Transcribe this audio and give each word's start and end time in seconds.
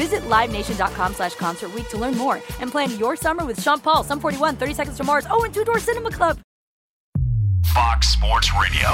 Visit 0.00 0.22
LiveNation.com 0.30 1.12
slash 1.12 1.34
Concert 1.34 1.74
Week 1.74 1.86
to 1.90 1.98
learn 1.98 2.16
more 2.16 2.40
and 2.60 2.70
plan 2.70 2.90
your 2.98 3.16
summer 3.16 3.44
with 3.44 3.60
Sean 3.60 3.78
Paul, 3.80 4.02
Sum 4.02 4.18
41, 4.18 4.56
30 4.56 4.72
Seconds 4.72 4.96
to 4.96 5.04
Mars, 5.04 5.26
oh, 5.28 5.44
and 5.44 5.52
Two 5.52 5.62
Door 5.62 5.78
Cinema 5.80 6.10
Club. 6.10 6.38
Fox 7.74 8.08
Sports 8.08 8.50
Radio. 8.58 8.88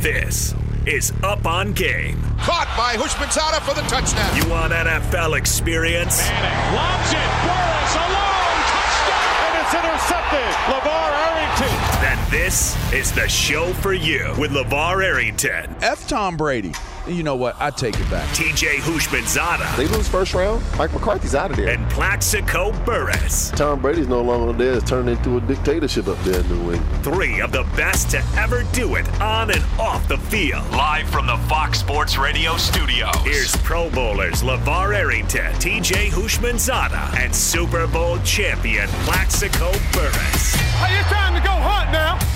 This 0.00 0.56
is 0.86 1.12
Up 1.22 1.46
on 1.46 1.72
Game. 1.72 2.20
Caught 2.40 2.66
by 2.76 2.96
Houshmandzadeh 2.96 3.60
for 3.60 3.76
the 3.80 3.86
touchdown. 3.86 4.36
You 4.36 4.50
want 4.50 4.72
NFL 4.72 5.38
experience? 5.38 6.18
Manning 6.30 6.74
lobs 6.74 7.12
it. 7.14 7.30
Burress 7.46 7.94
alone. 7.94 8.58
Touchdown. 8.74 9.38
And 9.46 9.54
it's 9.62 9.74
intercepted. 9.86 10.50
LeVar 10.66 11.10
Arrington. 11.30 12.02
Then 12.02 12.18
this 12.32 12.74
is 12.92 13.12
the 13.12 13.28
show 13.28 13.72
for 13.74 13.94
you 13.94 14.34
with 14.36 14.50
LeVar 14.50 15.04
Arrington. 15.04 15.76
F. 15.80 16.08
Tom 16.08 16.36
Brady. 16.36 16.72
You 17.06 17.22
know 17.22 17.36
what? 17.36 17.54
I 17.60 17.70
take 17.70 17.98
it 18.00 18.10
back. 18.10 18.28
TJ 18.30 18.78
Houshmandzadeh. 18.78 19.76
They 19.76 19.86
lose 19.86 20.08
first 20.08 20.34
round. 20.34 20.62
Mike 20.76 20.92
McCarthy's 20.92 21.36
out 21.36 21.52
of 21.52 21.56
there. 21.56 21.68
And 21.68 21.88
Plaxico 21.88 22.72
Burress. 22.84 23.50
Tom 23.52 23.80
Brady's 23.80 24.08
no 24.08 24.22
longer 24.22 24.52
there. 24.52 24.74
It's 24.74 24.88
turned 24.90 25.08
into 25.08 25.36
a 25.36 25.40
dictatorship 25.40 26.08
up 26.08 26.18
there 26.24 26.40
in 26.40 26.48
New 26.48 26.72
England. 26.72 27.04
Three 27.04 27.40
of 27.40 27.52
the 27.52 27.62
best 27.76 28.10
to 28.10 28.24
ever 28.36 28.64
do 28.72 28.96
it 28.96 29.08
on 29.20 29.50
and 29.52 29.62
off 29.78 30.08
the 30.08 30.18
field. 30.18 30.68
Live 30.72 31.08
from 31.08 31.26
the 31.28 31.36
Fox 31.48 31.78
Sports 31.78 32.18
Radio 32.18 32.56
studios. 32.56 33.14
Here's 33.22 33.54
Pro 33.58 33.88
Bowlers 33.90 34.42
LeVar 34.42 34.94
Arrington, 34.94 35.52
TJ 35.54 36.08
Houshmandzadeh, 36.08 37.18
and 37.18 37.34
Super 37.34 37.86
Bowl 37.86 38.18
champion 38.20 38.88
Plaxico 39.04 39.70
Burress. 39.92 40.54
Hey, 40.54 40.98
it's 40.98 41.08
time 41.08 41.40
to 41.40 41.46
go 41.46 41.54
hunt 41.54 41.92
now. 41.92 42.35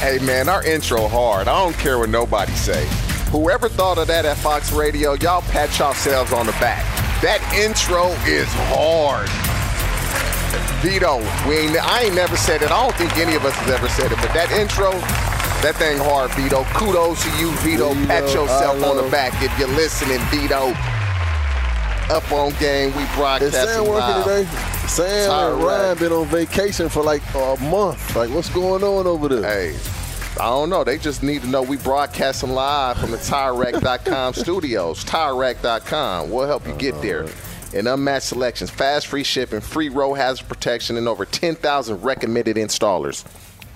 Hey 0.00 0.18
man, 0.18 0.48
our 0.48 0.64
intro 0.64 1.08
hard. 1.08 1.46
I 1.46 1.62
don't 1.62 1.76
care 1.76 1.98
what 1.98 2.08
nobody 2.08 2.52
say. 2.52 2.88
Whoever 3.28 3.68
thought 3.68 3.98
of 3.98 4.06
that 4.06 4.24
at 4.24 4.38
Fox 4.38 4.72
Radio, 4.72 5.12
y'all 5.12 5.42
pat 5.42 5.78
yourselves 5.78 6.32
on 6.32 6.46
the 6.46 6.52
back. 6.52 6.80
That 7.20 7.44
intro 7.52 8.08
is 8.24 8.48
hard. 8.72 9.28
Vito, 10.80 11.20
we 11.46 11.68
ain't, 11.68 11.76
I 11.76 12.04
ain't 12.08 12.14
never 12.14 12.34
said 12.38 12.62
it. 12.62 12.72
I 12.72 12.82
don't 12.82 12.96
think 12.96 13.18
any 13.18 13.36
of 13.36 13.44
us 13.44 13.52
has 13.56 13.76
ever 13.76 13.90
said 13.90 14.10
it, 14.10 14.16
but 14.24 14.32
that 14.32 14.48
intro, 14.56 14.88
that 15.60 15.76
thing 15.76 16.00
hard, 16.00 16.32
Vito. 16.32 16.64
Kudos 16.72 17.20
to 17.20 17.30
you, 17.36 17.52
Vito. 17.60 17.92
You 17.92 18.06
pat 18.06 18.24
yourself 18.32 18.82
on 18.82 18.96
the 18.96 19.08
back 19.12 19.36
if 19.44 19.52
you're 19.60 19.68
listening, 19.76 20.18
Vito. 20.32 20.72
Up 22.10 22.32
on 22.32 22.52
game, 22.58 22.94
we 22.96 23.02
Is 23.04 23.14
broadcasting 23.14 23.52
Sam 23.68 23.86
working 23.86 23.94
live. 23.94 24.24
today? 24.24 24.44
Sam 24.88 25.30
Tyrek. 25.30 25.52
and 25.54 25.62
Ryan 25.62 25.98
been 25.98 26.12
on 26.12 26.26
vacation 26.26 26.88
for 26.88 27.04
like 27.04 27.22
a 27.36 27.56
month. 27.70 28.16
Like, 28.16 28.30
what's 28.30 28.48
going 28.50 28.82
on 28.82 29.06
over 29.06 29.28
there? 29.28 29.42
Hey, 29.72 29.78
I 30.40 30.46
don't 30.48 30.70
know. 30.70 30.82
They 30.82 30.98
just 30.98 31.22
need 31.22 31.42
to 31.42 31.48
know 31.48 31.62
we 31.62 31.76
broadcasting 31.76 32.50
live 32.50 32.98
from 32.98 33.12
the 33.12 33.16
TireRack.com 33.16 34.34
studios. 34.34 35.04
TireRack.com. 35.04 36.30
We'll 36.30 36.48
help 36.48 36.66
you 36.66 36.74
get 36.74 37.00
there. 37.00 37.26
And 37.76 37.86
unmatched 37.86 38.26
selections, 38.26 38.70
fast 38.70 39.06
free 39.06 39.22
shipping, 39.22 39.60
free 39.60 39.88
road 39.88 40.14
hazard 40.14 40.48
protection, 40.48 40.96
and 40.96 41.06
over 41.06 41.24
10,000 41.24 42.02
recommended 42.02 42.56
installers. 42.56 43.24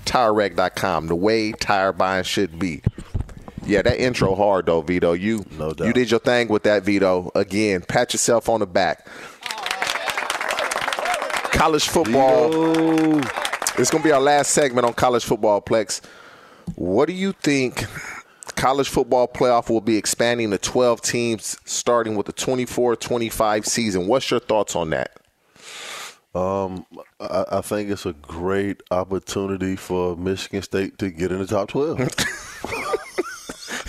TireRack.com, 0.07 1.07
the 1.07 1.15
way 1.15 1.53
tire 1.53 1.93
buying 1.93 2.25
should 2.25 2.59
be. 2.59 2.83
Yeah, 3.67 3.83
that 3.83 3.99
intro 3.99 4.35
hard 4.35 4.67
though, 4.67 4.83
Vito. 4.83 5.13
You 5.13 5.45
No 5.59 5.73
doubt. 5.73 5.87
you 5.87 5.93
did 5.93 6.11
your 6.11 6.21
thing 6.21 6.49
with 6.49 6.65
that, 6.65 6.83
Vito. 6.83 7.31
Again, 7.35 7.83
pat 7.83 8.13
yourself 8.13 8.49
on 8.49 8.61
the 8.61 8.67
back. 8.67 9.07
College 11.53 11.89
football. 11.89 12.53
Yo. 12.53 13.21
It's 13.77 13.91
going 13.91 14.03
to 14.03 14.09
be 14.09 14.13
our 14.13 14.21
last 14.21 14.51
segment 14.51 14.87
on 14.87 14.93
college 14.93 15.25
football, 15.25 15.61
Plex. 15.61 16.01
What 16.77 17.07
do 17.07 17.13
you 17.13 17.33
think 17.33 17.85
college 18.55 18.89
football 18.89 19.27
playoff 19.27 19.69
will 19.69 19.81
be 19.81 19.97
expanding 19.97 20.51
to 20.51 20.59
12 20.59 21.01
teams 21.01 21.57
starting 21.65 22.15
with 22.17 22.27
the 22.27 22.33
24-25 22.33 23.67
season? 23.67 24.07
What's 24.07 24.31
your 24.31 24.41
thoughts 24.41 24.77
on 24.77 24.91
that? 24.91 25.17
Um, 26.35 26.85
I, 27.21 27.45
I 27.53 27.61
think 27.61 27.91
it's 27.91 28.07
a 28.07 28.13
great 28.13 28.83
opportunity 28.91 29.77
for 29.77 30.17
Michigan 30.17 30.63
State 30.63 30.99
to 30.99 31.11
get 31.11 31.31
in 31.33 31.39
the 31.39 31.47
top 31.47 31.69
12. 31.69 31.99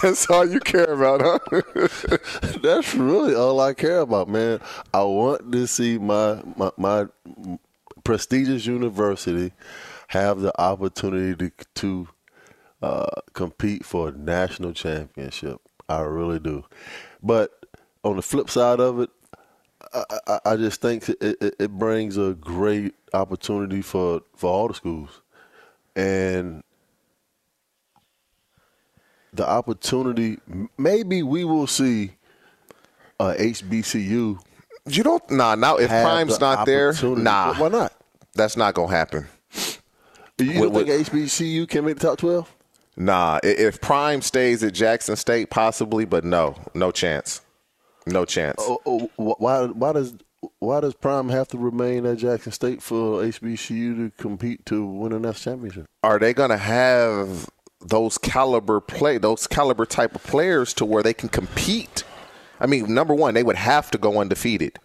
That's 0.06 0.30
all 0.30 0.46
you 0.48 0.60
care 0.60 0.94
about, 0.94 1.22
huh? 1.24 2.18
That's 2.62 2.94
really 2.94 3.34
all 3.34 3.60
I 3.60 3.74
care 3.74 4.02
about, 4.02 4.30
man. 4.30 4.60
I 4.94 5.02
want 5.02 5.52
to 5.52 5.66
see 5.66 5.98
my, 5.98 6.44
my 6.56 6.70
my 6.78 7.08
prestigious 8.04 8.68
university 8.68 9.52
have 10.10 10.42
the 10.42 10.54
opportunity 10.62 11.50
to, 11.50 11.66
to 11.74 12.08
uh, 12.84 13.22
compete 13.34 13.84
for 13.84 14.10
a 14.10 14.12
national 14.12 14.74
championship. 14.74 15.60
I 15.90 16.02
really 16.02 16.38
do. 16.38 16.66
But 17.24 17.66
on 18.04 18.18
the 18.18 18.22
flip 18.22 18.52
side 18.52 18.80
of 18.80 19.00
it, 19.00 19.10
I, 19.92 20.04
I, 20.28 20.40
I 20.46 20.56
just 20.56 20.82
think 20.82 21.10
it, 21.10 21.18
it, 21.42 21.56
it 21.58 21.72
brings 21.72 22.16
a 22.18 22.36
great 22.40 22.94
opportunity 23.12 23.82
for, 23.82 24.22
for 24.36 24.52
all 24.52 24.68
the 24.68 24.76
schools. 24.76 25.22
And 25.96 26.62
the 29.36 29.48
opportunity, 29.48 30.40
maybe 30.78 31.24
we 31.24 31.44
will 31.44 31.68
see 31.68 32.12
uh, 33.20 33.36
a 33.38 33.52
HBCU. 33.52 34.40
you 34.88 35.04
don't 35.04 35.30
nah, 35.32 35.56
now 35.56 35.78
if 35.78 35.90
Prime's 35.90 36.40
not 36.40 36.66
there, 36.66 36.94
nah. 37.04 37.54
Why 37.56 37.70
not? 37.70 37.94
That's 38.34 38.58
not 38.58 38.74
going 38.74 38.90
to 38.90 38.96
happen. 38.96 39.28
You 40.38 40.54
don't 40.54 40.74
What- 40.74 40.88
think 40.88 41.08
HBCU 41.08 41.68
can 41.68 41.86
make 41.86 41.98
the 41.98 42.08
top 42.08 42.18
12? 42.18 42.52
Nah, 42.98 43.40
if 43.44 43.82
Prime 43.82 44.22
stays 44.22 44.64
at 44.64 44.74
Jackson 44.74 45.16
State 45.18 45.50
possibly, 45.50 46.06
but 46.06 46.24
no, 46.24 46.56
no 46.74 46.92
chance. 46.92 47.42
No 48.06 48.24
chance. 48.26 48.56
Oh, 48.60 48.80
oh, 48.86 49.10
why, 49.18 49.66
why 49.66 49.94
does 49.94 50.14
why 50.60 50.80
does 50.80 50.94
Prime 50.94 51.30
have 51.30 51.48
to 51.50 51.58
remain 51.58 52.06
at 52.06 52.18
Jackson 52.18 52.52
State 52.52 52.82
for 52.82 53.22
HBCU 53.24 53.96
to 53.98 54.12
compete 54.22 54.66
to 54.68 54.86
win 54.86 55.12
a 55.12 55.20
national 55.20 55.56
championship? 55.56 55.86
are 56.04 56.20
they 56.20 56.34
going 56.34 56.52
to 56.52 56.58
have 56.58 57.50
those 57.88 58.18
caliber 58.18 58.80
play 58.80 59.18
those 59.18 59.46
caliber 59.48 59.86
type 59.86 60.16
of 60.16 60.24
players 60.24 60.74
to 60.74 60.86
where 60.86 61.04
they 61.04 61.14
can 61.14 61.30
compete. 61.30 62.04
I 62.60 62.66
mean 62.66 62.94
number 62.94 63.14
one 63.14 63.34
they 63.34 63.44
would 63.44 63.56
have 63.56 63.92
to 63.92 63.98
go 63.98 64.20
undefeated. 64.20 64.80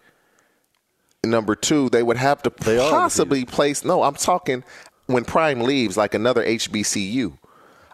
Number 1.23 1.55
two 1.55 1.89
they 1.89 2.03
would 2.03 2.17
have 2.17 2.41
to 2.43 2.53
They 2.61 2.77
possibly 2.77 3.45
place 3.45 3.83
no 3.83 4.03
i'm 4.03 4.15
talking 4.15 4.63
when 5.07 5.25
prime 5.25 5.61
leaves 5.61 5.97
like 5.97 6.13
another 6.13 6.43
hbcu 6.43 7.37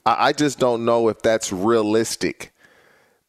I, 0.06 0.28
I 0.28 0.34
just 0.34 0.60
don't 0.60 0.86
know 0.86 1.10
if 1.10 1.22
that's 1.22 1.52
realistic. 1.52 2.54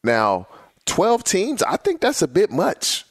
Now 0.04 0.46
12 0.86 1.24
teams 1.24 1.62
i 1.62 1.76
think 1.76 2.00
that's 2.00 2.22
a 2.22 2.28
bit 2.28 2.50
much. 2.50 3.04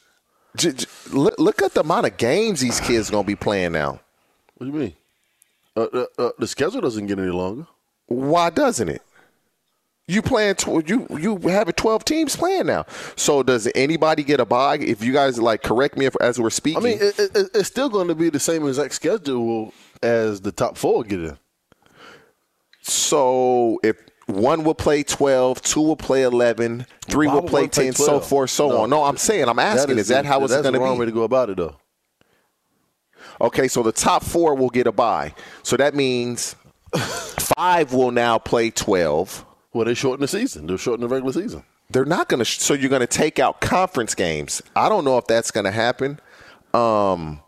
J- 0.56 0.72
j- 0.72 0.86
look, 1.12 1.38
look 1.38 1.62
at 1.62 1.74
the 1.74 1.80
amount 1.80 2.06
of 2.06 2.16
games 2.16 2.60
these 2.60 2.80
kids 2.80 3.10
going 3.10 3.24
to 3.24 3.26
be 3.26 3.36
playing 3.36 3.72
now. 3.72 4.00
What 4.56 4.66
do 4.66 4.72
you 4.72 4.78
mean? 4.78 4.94
Uh, 5.76 5.86
uh, 5.92 6.06
uh, 6.18 6.30
the 6.38 6.46
schedule 6.48 6.80
doesn't 6.80 7.06
get 7.06 7.18
any 7.18 7.30
longer. 7.30 7.66
Why 8.08 8.50
doesn't 8.50 8.88
it? 8.88 9.02
You 10.10 10.22
playing 10.22 10.54
tw- 10.54 10.88
you 10.88 11.06
you 11.20 11.36
have 11.48 11.74
12 11.74 12.04
teams 12.04 12.34
playing 12.34 12.66
now. 12.66 12.86
So 13.14 13.42
does 13.42 13.70
anybody 13.74 14.24
get 14.24 14.40
a 14.40 14.46
bye? 14.46 14.78
If 14.78 15.04
you 15.04 15.12
guys 15.12 15.38
like 15.38 15.62
correct 15.62 15.98
me 15.98 16.06
if, 16.06 16.16
as 16.18 16.40
we're 16.40 16.48
speaking. 16.48 16.82
I 16.82 16.84
mean, 16.84 16.98
it, 16.98 17.18
it, 17.18 17.50
it's 17.54 17.68
still 17.68 17.90
going 17.90 18.08
to 18.08 18.14
be 18.14 18.30
the 18.30 18.40
same 18.40 18.66
exact 18.66 18.94
schedule 18.94 19.74
as 20.02 20.40
the 20.40 20.50
top 20.50 20.78
four 20.78 21.04
get 21.04 21.20
in. 21.20 21.38
So 22.80 23.78
if 23.82 23.98
one 24.24 24.64
will 24.64 24.74
play 24.74 25.02
12, 25.02 25.60
two 25.60 25.82
will 25.82 25.96
play 25.96 26.22
11, 26.22 26.86
three 27.06 27.26
Why 27.26 27.34
will 27.34 27.42
play 27.42 27.62
one 27.62 27.70
play 27.70 27.84
10, 27.86 27.92
so 27.94 28.06
12? 28.06 28.26
forth, 28.26 28.50
so 28.50 28.68
No. 28.68 28.80
on. 28.82 28.90
No, 28.90 29.04
I'm 29.04 29.16
saying, 29.18 29.48
I'm 29.48 29.58
asking, 29.58 29.98
is, 29.98 30.08
that 30.08 30.24
how 30.24 30.42
it's 30.42 30.52
going 30.52 30.64
to 30.64 30.68
be? 30.68 30.72
That's 30.72 30.80
the 30.80 30.84
wrong 30.84 30.98
way 30.98 31.06
to 31.06 31.12
go 31.12 31.22
about 31.22 31.50
it, 31.50 31.56
though? 31.58 31.76
Okay, 33.40 33.68
so 33.68 33.82
the 33.82 33.92
top 33.92 34.22
four 34.22 34.54
will 34.54 34.70
get 34.70 34.86
a 34.86 34.92
bye. 34.92 35.34
So 35.62 35.76
that 35.76 35.94
means 35.94 36.56
five 36.96 37.92
will 37.92 38.10
now 38.10 38.38
play 38.38 38.70
12. 38.70 39.44
Well, 39.72 39.84
they 39.84 39.94
shorten 39.94 40.20
the 40.20 40.28
season. 40.28 40.66
They're 40.66 40.78
shortening 40.78 41.08
the 41.08 41.14
regular 41.14 41.32
season. 41.32 41.64
They're 41.90 42.04
not 42.04 42.28
going 42.28 42.38
to, 42.38 42.44
so 42.44 42.74
you're 42.74 42.90
going 42.90 43.00
to 43.00 43.06
take 43.06 43.38
out 43.38 43.60
conference 43.60 44.14
games. 44.14 44.62
I 44.76 44.88
don't 44.88 45.04
know 45.04 45.18
if 45.18 45.26
that's 45.26 45.50
going 45.50 45.64
to 45.64 45.70
happen. 45.70 46.20
Um, 46.74 47.40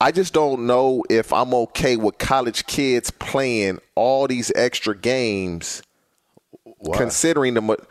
I 0.00 0.12
just 0.12 0.34
don't 0.34 0.66
know 0.66 1.04
if 1.08 1.32
I'm 1.32 1.54
okay 1.54 1.96
with 1.96 2.18
college 2.18 2.66
kids 2.66 3.10
playing 3.10 3.80
all 3.94 4.26
these 4.26 4.52
extra 4.54 4.96
games, 4.96 5.82
considering 6.94 7.54
the 7.54 7.86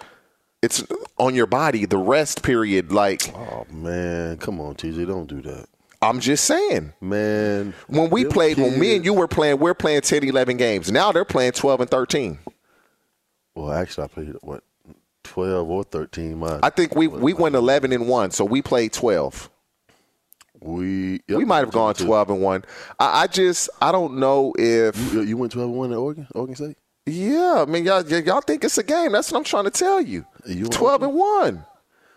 it's 0.62 0.84
on 1.18 1.36
your 1.36 1.48
body. 1.48 1.86
The 1.86 1.98
rest 1.98 2.44
period, 2.44 2.92
like 2.92 3.34
Oh 3.36 3.66
man, 3.72 4.38
come 4.38 4.60
on, 4.60 4.76
TJ, 4.76 5.08
don't 5.08 5.28
do 5.28 5.42
that. 5.42 5.68
I'm 6.02 6.20
just 6.20 6.46
saying. 6.46 6.94
Man, 7.02 7.74
When 7.88 8.10
we 8.10 8.26
played, 8.26 8.58
when 8.58 8.80
me 8.80 8.96
and 8.96 9.06
you 9.06 9.14
were 9.14 9.28
playing, 9.28 9.60
we're 9.60 9.74
playing 9.74 10.02
10, 10.02 10.24
11 10.24 10.58
games. 10.58 10.92
Now 10.92 11.12
they're 11.12 11.26
playing 11.26 11.54
12 11.54 11.82
and 11.82 11.90
13. 11.90 12.40
Well, 13.56 13.72
actually, 13.72 14.04
I 14.04 14.08
played 14.08 14.34
what 14.42 14.64
twelve 15.24 15.70
or 15.70 15.84
thirteen. 15.84 16.38
My 16.38 16.60
I 16.62 16.70
think 16.70 16.94
we 16.96 17.08
we 17.08 17.34
went 17.34 17.56
11 17.56 17.92
and 17.94 18.08
one, 18.08 18.30
so 18.32 18.44
we 18.46 18.62
played 18.62 18.92
12. 18.94 19.50
we 20.62 21.22
yep, 21.28 21.38
We 21.38 21.46
might 21.46 21.60
have 21.60 21.72
gone 21.72 21.94
12 21.96 22.30
and 22.32 22.42
one. 22.42 22.66
I, 23.00 23.24
I 23.24 23.28
just 23.28 23.70
I 23.82 23.92
don't 23.92 24.18
know 24.20 24.54
if 24.60 25.14
You, 25.14 25.22
you 25.22 25.38
went 25.38 25.52
twelve 25.54 25.70
and 25.70 25.78
one 25.78 25.92
at 25.92 25.98
Oregon, 25.98 26.28
Oregon 26.36 26.56
State. 26.56 26.78
yeah. 27.06 27.64
I 27.66 27.66
mean 27.66 27.86
y'all 27.86 28.04
y'all 28.06 28.42
think 28.42 28.64
it's 28.64 28.78
a 28.78 28.84
game. 28.84 29.14
That's 29.14 29.32
what 29.32 29.38
I'm 29.40 29.44
trying 29.46 29.64
to 29.66 29.72
tell 29.72 30.02
you. 30.02 30.26
You- 30.46 30.68
12 30.68 31.04
and 31.04 31.14
one. 31.16 31.66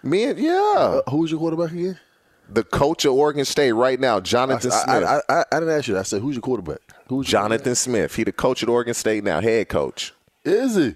Me 0.03 0.25
and 0.25 0.39
yeah. 0.39 0.75
Uh, 0.77 1.11
who 1.11 1.19
was 1.19 1.31
your 1.31 1.41
quarterback 1.41 1.73
again? 1.73 1.99
The 2.49 2.65
coach 2.65 3.05
of 3.05 3.13
Oregon 3.13 3.45
State 3.45 3.73
right 3.73 3.99
now, 3.99 4.21
Jonathan 4.21 4.73
I, 4.73 4.85
Smith. 4.85 5.05
I, 5.05 5.21
I, 5.29 5.45
I 5.53 5.61
didn't 5.61 5.75
ask 5.75 5.89
you. 5.89 5.95
that. 5.95 6.01
I 6.01 6.05
said, 6.05 6.23
who's 6.23 6.35
your 6.37 6.43
quarterback? 6.43 6.81
Who's 7.09 7.27
Jonathan 7.27 7.75
Smith. 7.75 8.15
He 8.15 8.25
the 8.25 8.33
coach 8.33 8.63
at 8.63 8.69
Oregon 8.69 8.95
State 8.95 9.25
now, 9.25 9.41
head 9.41 9.69
coach. 9.69 10.13
quarterback? 10.45 10.67
Is 10.67 10.77
he? 10.77 10.95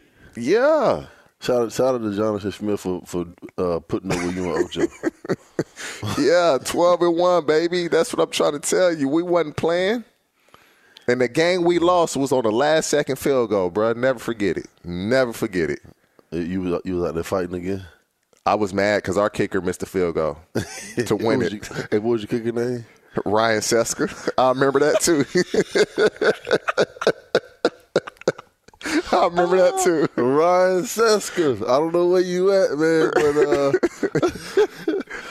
Yeah. 0.50 1.06
Shout 1.40 1.62
out, 1.62 1.72
shout 1.72 1.94
out 1.96 2.02
to 2.02 2.16
Jonathan 2.16 2.52
Smith 2.52 2.80
for 2.80 3.02
for 3.04 3.26
uh, 3.58 3.80
putting 3.80 4.12
over 4.12 4.30
you 4.30 4.54
and 4.54 4.64
Ocho. 4.64 4.86
Yeah, 6.18 6.58
12 6.64 7.02
and 7.02 7.16
1, 7.16 7.46
baby. 7.46 7.88
That's 7.88 8.12
what 8.14 8.22
I'm 8.22 8.30
trying 8.30 8.52
to 8.52 8.58
tell 8.60 8.94
you. 8.94 9.08
We 9.08 9.22
wasn't 9.22 9.56
playing. 9.56 10.04
And 11.08 11.20
the 11.20 11.28
game 11.28 11.64
we 11.64 11.78
lost 11.78 12.16
was 12.16 12.30
on 12.32 12.44
the 12.44 12.52
last 12.52 12.88
second 12.88 13.16
field 13.16 13.50
goal, 13.50 13.70
bro. 13.70 13.92
Never 13.92 14.18
forget 14.18 14.56
it. 14.56 14.66
Never 14.84 15.32
forget 15.32 15.70
it. 15.70 15.80
you 16.30 16.60
was 16.60 16.80
you 16.84 16.96
was 16.96 17.08
out 17.08 17.14
there 17.14 17.24
fighting 17.24 17.54
again. 17.54 17.84
I 18.44 18.54
was 18.56 18.74
mad 18.74 19.02
because 19.02 19.16
our 19.16 19.30
kicker 19.30 19.60
missed 19.60 19.80
the 19.80 19.86
field 19.86 20.16
goal 20.16 20.36
to 21.06 21.16
win 21.16 21.38
What 21.38 21.52
it. 21.52 21.68
your- 21.92 22.00
what 22.00 22.10
was 22.10 22.22
your 22.22 22.28
kicker 22.28 22.52
name? 22.52 22.84
Ryan 23.26 23.60
Cesca. 23.60 24.30
I 24.38 24.48
remember 24.48 24.80
that 24.80 25.00
too. 25.00 25.24
I 29.12 29.26
remember 29.26 29.56
that 29.58 29.80
too. 29.84 30.08
Ryan 30.22 30.82
Cesca. 30.82 31.62
I 31.62 31.78
don't 31.78 31.92
know 31.92 32.08
where 32.08 32.20
you 32.22 32.50
at, 32.52 32.70
man, 32.78 33.10
but 33.14 33.36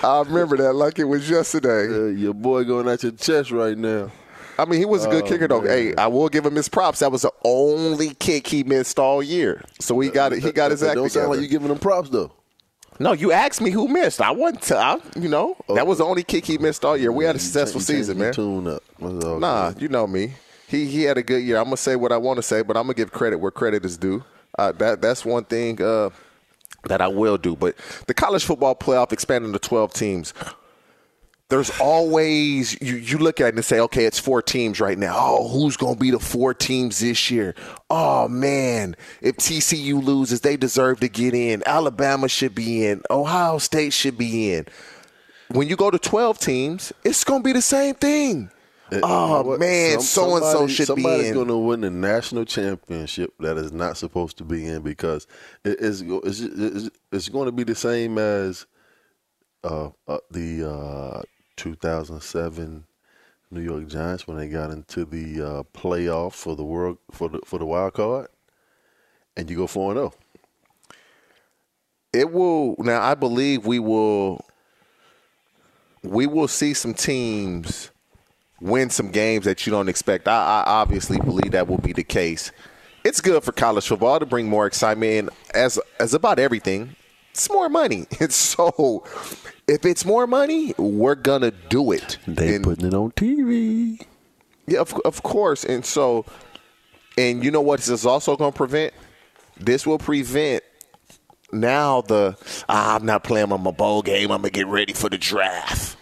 uh, 0.05 0.07
I 0.07 0.21
remember 0.21 0.57
that 0.57 0.73
like 0.73 0.99
it 0.99 1.03
was 1.05 1.29
yesterday. 1.29 1.87
uh, 1.93 2.05
your 2.07 2.33
boy 2.33 2.63
going 2.63 2.87
at 2.87 3.03
your 3.03 3.11
chest 3.13 3.51
right 3.51 3.77
now. 3.77 4.09
I 4.57 4.65
mean, 4.65 4.79
he 4.79 4.85
was 4.85 5.05
a 5.05 5.09
good 5.09 5.23
Oh, 5.23 5.27
kicker 5.27 5.47
though. 5.47 5.61
man. 5.61 5.69
Hey, 5.69 5.95
I 5.95 6.07
will 6.07 6.29
give 6.29 6.45
him 6.45 6.55
his 6.55 6.69
props. 6.69 6.99
That 6.99 7.11
was 7.11 7.23
the 7.23 7.31
only 7.43 8.13
kick 8.13 8.47
he 8.47 8.63
missed 8.63 8.99
all 8.99 9.21
year. 9.23 9.63
So 9.79 9.99
he 9.99 10.09
got 10.09 10.33
it. 10.33 10.43
He 10.43 10.51
got 10.51 10.71
his 10.71 10.81
act 10.83 10.95
Don't 10.95 11.05
together. 11.09 11.25
sound 11.25 11.31
like 11.31 11.41
you 11.41 11.47
giving 11.47 11.69
him 11.71 11.79
props 11.79 12.09
though. 12.09 12.31
No, 13.01 13.12
you 13.13 13.31
asked 13.31 13.62
me 13.62 13.71
who 13.71 13.88
missed. 13.88 14.21
I 14.21 14.31
wasn't. 14.31 14.62
T- 14.63 14.75
I, 14.75 14.98
you 15.19 15.30
know, 15.30 15.56
that 15.75 15.86
was 15.88 15.98
the 16.00 16.06
only 16.06 16.24
kick 16.24 16.45
he 16.45 16.57
missed 16.57 16.86
all 16.86 16.95
year. 16.98 17.12
We 17.12 17.25
had 17.25 17.36
a 17.36 17.39
successful 17.39 17.81
season, 17.81 18.18
man. 18.19 18.33
Tune 18.33 18.68
up. 18.68 18.83
Nah, 19.00 19.74
you 19.77 19.88
know 19.88 20.07
me. 20.07 20.33
He 20.68 20.86
he 20.86 21.03
had 21.03 21.18
a 21.18 21.24
good 21.24 21.44
year. 21.44 21.57
I'm 21.57 21.65
gonna 21.65 21.77
say 21.77 21.95
what 21.95 22.12
I 22.12 22.18
want 22.18 22.38
to 22.38 22.44
say, 22.44 22.62
but 22.62 22.77
I'm 22.77 22.83
gonna 22.83 22.94
give 22.94 23.12
credit 23.12 23.38
where 23.39 23.51
credit 23.51 23.83
is 23.86 23.98
due. 23.98 24.24
Uh, 24.57 24.71
that 24.74 25.01
that's 25.01 25.25
one 25.25 25.44
thing 25.44 25.81
uh, 25.81 26.09
that 26.86 27.01
I 27.01 27.07
will 27.07 27.38
do. 27.38 27.56
But 27.56 27.75
the 28.07 28.13
college 28.13 28.44
football 28.45 28.75
playoff 28.75 29.12
expanding 29.12 29.53
to 29.53 29.59
12 29.59 29.94
teams. 29.94 30.33
There's 31.51 31.69
always 31.81 32.81
you 32.81 32.95
you 32.95 33.18
look 33.18 33.42
at 33.42 33.50
it 33.50 33.56
and 33.56 33.65
say, 33.65 33.81
okay, 33.81 34.06
it's 34.06 34.18
four 34.18 34.42
teams 34.42 34.80
right 34.80 34.98
now. 34.98 35.13
Oh, 35.18 35.50
who's 35.50 35.75
gonna 35.75 35.98
be 35.98 36.09
the 36.09 36.19
four 36.19 36.53
teams 36.53 37.00
this 37.00 37.30
year? 37.30 37.56
Oh 37.89 38.30
man, 38.30 38.95
if 39.19 39.36
TCU 39.36 40.01
loses, 40.01 40.39
they 40.39 40.56
deserve 40.56 41.01
to 41.01 41.09
get 41.09 41.33
in. 41.33 41.62
Alabama 41.65 42.30
should 42.30 42.56
be 42.56 42.86
in. 42.86 43.01
Ohio 43.09 43.57
State 43.57 43.92
should 43.92 44.18
be 44.18 44.53
in. 44.53 44.65
When 45.50 45.68
you 45.68 45.75
go 45.75 45.92
to 45.92 46.00
12 46.00 46.39
teams, 46.39 46.94
it's 47.03 47.25
gonna 47.25 47.44
be 47.44 47.51
the 47.51 47.62
same 47.62 47.95
thing. 47.95 48.50
You 48.89 49.01
Oh 49.03 49.44
know 49.44 49.57
man, 49.57 50.00
so 50.00 50.38
and 50.38 50.45
so 50.45 50.68
should 50.68 50.95
be 50.95 51.03
Somebody's 51.03 51.33
going 51.33 51.48
to 51.50 51.57
win 51.57 51.81
the 51.81 51.89
national 51.89 52.45
championship 52.45 53.33
that 53.39 53.57
is 53.57 53.74
not 53.74 53.98
supposed 53.98 54.38
to 54.38 54.45
be 54.45 54.65
in 54.65 54.83
because 54.83 55.27
it 55.65 55.81
is 55.81 56.01
it's, 56.01 56.39
it's, 56.39 56.89
it's 57.12 57.30
going 57.30 57.48
to 57.48 57.51
be 57.53 57.63
the 57.63 57.75
same 57.75 58.18
as 58.18 58.65
uh, 59.63 59.89
uh, 60.07 60.18
the 60.31 60.69
uh, 60.69 61.21
2007 61.61 62.85
New 63.51 63.61
York 63.61 63.87
Giants 63.87 64.25
when 64.25 64.37
they 64.37 64.47
got 64.47 64.71
into 64.71 65.05
the 65.05 65.41
uh, 65.41 65.63
playoff 65.73 66.33
for 66.33 66.55
the 66.55 66.63
world 66.63 66.97
for 67.11 67.29
the 67.29 67.39
for 67.45 67.59
the 67.59 67.65
wild 67.65 67.93
card, 67.93 68.27
and 69.37 69.47
you 69.47 69.57
go 69.57 69.67
four 69.67 69.91
and 69.91 69.99
oh. 69.99 70.01
zero. 70.01 70.13
it 72.13 72.31
will 72.31 72.75
now 72.79 72.99
i 73.01 73.13
believe 73.13 73.65
we 73.65 73.77
will 73.77 74.43
we 76.01 76.25
will 76.25 76.47
see 76.47 76.73
some 76.73 76.95
teams 76.95 77.91
win 78.59 78.89
some 78.89 79.11
games 79.11 79.45
that 79.45 79.67
you 79.67 79.71
don't 79.71 79.89
expect 79.89 80.27
i, 80.27 80.63
I 80.63 80.63
obviously 80.65 81.19
believe 81.19 81.51
that 81.51 81.67
will 81.67 81.77
be 81.77 81.93
the 81.93 82.03
case 82.03 82.51
it's 83.03 83.21
good 83.21 83.43
for 83.43 83.51
college 83.51 83.87
football 83.87 84.19
to 84.19 84.25
bring 84.25 84.50
more 84.50 84.65
excitement 84.65 85.29
as 85.53 85.77
as 86.00 86.15
about 86.15 86.39
everything 86.39 86.95
it's 87.31 87.50
more 87.50 87.69
money 87.69 88.05
and 88.19 88.31
so 88.31 89.03
if 89.67 89.85
it's 89.85 90.05
more 90.05 90.27
money 90.27 90.73
we're 90.77 91.15
gonna 91.15 91.51
do 91.69 91.91
it 91.91 92.17
They 92.27 92.55
And- 92.55 92.63
putting 92.63 92.85
it 92.88 92.93
on 92.93 93.11
TV. 93.11 94.05
yeah, 94.67 94.79
of, 94.79 94.93
of 95.05 95.23
course. 95.23 95.63
And 95.65 95.85
so, 95.85 96.25
and 97.17 97.43
you 97.43 97.51
know 97.51 97.61
what 97.61 97.79
this 97.79 97.89
is 97.89 98.05
also 98.05 98.35
going 98.38 98.51
to 98.53 98.57
prevent? 98.57 98.93
This 99.57 99.85
will 99.85 99.97
prevent 99.97 100.63
now 101.51 102.01
the, 102.01 102.38
ah, 102.69 102.95
I'm 102.95 103.05
not 103.05 103.23
playing 103.23 103.51
on 103.51 103.61
my 103.63 103.71
bowl 103.71 104.01
game. 104.01 104.31
I'm 104.31 104.41
going 104.41 104.53
to 104.53 104.59
get 104.59 104.67
ready 104.67 104.93
for 104.93 105.09
the 105.09 105.17
draft. 105.17 105.97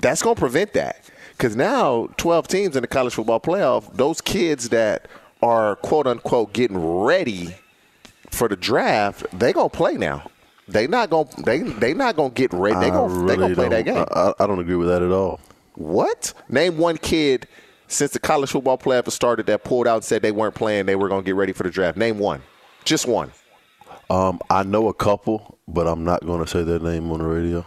That's 0.00 0.22
going 0.22 0.36
to 0.36 0.40
prevent 0.40 0.72
that. 0.74 1.04
Because 1.32 1.56
now, 1.56 2.08
12 2.16 2.46
teams 2.48 2.76
in 2.76 2.82
the 2.82 2.86
college 2.88 3.14
football 3.14 3.40
playoff, 3.40 3.92
those 3.96 4.20
kids 4.20 4.68
that 4.68 5.08
are 5.42 5.74
quote 5.76 6.06
unquote 6.06 6.52
getting 6.52 6.78
ready 6.78 7.56
for 8.30 8.48
the 8.48 8.56
draft, 8.56 9.26
they're 9.32 9.52
going 9.52 9.70
to 9.70 9.76
play 9.76 9.94
now. 9.96 10.30
They 10.68 10.86
not 10.86 11.10
going 11.10 11.26
to 11.28 11.42
they 11.42 11.58
they 11.58 11.94
not 11.94 12.16
to 12.16 12.30
get 12.30 12.52
ready. 12.52 12.78
They 12.78 12.86
I 12.86 12.90
going 12.90 13.26
they 13.26 13.36
to 13.36 13.54
play 13.54 13.68
that 13.68 13.84
game. 13.84 14.04
I, 14.10 14.32
I- 14.38 14.46
don't 14.46 14.58
agree 14.60 14.76
with 14.76 14.88
that 14.88 15.02
at 15.02 15.10
all. 15.10 15.40
What? 15.74 16.32
Name 16.48 16.78
one 16.78 16.98
kid 16.98 17.46
since 17.88 18.12
the 18.12 18.18
college 18.18 18.50
football 18.50 18.78
playoff 18.78 19.10
started 19.10 19.46
that 19.46 19.64
pulled 19.64 19.86
out 19.86 19.96
and 19.96 20.04
said 20.04 20.22
they 20.22 20.32
weren't 20.32 20.54
playing, 20.54 20.86
they 20.86 20.96
were 20.96 21.08
going 21.08 21.22
to 21.22 21.26
get 21.26 21.34
ready 21.34 21.52
for 21.52 21.62
the 21.62 21.70
draft. 21.70 21.96
Name 21.98 22.18
one. 22.18 22.42
Just 22.84 23.06
one. 23.06 23.32
Um, 24.10 24.40
I 24.50 24.62
know 24.62 24.88
a 24.88 24.94
couple, 24.94 25.58
but 25.68 25.86
I'm 25.86 26.04
not 26.04 26.24
going 26.24 26.42
to 26.42 26.46
say 26.50 26.62
their 26.62 26.78
name 26.78 27.10
on 27.10 27.18
the 27.18 27.26
radio. 27.26 27.66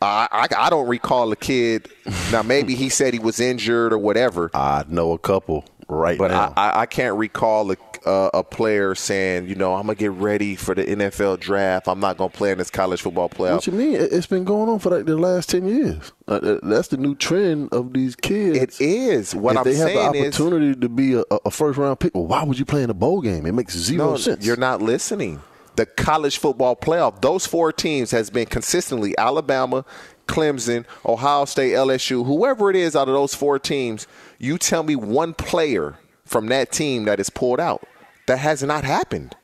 I, 0.00 0.28
I, 0.32 0.66
I 0.66 0.70
don't 0.70 0.88
recall 0.88 1.30
a 1.32 1.36
kid. 1.36 1.88
Now, 2.32 2.42
maybe 2.42 2.74
he 2.74 2.88
said 2.88 3.12
he 3.12 3.20
was 3.20 3.38
injured 3.40 3.92
or 3.92 3.98
whatever, 3.98 4.50
I 4.54 4.84
know 4.88 5.12
a 5.12 5.18
couple 5.18 5.64
right 5.92 6.18
but 6.18 6.28
now. 6.30 6.52
I, 6.56 6.80
I, 6.80 6.86
can't 6.86 7.16
recall 7.16 7.70
a, 7.72 7.76
uh, 8.06 8.30
a 8.34 8.42
player 8.44 8.94
saying, 8.94 9.48
you 9.48 9.54
know, 9.54 9.74
I'm 9.74 9.86
to 9.86 9.94
get 9.94 10.10
ready 10.12 10.56
for 10.56 10.74
the 10.74 10.84
NFL 10.84 11.40
draft. 11.40 11.86
I'm 11.88 12.00
not 12.00 12.18
to 12.18 12.28
play 12.28 12.52
in 12.52 12.58
this 12.58 12.70
college 12.70 13.02
football 13.02 13.28
playoff. 13.28 13.54
what 13.54 13.66
you 13.66 13.72
mean? 13.74 13.94
It- 13.96 14.12
It's 14.12 14.26
been 14.26 14.44
going 14.44 14.68
on 14.68 14.78
for 14.78 14.90
like 14.90 15.06
the 15.06 15.16
last 15.16 15.50
ten 15.50 15.66
years. 15.66 16.12
Uh, 16.26 16.32
uh, 16.34 16.58
that's 16.62 16.88
the 16.88 16.96
new 16.96 17.14
trend 17.14 17.72
of 17.72 17.92
these 17.92 18.16
kids. 18.16 18.80
It 18.80 18.84
is. 18.84 19.34
What 19.34 19.52
if 19.52 19.58
I'm 19.58 19.64
they 19.64 19.74
have 19.74 19.88
the 19.88 20.18
is, 20.18 20.40
opportunity 20.40 20.80
to 20.80 20.88
be 20.88 21.14
a, 21.14 21.22
a 21.44 21.50
first 21.50 21.78
round 21.78 22.00
pick, 22.00 22.14
well, 22.14 22.26
why 22.26 22.42
would 22.44 22.58
you 22.58 22.64
play 22.64 22.82
in 22.82 22.90
a 22.90 22.94
bowl 22.94 23.20
game? 23.20 23.46
It 23.46 23.52
makes 23.52 23.76
zero 23.76 24.12
no, 24.12 24.16
sense. 24.16 24.44
you're 24.46 24.56
not 24.56 24.80
listening. 24.82 25.42
The 25.74 25.86
college 25.86 26.36
football 26.38 26.76
playoff, 26.76 27.22
those 27.22 27.46
four 27.46 27.72
teams 27.72 28.10
has 28.10 28.28
been 28.28 28.44
consistently 28.44 29.16
Alabama, 29.16 29.86
Clemson, 30.26 30.84
Ohio 31.06 31.46
State, 31.46 31.72
LSU, 31.72 32.26
whoever 32.26 32.68
it 32.68 32.76
is 32.76 32.94
out 32.94 33.08
of 33.08 33.14
those 33.14 33.34
four 33.34 33.58
teams, 33.58 34.06
you 34.42 34.58
tell 34.58 34.82
me 34.82 34.96
one 34.96 35.32
player 35.32 35.98
from 36.26 36.48
that 36.48 36.72
team 36.72 37.04
that 37.04 37.20
is 37.20 37.30
pulled 37.30 37.60
out. 37.60 37.86
That 38.26 38.38
has 38.38 38.62
not 38.62 38.84
happened. 38.84 39.36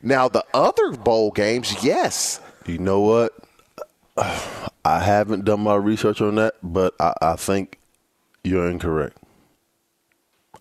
Now 0.00 0.28
the 0.28 0.44
other 0.54 0.92
bowl 0.92 1.32
games, 1.32 1.84
yes. 1.84 2.40
You 2.64 2.78
know 2.78 3.00
what? 3.00 3.32
I 4.84 5.00
haven't 5.00 5.44
done 5.44 5.60
my 5.60 5.74
research 5.74 6.20
on 6.20 6.36
that, 6.36 6.54
but 6.62 6.94
I, 7.00 7.14
I 7.20 7.36
think 7.36 7.78
you're 8.44 8.68
incorrect. 8.68 9.16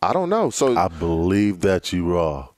I 0.01 0.13
don't 0.13 0.29
know. 0.29 0.49
So 0.49 0.75
I 0.75 0.87
believe 0.87 1.61
that 1.61 1.93
you 1.93 2.17
are. 2.17 2.49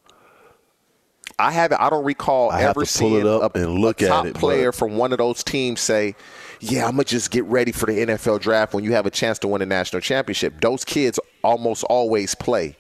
I 1.40 1.52
haven't. 1.52 1.82
I 1.82 1.90
don't 1.90 2.06
recall 2.06 2.52
I 2.52 2.60
have 2.62 2.72
ever 2.72 2.86
seeing 2.86 3.22
it 3.22 3.28
up 3.28 3.56
a, 3.56 3.64
a 3.68 3.90
at 3.90 3.98
top 4.00 4.26
it, 4.26 4.34
but- 4.34 4.40
player 4.40 4.72
from 4.72 4.98
one 4.98 5.12
of 5.12 5.18
those 5.18 5.44
teams 5.44 5.82
say, 5.82 6.16
"Yeah, 6.60 6.86
I'm 6.86 6.92
gonna 6.92 7.04
just 7.04 7.32
get 7.32 7.44
ready 7.46 7.72
for 7.72 7.86
the 7.88 7.94
NFL 8.06 8.40
draft 8.40 8.74
when 8.74 8.84
you 8.84 8.94
have 8.94 9.06
a 9.06 9.12
chance 9.12 9.40
to 9.40 9.48
win 9.48 9.62
a 9.62 9.66
national 9.66 10.02
championship." 10.02 10.62
Those 10.62 10.86
kids 10.86 11.20
almost 11.44 11.84
always 11.86 12.36
play, 12.36 12.76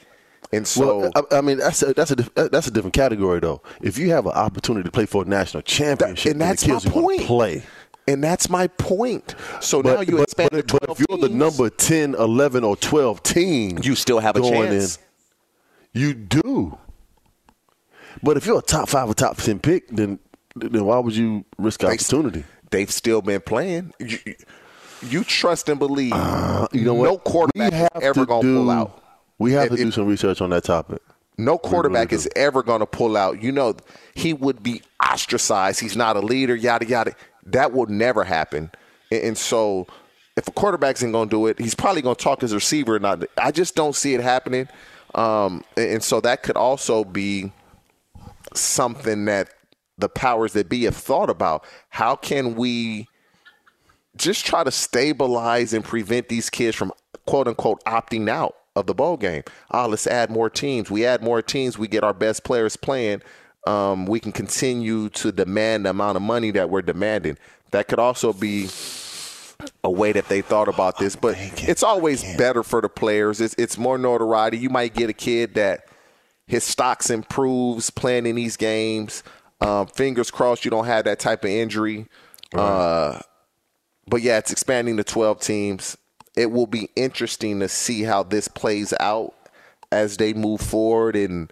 and 0.51 0.67
so 0.67 0.98
Well, 1.00 1.12
I, 1.31 1.38
I 1.38 1.41
mean, 1.41 1.57
that's 1.57 1.81
a, 1.83 1.93
that's 1.93 2.12
a 2.12 2.15
that's 2.50 2.67
a 2.67 2.72
different 2.72 2.93
category 2.93 3.39
though. 3.39 3.62
If 3.81 3.98
you 3.98 4.12
have 4.12 4.25
an 4.25 4.33
opportunity 4.33 4.83
to 4.83 4.91
play 4.91 5.05
for 5.05 5.24
a 5.24 5.25
national 5.25 5.63
championship, 5.63 6.33
and 6.33 6.41
that's 6.41 6.63
the 6.63 6.69
my 6.69 6.74
kids 6.75 6.86
to 6.86 6.91
point. 6.91 7.22
play. 7.22 7.63
And 8.05 8.22
that's 8.22 8.50
my 8.50 8.67
point. 8.67 9.33
So 9.62 9.79
now 9.79 10.01
you 10.01 10.17
but, 10.17 10.24
expand 10.24 10.50
but, 10.51 10.67
to 10.67 10.74
but 10.74 10.88
12 10.88 11.00
if 11.00 11.05
you're 11.07 11.17
the 11.19 11.33
number 11.33 11.69
10, 11.69 12.15
11, 12.15 12.65
or 12.65 12.75
12 12.75 13.24
team, 13.24 13.79
You 13.81 13.95
still 13.95 14.19
have 14.19 14.36
a 14.36 14.41
chance. 14.41 14.98
In, 15.93 16.01
you 16.01 16.13
do. 16.13 16.77
But 18.22 18.38
if 18.38 18.46
you're 18.46 18.60
a 18.60 18.62
top 18.62 18.89
five 18.89 19.10
or 19.10 19.13
top 19.13 19.38
10 19.38 19.60
pick, 19.60 19.88
then 19.89 20.20
then 20.55 20.86
why 20.86 21.00
would 21.00 21.15
you 21.15 21.46
risk 21.58 21.84
opportunity? 21.84 22.43
They've 22.70 22.91
still 22.91 23.22
been 23.22 23.41
playing. 23.41 23.93
You, 24.00 24.17
you 25.01 25.24
trust 25.24 25.70
and 25.70 25.79
believe. 25.79 26.13
Uh, 26.13 26.67
you 26.72 26.82
know 26.82 26.93
what? 26.93 27.05
no 27.05 27.17
quarterback 27.17 27.74
ever 28.01 28.25
to 28.25 28.25
do- 28.25 28.41
pull 28.41 28.70
out. 28.70 29.03
We 29.39 29.51
have 29.53 29.70
to 29.70 29.75
do 29.75 29.91
some 29.91 30.05
research 30.05 30.41
on 30.41 30.51
that 30.51 30.63
topic. 30.63 31.01
No 31.38 31.58
quarterback 31.58 32.12
really 32.12 32.24
is 32.24 32.29
ever 32.36 32.62
going 32.62 32.79
to 32.79 32.86
pull 32.86 33.17
out. 33.17 33.41
You 33.41 33.51
know, 33.51 33.75
he 34.13 34.34
would 34.34 34.62
be 34.62 34.84
ostracized. 35.03 35.79
He's 35.79 35.98
not 35.98 36.15
a 36.15 36.20
leader, 36.20 36.55
yada, 36.55 36.86
yada. 36.86 37.15
That 37.48 37.74
will 37.74 37.88
never 37.88 38.24
happen. 38.24 38.72
And, 39.12 39.24
and 39.24 39.38
so, 39.38 39.88
if 40.38 40.48
a 40.48 40.51
quarterback 40.51 40.96
isn't 40.98 41.12
going 41.12 41.29
to 41.29 41.36
do 41.36 41.48
it, 41.48 41.60
he's 41.60 41.74
probably 41.75 42.03
going 42.03 42.15
to 42.15 42.24
talk 42.24 42.41
his 42.41 42.53
receiver. 42.53 43.00
Not, 43.00 43.24
I 43.38 43.51
just 43.51 43.75
don't 43.75 43.96
see 43.96 44.13
it 44.13 44.22
happening. 44.22 44.67
Um, 45.15 45.63
and, 45.75 45.93
and 45.93 46.03
so, 46.03 46.22
that 46.22 46.43
could 46.43 46.55
also 46.55 47.03
be 47.03 47.51
something 48.60 49.25
that 49.25 49.50
the 49.98 50.10
powers 50.10 50.53
that 50.53 50.69
be 50.69 50.83
have 50.83 50.95
thought 50.95 51.29
about. 51.29 51.63
How 51.89 52.15
can 52.15 52.55
we 52.55 53.07
just 54.15 54.45
try 54.45 54.63
to 54.63 54.72
stabilize 54.72 55.74
and 55.74 55.83
prevent 55.83 56.29
these 56.29 56.50
kids 56.50 56.75
from 56.75 56.91
quote 57.25 57.48
unquote 57.48 57.83
opting 57.86 58.29
out 58.29 58.55
of 58.75 58.88
the 58.88 58.93
bowl 58.93 59.17
game. 59.17 59.43
Ah, 59.72 59.86
let's 59.86 60.07
add 60.07 60.29
more 60.29 60.50
teams. 60.50 60.89
We 60.89 61.05
add 61.05 61.22
more 61.22 61.41
teams, 61.41 61.77
we 61.77 61.88
get 61.88 62.03
our 62.03 62.13
best 62.13 62.43
players 62.43 62.75
playing. 62.75 63.22
Um, 63.65 64.05
we 64.05 64.19
can 64.19 64.31
continue 64.31 65.10
to 65.10 65.31
demand 65.31 65.86
the 65.86 65.91
amount 65.91 66.17
of 66.17 66.22
money 66.22 66.51
that 66.51 66.69
we're 66.69 66.81
demanding. 66.81 67.38
That 67.72 67.88
could 67.88 68.00
also 68.00 68.33
be 68.33 68.67
a 69.83 69.89
way 69.89 70.12
that 70.12 70.27
they 70.27 70.41
thought 70.41 70.67
about 70.67 70.98
this, 70.98 71.15
but 71.15 71.36
it's 71.38 71.83
always 71.83 72.24
better 72.36 72.62
for 72.62 72.81
the 72.81 72.89
players. 72.89 73.39
It's, 73.39 73.55
it's 73.57 73.77
more 73.77 73.98
notoriety. 73.98 74.57
You 74.57 74.69
might 74.69 74.93
get 74.93 75.10
a 75.10 75.13
kid 75.13 75.53
that 75.53 75.88
his 76.53 76.63
stocks 76.63 77.10
improves 77.10 77.89
playing 77.89 78.27
in 78.27 78.36
these 78.36 78.57
games. 78.57 79.24
Um, 79.60 79.88
fingers 79.88 80.29
crossed 80.29 80.63
you 80.63 80.69
don't 80.69 80.86
have 80.86 81.05
that 81.05 81.17
type 81.17 81.43
of 81.43 81.50
injury. 81.50 82.05
Uh, 82.53 83.17
but 84.05 84.22
yeah, 84.22 84.38
it's 84.38 84.51
expanding 84.51 84.98
to 84.98 85.03
12 85.03 85.39
teams. 85.39 85.98
It 86.38 86.51
will 86.51 86.67
be 86.67 86.89
interesting 86.95 87.60
to 87.62 87.67
see 87.67 88.03
how 88.03 88.22
this 88.22 88.48
plays 88.48 88.93
out 89.00 89.33
as 89.91 90.17
they 90.17 90.36
move 90.36 90.62
forward 90.62 91.15
and 91.15 91.51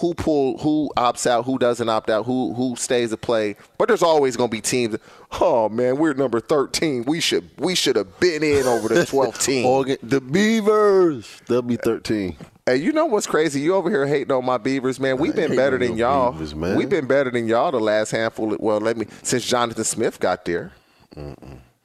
who 0.00 0.14
pull 0.14 0.58
who 0.58 0.90
opts 0.96 1.26
out, 1.26 1.44
who 1.44 1.58
doesn't 1.58 1.88
opt 1.88 2.08
out, 2.10 2.24
who 2.24 2.54
who 2.54 2.74
stays 2.76 3.10
to 3.10 3.16
play. 3.16 3.56
But 3.78 3.88
there's 3.88 4.02
always 4.02 4.36
going 4.36 4.48
to 4.48 4.56
be 4.56 4.60
teams. 4.60 4.96
Oh 5.40 5.68
man, 5.68 5.98
we're 5.98 6.14
number 6.14 6.40
13. 6.40 7.04
We 7.04 7.20
should 7.20 7.48
we 7.58 7.74
should 7.74 7.96
have 7.96 8.18
been 8.18 8.42
in 8.42 8.66
over 8.66 8.88
the 8.88 9.04
12 9.06 9.38
team. 9.38 9.96
The 10.02 10.20
Beavers, 10.20 11.40
they'll 11.46 11.62
be 11.62 11.76
13. 11.76 12.36
Hey, 12.66 12.76
you 12.76 12.92
know 12.92 13.06
what's 13.06 13.26
crazy? 13.26 13.60
You 13.60 13.74
over 13.74 13.90
here 13.90 14.06
hating 14.06 14.32
on 14.32 14.44
my 14.44 14.58
Beavers, 14.58 14.98
man. 14.98 15.18
We've 15.18 15.34
been 15.34 15.56
better 15.56 15.78
than 15.78 15.96
y'all. 15.96 16.32
Beavers, 16.32 16.54
man. 16.54 16.76
We've 16.76 16.88
been 16.88 17.06
better 17.06 17.30
than 17.30 17.46
y'all 17.46 17.70
the 17.70 17.80
last 17.80 18.10
handful. 18.10 18.54
Of, 18.54 18.60
well, 18.60 18.78
let 18.78 18.96
me 18.96 19.06
since 19.22 19.44
Jonathan 19.46 19.84
Smith 19.84 20.18
got 20.18 20.44
there. 20.44 20.72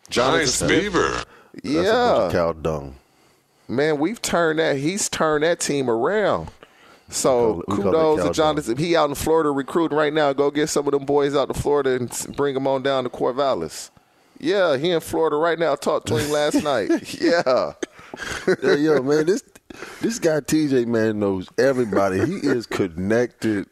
Jonathan 0.10 0.48
Smith, 0.48 0.70
beaver. 0.70 1.10
That's 1.10 1.24
a 1.24 1.74
bunch 1.74 1.86
yeah, 1.86 2.26
of 2.26 2.32
cow 2.32 2.54
dung. 2.54 2.96
man, 3.68 4.00
we've 4.00 4.22
turned 4.22 4.60
that. 4.60 4.78
He's 4.78 5.10
turned 5.10 5.44
that 5.44 5.60
team 5.60 5.90
around. 5.90 6.50
So 7.10 7.64
We 7.68 7.76
call 7.76 7.78
we 7.78 7.84
kudos 7.84 8.24
to 8.28 8.34
Jonathan. 8.34 8.78
He 8.78 8.96
out 8.96 9.10
in 9.10 9.16
Florida 9.16 9.52
recruiting 9.52 9.98
right 9.98 10.14
now. 10.14 10.34
Go 10.34 10.50
get 10.52 10.68
some 10.70 10.88
of 10.88 10.92
them 10.92 11.06
boys 11.06 11.36
out 11.36 11.54
to 11.54 11.60
Florida 11.60 11.96
and 11.96 12.36
bring 12.36 12.54
them 12.56 12.68
on 12.68 12.82
down 12.84 13.04
to 13.04 13.10
Corvallis. 13.10 13.90
Yeah, 14.40 14.76
he 14.78 14.92
in 14.92 15.00
Florida 15.00 15.36
right 15.38 15.58
now. 15.58 15.74
I 15.74 15.76
talked 15.76 16.08
to 16.08 16.18
him 16.18 16.30
last 16.32 16.64
night. 16.64 16.90
Yeah. 17.22 17.74
Yeah, 18.64 18.76
yo, 18.76 19.02
man, 19.04 19.26
this 19.26 19.44
this 20.02 20.20
guy 20.20 20.40
TJ 20.40 20.88
man 20.88 21.20
knows 21.20 21.50
everybody. 21.58 22.26
He 22.26 22.36
is 22.48 22.66
connected 22.68 23.68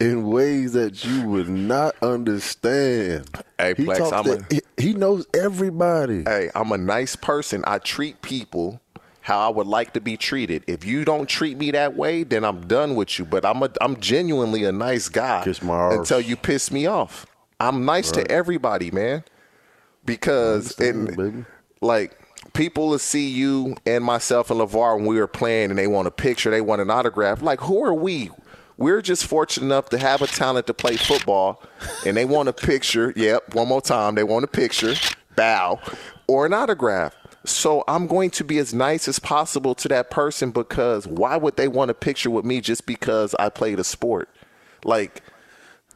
in 0.00 0.26
ways 0.28 0.72
that 0.72 1.04
you 1.04 1.28
would 1.28 1.48
not 1.48 1.94
understand. 2.02 3.28
Hey, 3.58 3.74
he, 3.76 3.84
Plex, 3.84 4.12
I'm 4.12 4.42
a- 4.50 4.82
he 4.82 4.92
knows 4.92 5.26
everybody. 5.34 6.24
Hey, 6.24 6.50
I'm 6.54 6.72
a 6.72 6.78
nice 6.78 7.16
person. 7.16 7.62
I 7.66 7.78
treat 7.78 8.22
people 8.22 8.80
how 9.28 9.46
I 9.46 9.50
would 9.50 9.66
like 9.66 9.92
to 9.92 10.00
be 10.00 10.16
treated. 10.16 10.64
If 10.66 10.86
you 10.86 11.04
don't 11.04 11.28
treat 11.28 11.58
me 11.58 11.70
that 11.72 11.94
way, 11.94 12.22
then 12.22 12.44
I'm 12.44 12.66
done 12.66 12.94
with 12.94 13.18
you. 13.18 13.26
But 13.26 13.44
I'm 13.44 13.62
a, 13.62 13.70
I'm 13.82 14.00
genuinely 14.00 14.64
a 14.64 14.72
nice 14.72 15.10
guy 15.10 15.44
Kiss 15.44 15.60
my 15.60 15.92
until 15.92 16.18
you 16.18 16.34
piss 16.34 16.72
me 16.72 16.86
off. 16.86 17.26
I'm 17.60 17.84
nice 17.84 18.10
to 18.12 18.28
everybody, 18.30 18.90
man. 18.90 19.22
Because 20.06 20.80
it, 20.80 21.44
like 21.82 22.18
people 22.54 22.88
will 22.88 22.98
see 22.98 23.28
you 23.28 23.76
and 23.84 24.02
myself 24.02 24.50
and 24.50 24.58
LeVar 24.60 24.96
when 24.96 25.04
we 25.04 25.18
were 25.18 25.26
playing 25.26 25.68
and 25.68 25.78
they 25.78 25.86
want 25.86 26.08
a 26.08 26.10
picture, 26.10 26.50
they 26.50 26.62
want 26.62 26.80
an 26.80 26.88
autograph. 26.88 27.42
Like, 27.42 27.60
who 27.60 27.84
are 27.84 27.92
we? 27.92 28.30
We're 28.78 29.02
just 29.02 29.26
fortunate 29.26 29.66
enough 29.66 29.90
to 29.90 29.98
have 29.98 30.22
a 30.22 30.26
talent 30.26 30.66
to 30.68 30.74
play 30.74 30.96
football 30.96 31.62
and 32.06 32.16
they 32.16 32.24
want 32.24 32.48
a 32.48 32.54
picture. 32.54 33.12
Yep, 33.14 33.54
one 33.54 33.68
more 33.68 33.82
time. 33.82 34.14
They 34.14 34.24
want 34.24 34.44
a 34.46 34.48
picture, 34.48 34.94
bow, 35.36 35.80
or 36.26 36.46
an 36.46 36.54
autograph. 36.54 37.14
So 37.50 37.84
I'm 37.88 38.06
going 38.06 38.30
to 38.30 38.44
be 38.44 38.58
as 38.58 38.72
nice 38.74 39.08
as 39.08 39.18
possible 39.18 39.74
to 39.76 39.88
that 39.88 40.10
person 40.10 40.50
because 40.50 41.06
why 41.06 41.36
would 41.36 41.56
they 41.56 41.68
want 41.68 41.90
a 41.90 41.94
picture 41.94 42.30
with 42.30 42.44
me 42.44 42.60
just 42.60 42.86
because 42.86 43.34
I 43.38 43.48
played 43.48 43.78
a 43.78 43.84
sport? 43.84 44.28
Like 44.84 45.22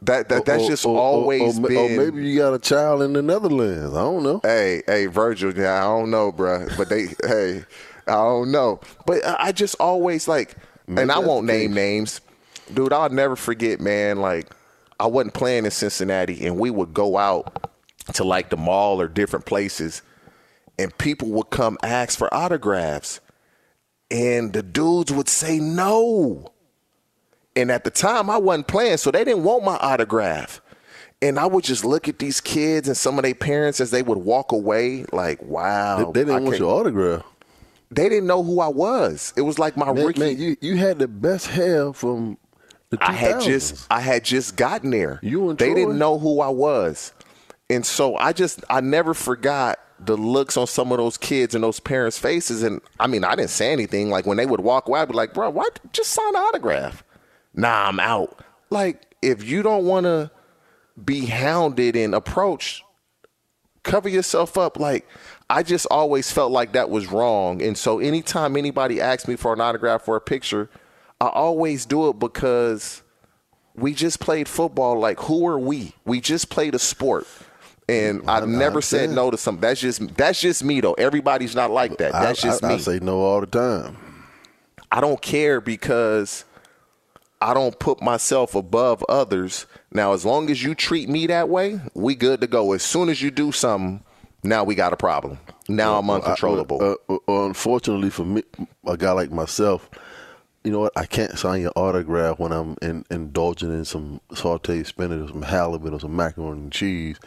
that, 0.01 0.29
that 0.29 0.45
that's 0.45 0.67
just 0.67 0.85
or- 0.85 0.97
or- 0.97 1.01
always 1.01 1.57
or, 1.59 1.65
or 1.65 1.67
been 1.69 1.97
maybe 1.97 2.27
you 2.27 2.37
got 2.39 2.53
a 2.53 2.59
child 2.59 3.01
in 3.01 3.13
the 3.13 3.21
Netherlands. 3.21 3.93
I 3.93 4.01
don't 4.01 4.23
know. 4.23 4.39
Hey, 4.43 4.83
hey, 4.85 5.05
Virgil. 5.05 5.53
Yeah, 5.55 5.77
I 5.79 5.87
don't 5.87 6.11
know, 6.11 6.31
bruh. 6.31 6.75
But 6.77 6.89
they, 6.89 7.07
hey, 7.27 7.63
I 8.07 8.11
don't 8.11 8.51
know. 8.51 8.81
But 9.05 9.21
I 9.25 9.51
just 9.51 9.75
always 9.79 10.27
like, 10.27 10.55
and 10.87 11.11
I 11.11 11.19
won't 11.19 11.45
name 11.45 11.69
case. 11.69 11.75
names, 11.75 12.21
dude. 12.73 12.91
I'll 12.91 13.09
never 13.09 13.35
forget, 13.37 13.79
man. 13.79 14.19
Like, 14.19 14.47
I 14.99 15.05
wasn't 15.07 15.33
playing 15.33 15.63
in 15.65 15.71
Cincinnati, 15.71 16.45
and 16.45 16.57
we 16.59 16.69
would 16.69 16.93
go 16.93 17.17
out 17.17 17.69
to 18.15 18.23
like 18.25 18.49
the 18.49 18.57
mall 18.57 18.99
or 18.99 19.07
different 19.07 19.45
places, 19.45 20.01
and 20.79 20.95
people 20.97 21.29
would 21.29 21.49
come 21.49 21.77
ask 21.83 22.17
for 22.17 22.33
autographs, 22.33 23.19
and 24.11 24.53
the 24.53 24.63
dudes 24.63 25.11
would 25.11 25.29
say 25.29 25.59
no. 25.59 26.51
And 27.55 27.71
at 27.71 27.83
the 27.83 27.91
time, 27.91 28.29
I 28.29 28.37
wasn't 28.37 28.67
playing, 28.67 28.97
so 28.97 29.11
they 29.11 29.23
didn't 29.23 29.43
want 29.43 29.63
my 29.63 29.75
autograph. 29.77 30.59
And 31.21 31.39
I 31.39 31.45
would 31.45 31.63
just 31.63 31.85
look 31.85 32.07
at 32.07 32.19
these 32.19 32.41
kids 32.41 32.87
and 32.87 32.97
some 32.97 33.17
of 33.17 33.23
their 33.23 33.35
parents 33.35 33.79
as 33.79 33.91
they 33.91 34.01
would 34.01 34.17
walk 34.17 34.51
away, 34.51 35.05
like, 35.11 35.41
wow. 35.43 36.11
They, 36.11 36.21
they 36.21 36.31
didn't 36.31 36.43
want 36.45 36.59
your 36.59 36.69
autograph. 36.79 37.23
They 37.91 38.09
didn't 38.09 38.25
know 38.27 38.43
who 38.43 38.59
I 38.59 38.67
was. 38.69 39.33
It 39.37 39.41
was 39.41 39.59
like 39.59 39.77
my 39.77 39.93
Man, 39.93 40.05
rookie. 40.05 40.19
man, 40.19 40.37
you, 40.39 40.57
you 40.61 40.77
had 40.77 40.97
the 40.97 41.07
best 41.07 41.47
hair 41.47 41.93
from 41.93 42.37
the 42.89 42.97
2000s. 42.97 43.07
I 43.07 43.11
had 43.13 43.41
just 43.41 43.87
I 43.91 43.99
had 43.99 44.23
just 44.25 44.55
gotten 44.55 44.89
there. 44.89 45.19
You 45.21 45.49
and 45.51 45.59
they 45.59 45.67
Troy? 45.67 45.75
didn't 45.75 45.99
know 45.99 46.17
who 46.17 46.41
I 46.41 46.49
was, 46.49 47.13
and 47.69 47.85
so 47.85 48.15
I 48.17 48.33
just 48.33 48.63
I 48.69 48.81
never 48.81 49.13
forgot 49.13 49.79
the 50.05 50.17
looks 50.17 50.57
on 50.57 50.67
some 50.67 50.91
of 50.91 50.97
those 50.97 51.17
kids 51.17 51.55
and 51.55 51.63
those 51.63 51.79
parents' 51.79 52.17
faces. 52.17 52.63
And 52.63 52.81
I 52.99 53.07
mean, 53.07 53.23
I 53.23 53.35
didn't 53.35 53.49
say 53.49 53.71
anything. 53.71 54.09
Like 54.09 54.25
when 54.25 54.37
they 54.37 54.45
would 54.45 54.61
walk 54.61 54.87
away, 54.87 55.01
I'd 55.01 55.09
be 55.09 55.13
like, 55.13 55.33
"Bro, 55.33 55.51
why 55.51 55.67
just 55.91 56.11
sign 56.11 56.29
an 56.29 56.35
autograph?" 56.35 57.03
Nah, 57.53 57.87
I'm 57.87 57.99
out. 57.99 58.39
Like 58.69 59.15
if 59.21 59.43
you 59.43 59.63
don't 59.63 59.85
want 59.85 60.05
to 60.05 60.31
be 61.03 61.25
hounded 61.25 61.95
and 61.95 62.13
approached, 62.13 62.83
cover 63.83 64.09
yourself 64.09 64.57
up. 64.57 64.79
Like 64.79 65.07
I 65.49 65.63
just 65.63 65.85
always 65.91 66.31
felt 66.31 66.51
like 66.51 66.73
that 66.73 66.89
was 66.89 67.07
wrong. 67.07 67.61
And 67.61 67.77
so 67.77 67.99
anytime 67.99 68.57
anybody 68.57 68.99
asks 68.99 69.27
me 69.27 69.35
for 69.35 69.53
an 69.53 69.61
autograph 69.61 70.07
or 70.07 70.15
a 70.15 70.21
picture, 70.21 70.69
I 71.21 71.27
always 71.27 71.85
do 71.85 72.09
it 72.09 72.19
because 72.19 73.03
we 73.75 73.93
just 73.93 74.19
played 74.19 74.47
football. 74.47 74.99
Like 74.99 75.19
who 75.21 75.47
are 75.47 75.59
we? 75.59 75.93
We 76.05 76.21
just 76.21 76.49
played 76.49 76.75
a 76.75 76.79
sport. 76.79 77.27
And 77.89 78.29
I've 78.29 78.47
never 78.47 78.81
said 78.81 79.09
no 79.09 79.29
to 79.29 79.37
something. 79.37 79.61
That's 79.61 79.81
just 79.81 80.15
that's 80.15 80.39
just 80.39 80.63
me 80.63 80.81
though. 80.81 80.93
Everybody's 80.93 81.55
not 81.55 81.71
like 81.71 81.97
that. 81.97 82.13
That's 82.13 82.43
I, 82.43 82.47
just 82.47 82.63
I, 82.63 82.69
me. 82.69 82.73
I 82.75 82.77
say 82.77 82.99
no 82.99 83.19
all 83.19 83.41
the 83.41 83.47
time. 83.47 83.97
I 84.91 85.01
don't 85.01 85.21
care 85.21 85.59
because 85.59 86.45
I 87.41 87.53
don't 87.53 87.77
put 87.77 88.01
myself 88.01 88.55
above 88.55 89.03
others. 89.09 89.65
Now, 89.91 90.13
as 90.13 90.23
long 90.23 90.49
as 90.49 90.63
you 90.63 90.75
treat 90.75 91.09
me 91.09 91.27
that 91.27 91.49
way, 91.49 91.81
we 91.93 92.15
good 92.15 92.39
to 92.41 92.47
go. 92.47 92.71
As 92.71 92.83
soon 92.83 93.09
as 93.09 93.21
you 93.21 93.31
do 93.31 93.51
something, 93.51 94.03
now 94.43 94.63
we 94.63 94.75
got 94.75 94.93
a 94.93 94.97
problem. 94.97 95.39
Now 95.67 95.97
I'm 95.97 96.09
uncontrollable. 96.09 96.97
Uh, 97.09 97.13
uh, 97.13 97.45
unfortunately 97.47 98.09
for 98.09 98.23
me, 98.25 98.43
a 98.85 98.95
guy 98.95 99.11
like 99.11 99.31
myself, 99.31 99.89
you 100.63 100.71
know 100.71 100.79
what? 100.79 100.93
I 100.95 101.05
can't 101.05 101.37
sign 101.37 101.61
your 101.61 101.73
autograph 101.75 102.39
when 102.39 102.51
I'm 102.51 102.77
in, 102.81 103.05
indulging 103.11 103.69
in 103.73 103.83
some 103.85 104.21
sauteed 104.31 104.85
spinach 104.85 105.25
or 105.25 105.27
some 105.27 105.41
halibut 105.41 105.93
or 105.93 105.99
some 105.99 106.15
macaroni 106.15 106.61
and 106.61 106.71
cheese, 106.71 107.17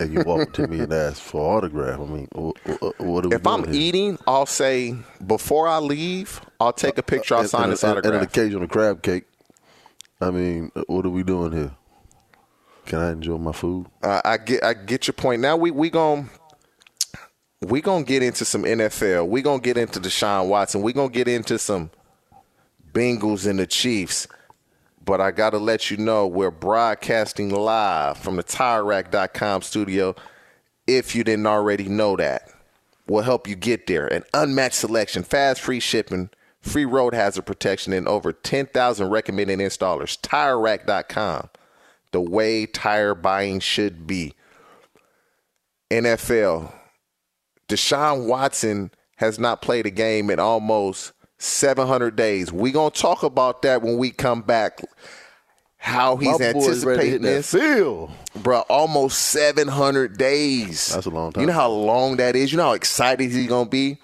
and 0.00 0.12
you 0.12 0.22
walk 0.24 0.52
to 0.54 0.66
me 0.66 0.80
and 0.80 0.92
ask 0.92 1.20
for 1.20 1.58
autograph. 1.58 2.00
I 2.00 2.04
mean, 2.04 2.28
what, 2.32 2.56
what 3.00 3.24
are 3.24 3.28
we 3.28 3.36
If 3.36 3.46
I'm 3.46 3.64
here? 3.64 3.74
eating, 3.74 4.18
I'll 4.26 4.46
say 4.46 4.96
before 5.26 5.68
I 5.68 5.78
leave, 5.78 6.40
I'll 6.58 6.72
take 6.72 6.96
a 6.98 7.02
picture. 7.02 7.34
I'll 7.34 7.40
And- 7.42 7.50
sign 7.50 7.62
and, 7.64 7.72
this 7.72 7.84
autograph. 7.84 8.04
And 8.06 8.14
an 8.16 8.22
occasional 8.22 8.66
crab 8.68 9.02
cake. 9.02 9.24
I 10.20 10.30
mean, 10.30 10.72
what 10.86 11.04
are 11.04 11.10
we 11.10 11.22
doing 11.22 11.52
here? 11.52 11.72
Can 12.86 13.00
I 13.00 13.10
enjoy 13.12 13.36
my 13.36 13.52
food? 13.52 13.86
Uh, 14.02 14.22
I 14.24 14.38
get 14.38 14.62
I 14.64 14.72
get 14.72 15.06
your 15.06 15.12
point. 15.14 15.42
Now 15.42 15.56
we 15.56 15.70
we 15.70 15.90
going 15.90 16.30
we 17.60 17.80
gonna 17.80 18.04
get 18.04 18.22
into 18.22 18.44
some 18.44 18.62
NFL. 18.62 19.28
We 19.28 19.42
gonna 19.42 19.60
get 19.60 19.76
into 19.76 20.00
Deshaun 20.00 20.48
Watson. 20.48 20.82
We 20.82 20.92
gonna 20.92 21.08
get 21.10 21.26
into 21.28 21.58
some 21.58 21.90
Bengals 22.96 23.46
and 23.46 23.58
the 23.58 23.66
Chiefs. 23.66 24.26
But 25.04 25.20
I 25.20 25.30
gotta 25.30 25.58
let 25.58 25.90
you 25.90 25.98
know 25.98 26.26
we're 26.26 26.50
broadcasting 26.50 27.50
live 27.50 28.16
from 28.16 28.36
the 28.36 28.42
TireRack.com 28.42 29.60
studio. 29.62 30.14
If 30.86 31.14
you 31.14 31.22
didn't 31.22 31.46
already 31.46 31.88
know 31.88 32.16
that, 32.16 32.48
we'll 33.06 33.22
help 33.22 33.46
you 33.46 33.54
get 33.54 33.86
there. 33.86 34.06
An 34.06 34.24
unmatched 34.32 34.76
selection, 34.76 35.22
fast 35.22 35.60
free 35.60 35.78
shipping, 35.78 36.30
free 36.62 36.86
road 36.86 37.12
hazard 37.12 37.44
protection, 37.44 37.92
and 37.92 38.08
over 38.08 38.32
10,000 38.32 39.10
recommended 39.10 39.58
installers. 39.58 40.18
TireRack.com 40.20 41.50
the 42.12 42.20
way 42.22 42.64
tire 42.64 43.14
buying 43.14 43.60
should 43.60 44.06
be. 44.06 44.32
NFL. 45.90 46.72
Deshaun 47.68 48.26
Watson 48.26 48.90
has 49.16 49.38
not 49.38 49.60
played 49.60 49.84
a 49.84 49.90
game 49.90 50.30
in 50.30 50.38
almost 50.38 51.12
700 51.38 52.16
days. 52.16 52.52
We're 52.52 52.72
going 52.72 52.90
to 52.90 53.00
talk 53.00 53.22
about 53.22 53.62
that 53.62 53.82
when 53.82 53.98
we 53.98 54.10
come 54.10 54.42
back. 54.42 54.80
How 55.78 56.16
he's 56.16 56.38
My 56.40 56.52
boy's 56.52 56.84
ready 56.84 57.02
to 57.02 57.06
hit 57.06 57.14
anticipating 57.14 57.22
this. 57.22 57.52
field. 57.52 58.10
Bro, 58.34 58.60
almost 58.68 59.18
700 59.22 60.16
days. 60.18 60.88
That's 60.94 61.06
a 61.06 61.10
long 61.10 61.32
time. 61.32 61.42
You 61.42 61.46
know 61.46 61.52
how 61.52 61.68
long 61.70 62.16
that 62.16 62.34
is? 62.34 62.50
You 62.50 62.58
know 62.58 62.64
how 62.64 62.72
excited 62.72 63.30
he's 63.30 63.46
going 63.46 63.66
to 63.66 63.70
be? 63.70 63.98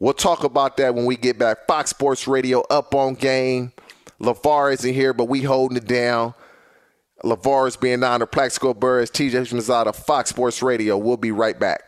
We'll 0.00 0.12
talk 0.12 0.44
about 0.44 0.76
that 0.76 0.94
when 0.94 1.06
we 1.06 1.16
get 1.16 1.38
back. 1.38 1.66
Fox 1.66 1.90
Sports 1.90 2.28
Radio 2.28 2.60
up 2.70 2.94
on 2.94 3.14
game. 3.14 3.72
LeVar 4.20 4.72
isn't 4.74 4.94
here, 4.94 5.12
but 5.12 5.26
we 5.26 5.42
holding 5.42 5.76
it 5.76 5.86
down. 5.86 6.34
LeVar 7.24 7.68
is 7.68 7.76
being 7.76 8.02
honored. 8.02 8.30
Plaxico 8.30 8.74
Burress, 8.74 9.10
TJ 9.10 9.52
Mazada, 9.52 9.94
Fox 9.94 10.30
Sports 10.30 10.62
Radio. 10.62 10.96
We'll 10.96 11.16
be 11.16 11.32
right 11.32 11.58
back. 11.58 11.87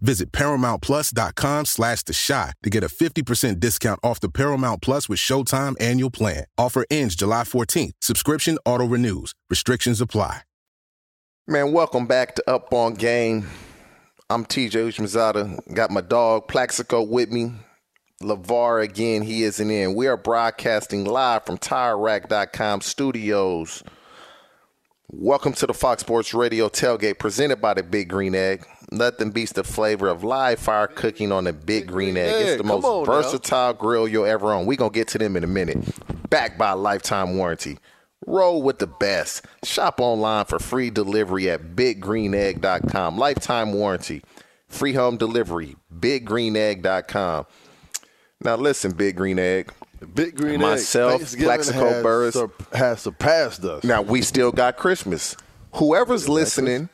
Visit 0.00 0.32
ParamountPlus.com 0.32 1.64
slash 1.64 2.02
The 2.02 2.12
Chi 2.26 2.52
to 2.62 2.70
get 2.70 2.84
a 2.84 2.88
50% 2.88 3.60
discount 3.60 4.00
off 4.02 4.20
the 4.20 4.28
Paramount 4.28 4.82
Plus 4.82 5.08
with 5.08 5.18
Showtime 5.18 5.74
annual 5.80 6.10
plan. 6.10 6.44
Offer 6.58 6.84
ends 6.90 7.16
July 7.16 7.42
14th. 7.42 7.92
Subscription 8.00 8.58
auto-renews. 8.64 9.32
Restrictions 9.48 10.00
apply. 10.00 10.42
Man, 11.48 11.72
welcome 11.72 12.06
back 12.06 12.34
to 12.34 12.50
Up 12.50 12.74
on 12.74 12.94
Game. 12.94 13.48
I'm 14.28 14.44
TJ 14.44 14.88
Houshmandzadeh. 14.88 15.72
Got 15.72 15.92
my 15.92 16.00
dog 16.00 16.48
Plaxico 16.48 17.04
with 17.04 17.30
me. 17.30 17.52
LeVar 18.20 18.82
again, 18.82 19.22
he 19.22 19.44
isn't 19.44 19.70
in. 19.70 19.94
We 19.94 20.08
are 20.08 20.16
broadcasting 20.16 21.04
live 21.04 21.46
from 21.46 21.58
TireRack.com 21.58 22.80
studios. 22.80 23.84
Welcome 25.08 25.52
to 25.52 25.68
the 25.68 25.74
Fox 25.74 26.00
Sports 26.00 26.34
Radio 26.34 26.68
tailgate 26.68 27.20
presented 27.20 27.60
by 27.60 27.74
the 27.74 27.84
Big 27.84 28.08
Green 28.08 28.34
Egg. 28.34 28.66
Nothing 28.92 29.30
beats 29.30 29.52
the 29.52 29.64
flavor 29.64 30.08
of 30.08 30.22
live 30.22 30.60
fire 30.60 30.86
cooking 30.86 31.32
on 31.32 31.46
a 31.46 31.52
Big 31.52 31.88
Green 31.88 32.16
Egg. 32.16 32.32
It's 32.34 32.50
the 32.52 32.58
Come 32.58 32.68
most 32.68 32.84
on 32.84 33.04
versatile 33.04 33.72
grill 33.74 34.06
you'll 34.06 34.26
ever 34.26 34.52
own. 34.52 34.64
We're 34.66 34.76
going 34.76 34.92
to 34.92 34.94
get 34.94 35.08
to 35.08 35.18
them 35.18 35.36
in 35.36 35.42
a 35.42 35.48
minute. 35.48 35.78
Backed 36.30 36.56
by 36.58 36.70
a 36.70 36.76
lifetime 36.76 37.36
warranty. 37.36 37.78
Roll 38.26 38.62
with 38.62 38.78
the 38.78 38.86
best. 38.86 39.44
Shop 39.64 40.00
online 40.00 40.44
for 40.46 40.58
free 40.58 40.90
delivery 40.90 41.50
at 41.50 41.74
biggreenegg.com. 41.76 43.18
Lifetime 43.18 43.72
warranty. 43.72 44.22
Free 44.68 44.92
home 44.94 45.16
delivery. 45.16 45.76
Biggreenegg.com. 45.96 47.46
Now 48.42 48.56
listen, 48.56 48.92
Big 48.92 49.16
Green 49.16 49.38
Egg. 49.38 49.72
Big 50.14 50.36
Green 50.36 50.60
Myself, 50.60 51.34
Egg, 51.34 51.42
Plaxico 51.42 51.88
has 51.88 52.02
Burress. 52.02 52.34
sur- 52.34 52.50
has 52.72 53.00
surpassed 53.00 53.64
us. 53.64 53.82
Now 53.82 54.02
we 54.02 54.20
still 54.22 54.52
got 54.52 54.76
Christmas. 54.76 55.36
Whoever's 55.76 56.28
listening, 56.28 56.88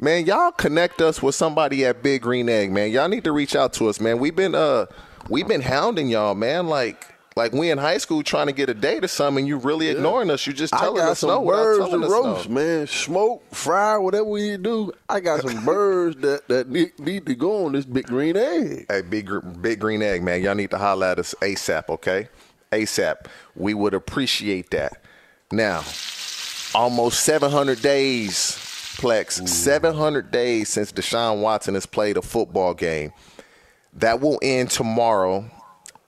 man, 0.00 0.26
y'all 0.26 0.52
connect 0.52 1.00
us 1.00 1.22
with 1.22 1.34
somebody 1.34 1.84
at 1.84 2.02
Big 2.02 2.22
Green 2.22 2.48
Egg, 2.48 2.70
man. 2.70 2.90
Y'all 2.90 3.08
need 3.08 3.24
to 3.24 3.32
reach 3.32 3.56
out 3.56 3.72
to 3.74 3.88
us, 3.88 4.00
man. 4.00 4.18
We've 4.18 4.36
been 4.36 4.54
uh 4.54 4.86
we've 5.28 5.48
been 5.48 5.62
hounding 5.62 6.08
y'all, 6.08 6.34
man. 6.34 6.66
Like 6.68 7.14
like 7.36 7.52
we 7.52 7.70
in 7.70 7.78
high 7.78 7.98
school 7.98 8.24
trying 8.24 8.48
to 8.48 8.52
get 8.52 8.68
a 8.68 8.74
date 8.74 9.04
or 9.04 9.08
something, 9.08 9.42
and 9.42 9.48
you 9.48 9.58
really 9.58 9.88
ignoring 9.88 10.28
us. 10.28 10.44
You 10.46 10.52
just 10.52 10.72
telling 10.72 11.00
us 11.00 11.22
no 11.22 11.44
birds 11.44 11.88
telling 11.88 12.02
to 12.02 12.08
roast, 12.08 12.48
no. 12.48 12.54
man. 12.56 12.86
Smoke, 12.88 13.54
fry, 13.54 13.96
whatever 13.96 14.24
we 14.24 14.56
do. 14.56 14.92
I 15.08 15.20
got 15.20 15.42
some 15.42 15.64
birds 15.64 16.16
that, 16.22 16.48
that 16.48 16.68
need, 16.68 16.98
need 16.98 17.26
to 17.26 17.36
go 17.36 17.66
on 17.66 17.72
this 17.72 17.84
big 17.84 18.08
green 18.08 18.36
egg. 18.36 18.86
Hey, 18.88 19.02
big 19.02 19.30
big 19.62 19.78
green 19.78 20.02
egg, 20.02 20.22
man. 20.22 20.42
Y'all 20.42 20.56
need 20.56 20.72
to 20.72 20.78
holler 20.78 21.06
at 21.06 21.20
us 21.20 21.32
ASAP, 21.40 21.88
okay? 21.88 22.28
ASAP. 22.72 23.26
We 23.54 23.72
would 23.72 23.94
appreciate 23.94 24.70
that. 24.70 25.00
Now, 25.52 25.84
almost 26.74 27.20
700 27.20 27.80
days, 27.80 28.67
Plex. 28.98 29.46
700 29.48 30.30
days 30.30 30.68
since 30.68 30.90
Deshaun 30.90 31.40
Watson 31.40 31.74
has 31.74 31.86
played 31.86 32.16
a 32.16 32.22
football 32.22 32.74
game. 32.74 33.12
That 33.92 34.20
will 34.20 34.40
end 34.42 34.70
tomorrow 34.70 35.50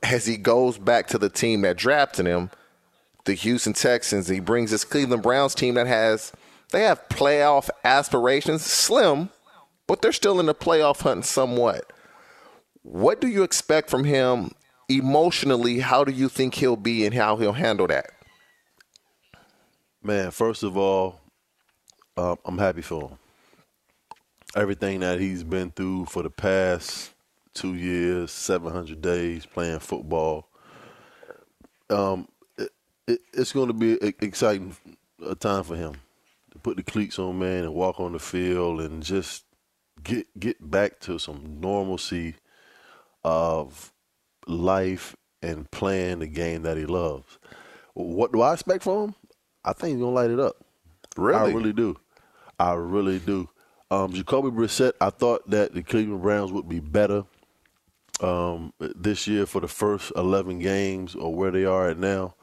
as 0.03 0.27
he 0.27 0.37
goes 0.37 0.77
back 0.77 1.07
to 1.09 1.19
the 1.19 1.29
team 1.29 1.63
that 1.63 1.77
drafted 1.77 2.27
him, 2.27 2.51
the 3.25 3.35
Houston 3.35 3.75
Texans. 3.75 4.27
He 4.29 4.41
brings 4.41 4.73
his 4.73 4.85
Cleveland 4.85 5.23
Browns 5.23 5.55
team 5.55 5.75
that 5.75 5.87
has 5.87 6.33
they 6.73 6.83
have 6.83 7.09
playoff 7.09 7.69
aspirations, 7.85 8.65
slim, 8.65 9.31
but 9.87 10.03
they're 10.03 10.13
still 10.13 10.41
in 10.41 10.47
the 10.47 10.55
playoff 10.55 11.03
hunt 11.03 11.25
somewhat. 11.25 11.93
What 12.83 13.21
do 13.21 13.29
you 13.29 13.43
expect 13.45 13.89
from 13.89 14.05
him 14.05 14.51
emotionally? 14.89 15.81
How 15.81 16.03
do 16.03 16.13
you 16.13 16.29
think 16.29 16.55
he'll 16.55 16.77
be 16.77 17.05
and 17.05 17.15
how 17.15 17.37
he'll 17.37 17.53
handle 17.53 17.87
that? 17.87 18.11
Man, 20.03 20.31
first 20.31 20.63
of 20.63 20.77
all, 20.77 21.20
uh, 22.17 22.37
I'm 22.45 22.59
happy 22.59 22.83
for 22.83 23.11
him. 23.11 23.19
Everything 24.57 25.01
that 25.01 25.21
he's 25.21 25.45
been 25.45 25.71
through 25.71 26.07
for 26.07 26.23
the 26.23 26.31
past 26.31 27.13
two 27.55 27.75
years, 27.75 28.31
700 28.31 29.01
days 29.01 29.47
playing 29.47 29.79
football. 29.79 30.49
Um, 31.89 32.29
it, 32.59 32.71
it, 33.07 33.21
it's 33.33 33.53
going 33.53 33.69
to 33.69 33.73
be 33.73 33.93
an 34.01 34.15
exciting 34.21 34.77
a 35.25 35.35
time 35.35 35.65
for 35.65 35.77
him 35.77 35.95
to 36.53 36.59
put 36.59 36.77
the 36.77 36.83
cleats 36.83 37.19
on, 37.19 37.39
man, 37.39 37.65
and 37.65 37.75
walk 37.75 38.01
on 38.01 38.13
the 38.13 38.19
field 38.19 38.81
and 38.81 39.03
just 39.03 39.45
get 40.03 40.27
get 40.39 40.71
back 40.71 40.99
to 41.01 41.19
some 41.19 41.61
normalcy 41.61 42.35
of 43.23 43.93
life 44.47 45.17
and 45.43 45.71
playing 45.71 46.21
the 46.21 46.27
game 46.27 46.63
that 46.63 46.77
he 46.77 46.87
loves. 46.87 47.39
What 47.95 48.33
do 48.33 48.41
I 48.41 48.55
expect 48.55 48.85
from 48.85 49.09
him? 49.09 49.15
I 49.65 49.73
think 49.73 49.97
he's 49.97 50.03
gonna 50.03 50.15
light 50.15 50.31
it 50.31 50.41
up. 50.41 50.57
Really? 51.17 51.53
I 51.53 51.55
really 51.55 51.73
do. 51.73 51.97
I 52.59 52.75
really 52.75 53.19
do. 53.19 53.49
Um, 53.91 54.13
Jacoby 54.13 54.51
Brissett, 54.51 54.93
I 55.01 55.11
thought 55.11 55.49
that 55.51 55.75
the 55.75 55.83
Cleveland 55.83 56.23
Browns 56.23 56.53
would 56.53 56.69
be 56.69 56.79
better 56.79 57.25
um, 58.21 58.73
this 58.79 59.27
year 59.27 59.47
for 59.47 59.61
the 59.61 59.69
first 59.69 60.13
11 60.17 60.61
games 60.61 61.15
or 61.15 61.35
where 61.35 61.51
they 61.51 61.65
are 61.65 61.91
at 61.91 61.99
now. 61.99 62.35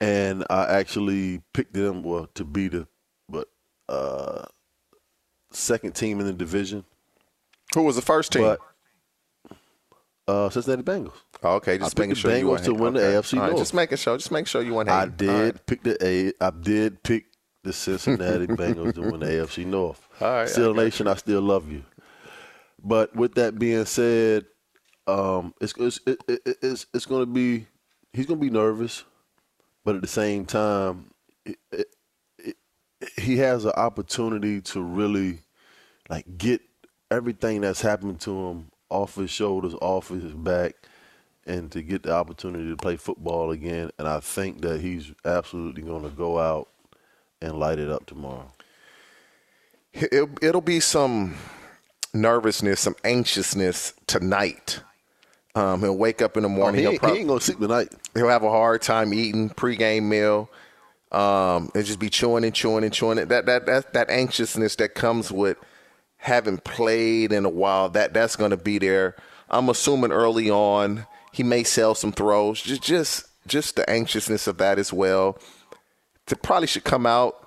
And 0.00 0.44
I 0.50 0.64
actually 0.64 1.42
picked 1.52 1.74
them 1.74 2.02
well, 2.02 2.28
to 2.34 2.44
be 2.44 2.68
the 2.68 2.86
but 3.28 3.48
uh, 3.88 4.44
second 5.50 5.94
team 5.94 6.20
in 6.20 6.26
the 6.26 6.32
division. 6.32 6.84
Who 7.74 7.82
was 7.82 7.96
the 7.96 8.02
first 8.02 8.32
team? 8.32 8.42
But, 8.42 8.60
uh, 10.28 10.50
Cincinnati 10.50 10.82
Bengals. 10.82 11.14
Oh, 11.42 11.54
okay, 11.56 11.78
just 11.78 11.98
I 11.98 12.02
making 12.02 12.16
sure 12.16 12.36
you 12.36 12.44
Bengals 12.44 12.48
weren't 12.48 12.64
to 12.64 12.74
win 12.74 12.94
the. 12.94 13.00
AFC 13.00 13.38
right. 13.38 13.56
Just 13.56 13.74
making 13.74 13.98
sure. 13.98 14.16
Just 14.16 14.30
make 14.30 14.46
sure 14.46 14.62
you 14.62 14.74
weren't. 14.74 14.88
I 14.88 15.06
did 15.06 15.28
right. 15.28 15.66
pick 15.66 15.82
the 15.82 15.96
A. 16.04 16.32
I 16.40 16.50
did 16.50 17.02
pick 17.02 17.26
the 17.62 17.72
Cincinnati 17.72 18.46
Bengals 18.48 18.94
to 18.94 19.02
win 19.02 19.20
the 19.20 19.26
AFC 19.26 19.64
North. 19.66 20.06
All 20.20 20.28
right, 20.28 20.48
still 20.48 20.74
got 20.74 20.82
nation, 20.82 21.06
I 21.08 21.14
still 21.14 21.42
love 21.42 21.70
you. 21.70 21.84
But 22.82 23.14
with 23.14 23.34
that 23.34 23.58
being 23.58 23.84
said, 23.84 24.46
um, 25.06 25.54
it's 25.60 25.74
it's 25.78 26.00
it, 26.06 26.22
it, 26.28 26.58
it's 26.62 26.86
it's 26.92 27.06
going 27.06 27.22
to 27.22 27.26
be 27.26 27.66
he's 28.12 28.26
going 28.26 28.40
to 28.40 28.44
be 28.44 28.50
nervous, 28.50 29.04
but 29.84 29.96
at 29.96 30.02
the 30.02 30.08
same 30.08 30.44
time, 30.44 31.10
it, 31.44 31.88
he 33.16 33.36
has 33.38 33.64
an 33.64 33.72
opportunity 33.76 34.60
to 34.60 34.80
really 34.80 35.38
like 36.08 36.38
get 36.38 36.60
everything 37.10 37.60
that's 37.60 37.80
happened 37.80 38.20
to 38.20 38.48
him 38.48 38.70
off 38.90 39.14
his 39.16 39.30
shoulders, 39.30 39.74
off 39.80 40.08
his 40.08 40.32
back, 40.32 40.74
and 41.46 41.70
to 41.72 41.82
get 41.82 42.02
the 42.02 42.12
opportunity 42.12 42.68
to 42.68 42.76
play 42.76 42.96
football 42.96 43.50
again. 43.50 43.90
And 43.98 44.06
I 44.06 44.20
think 44.20 44.60
that 44.62 44.80
he's 44.80 45.12
absolutely 45.24 45.82
going 45.82 46.02
to 46.02 46.10
go 46.10 46.38
out 46.38 46.68
and 47.42 47.58
light 47.58 47.78
it 47.78 47.90
up 47.90 48.06
tomorrow. 48.06 48.50
It, 49.92 50.28
it'll 50.40 50.60
be 50.60 50.80
some 50.80 51.34
nervousness, 52.14 52.80
some 52.80 52.96
anxiousness 53.04 53.92
tonight. 54.06 54.80
Um, 55.54 55.80
he'll 55.80 55.96
wake 55.96 56.22
up 56.22 56.36
in 56.38 56.44
the 56.44 56.48
morning. 56.48 56.76
he, 56.76 56.82
he'll 56.82 56.92
ain't, 56.92 57.00
prob- 57.02 57.14
he 57.14 57.20
ain't 57.20 57.28
to 57.28 57.40
sleep 57.40 57.58
tonight. 57.58 57.88
he'll 58.14 58.28
have 58.28 58.42
a 58.42 58.50
hard 58.50 58.80
time 58.80 59.12
eating 59.12 59.50
pregame 59.50 60.04
meal. 60.04 60.48
Um, 61.10 61.70
and 61.74 61.84
just 61.84 61.98
be 61.98 62.08
chewing 62.08 62.42
and 62.44 62.54
chewing 62.54 62.84
and 62.84 62.92
chewing. 62.92 63.16
That 63.16 63.44
that 63.44 63.66
that 63.66 63.92
that 63.92 64.08
anxiousness 64.08 64.76
that 64.76 64.94
comes 64.94 65.30
with 65.30 65.58
having 66.16 66.56
played 66.56 67.32
in 67.32 67.44
a 67.44 67.50
while. 67.50 67.90
That 67.90 68.14
that's 68.14 68.34
going 68.34 68.52
to 68.52 68.56
be 68.56 68.78
there. 68.78 69.14
I'm 69.50 69.68
assuming 69.68 70.10
early 70.10 70.48
on 70.48 71.06
he 71.32 71.42
may 71.42 71.64
sell 71.64 71.94
some 71.94 72.12
throws. 72.12 72.62
Just 72.62 72.82
just 72.82 73.26
just 73.46 73.76
the 73.76 73.88
anxiousness 73.90 74.46
of 74.46 74.58
that 74.58 74.78
as 74.78 74.92
well. 74.92 75.38
To 76.32 76.36
probably 76.38 76.66
should 76.66 76.84
come 76.84 77.04
out, 77.04 77.46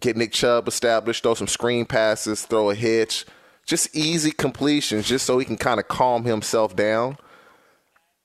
get 0.00 0.16
Nick 0.16 0.32
Chubb 0.32 0.66
established, 0.66 1.22
throw 1.22 1.34
some 1.34 1.46
screen 1.46 1.86
passes, 1.86 2.44
throw 2.44 2.70
a 2.70 2.74
hitch, 2.74 3.24
just 3.64 3.94
easy 3.94 4.32
completions, 4.32 5.06
just 5.06 5.24
so 5.24 5.38
he 5.38 5.44
can 5.44 5.56
kind 5.56 5.78
of 5.78 5.86
calm 5.86 6.24
himself 6.24 6.74
down. 6.74 7.16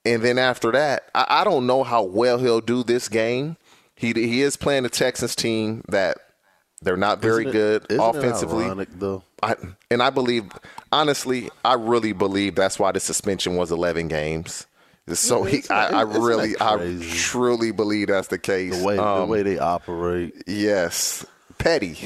And 0.04 0.24
then 0.24 0.39
after 0.39 0.72
that, 0.72 1.04
I, 1.13 1.28
I 1.30 1.43
don't 1.43 1.67
know 1.67 1.84
how 1.84 2.02
well 2.02 2.39
he'll 2.39 2.60
do 2.60 2.84
this 2.84 3.08
game. 3.08 3.56
He 3.93 4.13
he 4.13 4.41
is 4.41 4.58
playing 4.58 4.82
the 4.82 4.89
Texans 4.89 5.36
team 5.36 5.84
that 5.89 6.17
they're 6.82 6.98
not 6.98 7.22
very 7.22 7.45
it- 7.45 7.52
good 7.52 7.86
isn't 7.88 8.04
it 8.04 8.15
offensively. 8.17 8.65
ironic, 8.65 8.89
though? 8.98 9.22
I, 9.43 9.58
and 9.91 10.02
I 10.02 10.10
believe, 10.10 10.52
honestly, 10.91 11.52
I 11.63 11.76
really 11.76 12.13
believe 12.13 12.56
that's 12.56 12.80
why 12.80 12.91
the 12.93 13.00
suspension 13.00 13.58
was 13.58 13.72
11 13.72 14.08
games. 14.08 14.65
So 15.15 15.43
he, 15.43 15.63
I, 15.69 15.88
I 15.88 16.02
really, 16.04 16.56
I 16.60 16.98
truly 17.02 17.72
believe 17.72 18.08
that's 18.08 18.28
the 18.28 18.38
case. 18.39 18.78
The 18.78 18.86
way 18.86 18.95
the 18.98 19.04
Um, 19.06 19.30
way 19.30 19.43
they 19.43 19.58
operate, 19.60 20.34
yes, 20.48 21.26
petty. 21.58 21.98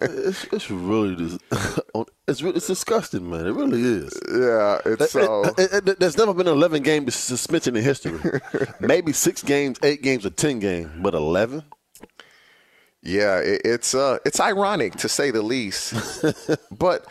it's, 0.00 0.44
it's 0.52 0.70
really 0.70 1.38
it's 2.28 2.42
it's 2.42 2.66
disgusting, 2.66 3.28
man. 3.30 3.46
It 3.46 3.52
really 3.52 3.82
is. 3.82 4.12
yeah, 4.32 4.78
it's 4.86 5.12
so. 5.12 5.44
It- 5.44 5.58
it- 5.72 5.88
it- 5.88 6.00
there's 6.00 6.16
never 6.16 6.34
been 6.34 6.46
an 6.48 6.54
11 6.54 6.82
game 6.82 7.08
suspension 7.10 7.76
in 7.76 7.82
history. 7.84 8.18
Maybe 8.80 9.12
six 9.12 9.42
games, 9.42 9.78
eight 9.82 10.02
games, 10.02 10.24
or 10.26 10.30
10 10.30 10.58
games, 10.58 10.90
but 11.00 11.14
11. 11.14 11.62
Yeah, 13.02 13.38
it, 13.38 13.62
it's 13.64 13.94
uh, 13.94 14.18
it's 14.26 14.40
ironic 14.40 14.96
to 14.96 15.08
say 15.08 15.30
the 15.30 15.40
least, 15.42 15.94
but 16.70 17.06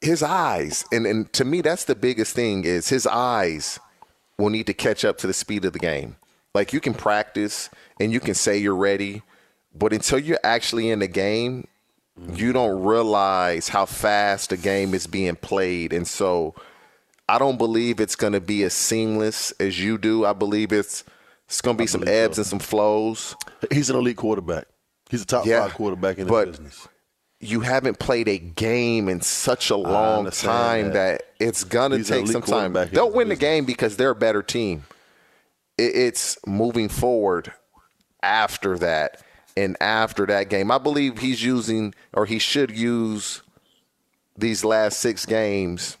his 0.00 0.22
eyes, 0.22 0.84
and 0.92 1.06
and 1.06 1.32
to 1.32 1.44
me, 1.44 1.60
that's 1.60 1.84
the 1.84 1.94
biggest 1.94 2.34
thing 2.34 2.64
is 2.64 2.88
his 2.88 3.06
eyes 3.06 3.78
will 4.38 4.50
need 4.50 4.66
to 4.66 4.74
catch 4.74 5.04
up 5.04 5.18
to 5.18 5.26
the 5.26 5.32
speed 5.32 5.64
of 5.64 5.72
the 5.72 5.78
game. 5.78 6.16
Like 6.54 6.72
you 6.72 6.80
can 6.80 6.94
practice 6.94 7.70
and 8.00 8.12
you 8.12 8.20
can 8.20 8.34
say 8.34 8.58
you're 8.58 8.74
ready, 8.74 9.22
but 9.74 9.92
until 9.92 10.18
you're 10.18 10.40
actually 10.44 10.90
in 10.90 11.00
the 11.00 11.08
game, 11.08 11.66
you 12.32 12.52
don't 12.52 12.82
realize 12.82 13.68
how 13.68 13.86
fast 13.86 14.50
the 14.50 14.56
game 14.56 14.94
is 14.94 15.06
being 15.06 15.36
played, 15.36 15.92
and 15.92 16.06
so 16.06 16.54
I 17.28 17.38
don't 17.38 17.58
believe 17.58 18.00
it's 18.00 18.16
going 18.16 18.32
to 18.32 18.40
be 18.40 18.62
as 18.62 18.74
seamless 18.74 19.52
as 19.60 19.78
you 19.78 19.98
do. 19.98 20.24
I 20.24 20.32
believe 20.32 20.72
it's 20.72 21.04
it's 21.46 21.60
going 21.60 21.76
to 21.76 21.82
be 21.82 21.86
some 21.86 22.06
ebbs 22.06 22.36
so. 22.36 22.40
and 22.40 22.46
some 22.46 22.58
flows. 22.58 23.34
He's 23.70 23.90
an 23.90 23.96
elite 23.96 24.16
quarterback. 24.16 24.66
He's 25.10 25.22
a 25.22 25.26
top 25.26 25.46
Yeah, 25.46 25.62
five 25.62 25.74
quarterback 25.74 26.18
in 26.18 26.26
the 26.26 26.32
but 26.32 26.46
business. 26.46 26.86
You 27.40 27.60
haven't 27.60 27.98
played 27.98 28.28
a 28.28 28.38
game 28.38 29.08
in 29.08 29.20
such 29.20 29.70
a 29.70 29.76
long 29.76 30.28
time 30.30 30.86
that. 30.92 30.92
that. 31.20 31.22
it's 31.38 31.62
gonna 31.64 31.98
He's 31.98 32.08
take 32.08 32.26
some 32.26 32.42
time. 32.42 32.72
They'll 32.72 33.10
win 33.10 33.28
the 33.28 33.34
business. 33.34 33.38
game 33.38 33.64
because 33.64 33.96
they're 33.96 34.10
a 34.10 34.14
better 34.16 34.42
team. 34.42 34.84
It's 35.76 36.36
moving 36.46 36.88
forward 36.88 37.52
after 38.22 38.76
that, 38.78 39.22
and 39.56 39.76
after 39.80 40.26
that 40.26 40.48
game, 40.50 40.72
I 40.72 40.78
believe 40.78 41.18
he's 41.18 41.42
using 41.44 41.94
or 42.12 42.26
he 42.26 42.40
should 42.40 42.72
use 42.76 43.42
these 44.36 44.64
last 44.64 44.98
six 44.98 45.24
games 45.24 45.96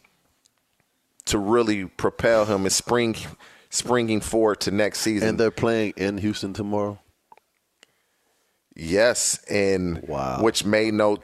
to 1.26 1.38
really 1.38 1.84
propel 1.84 2.46
him 2.46 2.62
and 2.64 2.72
spring, 2.72 3.14
springing 3.70 4.20
forward 4.20 4.58
to 4.62 4.70
next 4.72 5.00
season. 5.00 5.28
And 5.28 5.38
they're 5.38 5.50
playing 5.52 5.92
in 5.96 6.18
Houston 6.18 6.52
tomorrow. 6.54 6.98
Yes, 8.74 9.42
and 9.50 10.02
Wow. 10.08 10.42
which 10.42 10.64
may 10.64 10.90
no. 10.90 11.18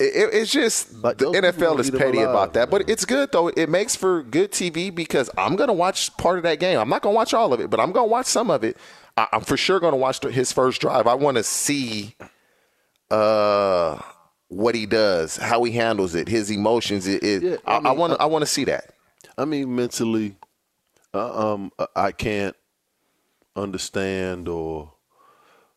It, 0.00 0.04
it- 0.16 0.34
it's 0.34 0.50
just 0.50 0.92
Like, 0.94 1.18
the 1.18 1.26
NFL 1.26 1.78
is 1.80 1.90
petty 1.90 2.18
alive, 2.18 2.30
about 2.30 2.52
that, 2.54 2.70
but 2.70 2.88
it's 2.88 3.04
good 3.04 3.30
though. 3.32 3.48
It 3.48 3.68
makes 3.68 3.94
for 3.96 4.22
good 4.22 4.50
TV 4.52 4.94
because 4.94 5.30
I'm 5.38 5.54
gonna 5.56 5.72
watch 5.72 6.16
part 6.16 6.38
of 6.38 6.42
that 6.44 6.58
game. 6.60 6.78
I'm 6.78 6.88
not 6.88 7.02
gonna 7.02 7.14
watch 7.14 7.34
all 7.34 7.52
of 7.52 7.60
it, 7.60 7.70
but 7.70 7.78
I'm 7.80 7.92
gonna 7.92 8.06
watch 8.08 8.26
some 8.26 8.50
of 8.50 8.64
it. 8.64 8.76
I, 9.16 9.26
I'm 9.32 9.42
for 9.42 9.56
sure 9.56 9.78
gonna 9.80 9.96
watch 9.96 10.22
his 10.24 10.52
first 10.52 10.80
drive. 10.80 11.06
I 11.06 11.14
want 11.14 11.36
to 11.36 11.42
see 11.42 12.16
uh, 13.10 13.98
what 14.48 14.74
he 14.74 14.86
does, 14.86 15.36
how 15.36 15.62
he 15.64 15.72
handles 15.72 16.14
it, 16.14 16.28
his 16.28 16.50
emotions. 16.50 17.06
It, 17.06 17.22
it- 17.22 17.42
Yeah, 17.42 17.56
I, 17.66 17.74
I 17.74 17.76
I 17.76 17.80
mean, 17.90 17.98
want 17.98 18.20
I 18.20 18.26
want 18.26 18.42
to 18.42 18.46
see 18.46 18.64
that. 18.64 18.94
I 19.38 19.44
mean, 19.44 19.74
mentally, 19.74 20.36
uh, 21.14 21.52
um, 21.52 21.72
I 21.96 22.12
can't 22.12 22.56
understand 23.56 24.48
or 24.48 24.92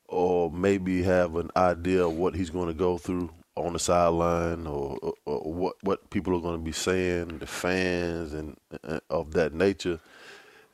or 0.07 0.51
maybe 0.51 1.03
have 1.03 1.35
an 1.35 1.49
idea 1.57 2.05
of 2.05 2.13
what 2.13 2.35
he's 2.35 2.49
going 2.49 2.67
to 2.67 2.73
go 2.73 2.97
through 2.97 3.29
on 3.55 3.73
the 3.73 3.79
sideline 3.79 4.67
or, 4.67 4.97
or, 5.01 5.13
or 5.25 5.53
what 5.53 5.75
what 5.81 6.09
people 6.09 6.35
are 6.35 6.41
going 6.41 6.57
to 6.57 6.63
be 6.63 6.71
saying, 6.71 7.39
the 7.39 7.47
fans 7.47 8.33
and 8.33 8.57
uh, 8.83 8.99
of 9.09 9.33
that 9.33 9.53
nature. 9.53 9.99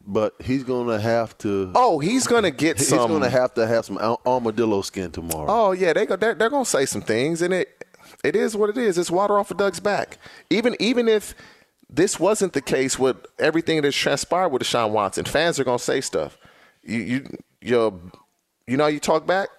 But 0.06 0.34
he's 0.42 0.64
going 0.64 0.88
to 0.88 1.00
have 1.00 1.38
to. 1.40 1.72
Oh, 1.76 2.00
he's 2.00 2.26
gonna 2.26 2.50
get 2.66 2.78
he's 2.78 2.88
some. 2.88 3.08
going 3.10 3.22
to 3.22 3.30
have 3.30 3.54
to 3.54 3.68
have 3.68 3.86
some 3.86 3.98
armadillo 4.26 4.82
skin 4.82 5.12
tomorrow. 5.12 5.46
Oh 5.48 5.72
yeah, 5.74 5.94
they 5.94 6.06
go. 6.06 6.16
They're, 6.16 6.34
they're 6.34 6.50
gonna 6.50 6.66
say 6.66 6.86
some 6.86 7.02
things, 7.02 7.42
and 7.42 7.54
it 7.54 7.86
it 8.24 8.36
is 8.36 8.56
what 8.56 8.70
it 8.70 8.78
is. 8.78 8.98
It's 8.98 9.12
water 9.12 9.38
off 9.38 9.52
a 9.52 9.54
Doug's 9.54 9.80
back. 9.80 10.18
Even 10.50 10.76
even 10.80 11.08
if 11.08 11.36
this 11.88 12.20
wasn't 12.20 12.54
the 12.54 12.62
case 12.62 12.98
with 12.98 13.18
everything 13.38 13.82
that's 13.82 13.96
transpired 13.96 14.50
with 14.50 14.64
Deshaun 14.64 14.90
Watson, 14.92 15.26
fans 15.26 15.60
are 15.60 15.64
gonna 15.64 15.78
say 15.80 16.02
stuff. 16.02 16.38
You 16.84 16.98
you 16.98 17.38
you 17.62 18.12
you 18.68 18.78
know 18.78 18.86
how 18.86 18.90
you 18.90 19.00
talk 19.00 19.28
back. 19.28 19.50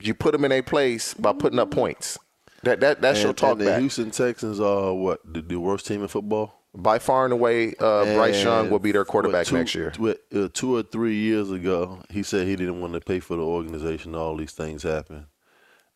You 0.00 0.12
put 0.12 0.32
them 0.32 0.44
in 0.44 0.52
a 0.52 0.60
place 0.60 1.14
by 1.14 1.32
putting 1.32 1.58
up 1.58 1.70
points. 1.70 2.18
That 2.66 2.80
that 2.80 3.00
that's 3.00 3.22
your 3.22 3.32
talk 3.32 3.52
and 3.52 3.60
the. 3.60 3.78
Houston 3.78 4.10
Texans 4.10 4.58
are 4.58 4.92
what 4.92 5.20
the, 5.24 5.40
the 5.40 5.56
worst 5.56 5.86
team 5.86 6.02
in 6.02 6.08
football. 6.08 6.52
By 6.74 6.98
far 6.98 7.24
and 7.24 7.32
away, 7.32 7.74
uh, 7.78 8.04
Bryce 8.16 8.42
Young 8.42 8.70
will 8.70 8.80
be 8.80 8.92
their 8.92 9.04
quarterback 9.04 9.46
two- 9.46 9.56
next 9.56 9.74
year. 9.74 9.92
what, 9.96 10.20
uh, 10.34 10.48
two 10.52 10.76
or 10.76 10.82
three 10.82 11.14
years 11.14 11.50
ago, 11.50 12.02
he 12.10 12.22
said 12.22 12.46
he 12.46 12.56
didn't 12.56 12.80
want 12.80 12.92
to 12.92 13.00
pay 13.00 13.20
for 13.20 13.36
the 13.36 13.42
organization. 13.42 14.14
All 14.14 14.36
these 14.36 14.52
things 14.52 14.82
happen, 14.82 15.26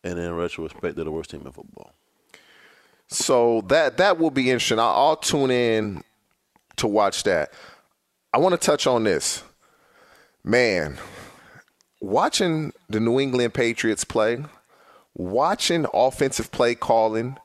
and 0.03 0.17
in 0.17 0.33
retrospect, 0.33 0.95
they're 0.95 1.05
the 1.05 1.11
worst 1.11 1.29
team 1.29 1.45
in 1.45 1.51
football. 1.51 1.93
So 3.09 3.61
that 3.67 3.97
that 3.97 4.17
will 4.17 4.31
be 4.31 4.49
interesting. 4.49 4.79
I'll, 4.79 4.87
I'll 5.09 5.15
tune 5.17 5.51
in 5.51 6.03
to 6.77 6.87
watch 6.87 7.23
that. 7.23 7.51
I 8.33 8.37
want 8.37 8.59
to 8.59 8.65
touch 8.65 8.87
on 8.87 9.03
this. 9.03 9.43
Man, 10.43 10.97
watching 11.99 12.71
the 12.89 13.01
New 13.01 13.19
England 13.19 13.53
Patriots 13.53 14.05
play, 14.05 14.43
watching 15.15 15.85
offensive 15.93 16.51
play 16.51 16.75
calling, 16.75 17.37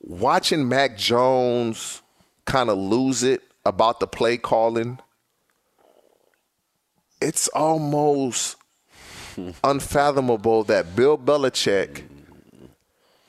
watching 0.00 0.68
Mac 0.68 0.96
Jones 0.96 2.02
kind 2.44 2.70
of 2.70 2.78
lose 2.78 3.22
it 3.22 3.42
about 3.66 4.00
the 4.00 4.06
play 4.06 4.36
calling, 4.36 4.98
it's 7.20 7.48
almost 7.48 8.56
unfathomable 9.64 10.64
that 10.64 10.96
Bill 10.96 11.18
Belichick, 11.18 12.04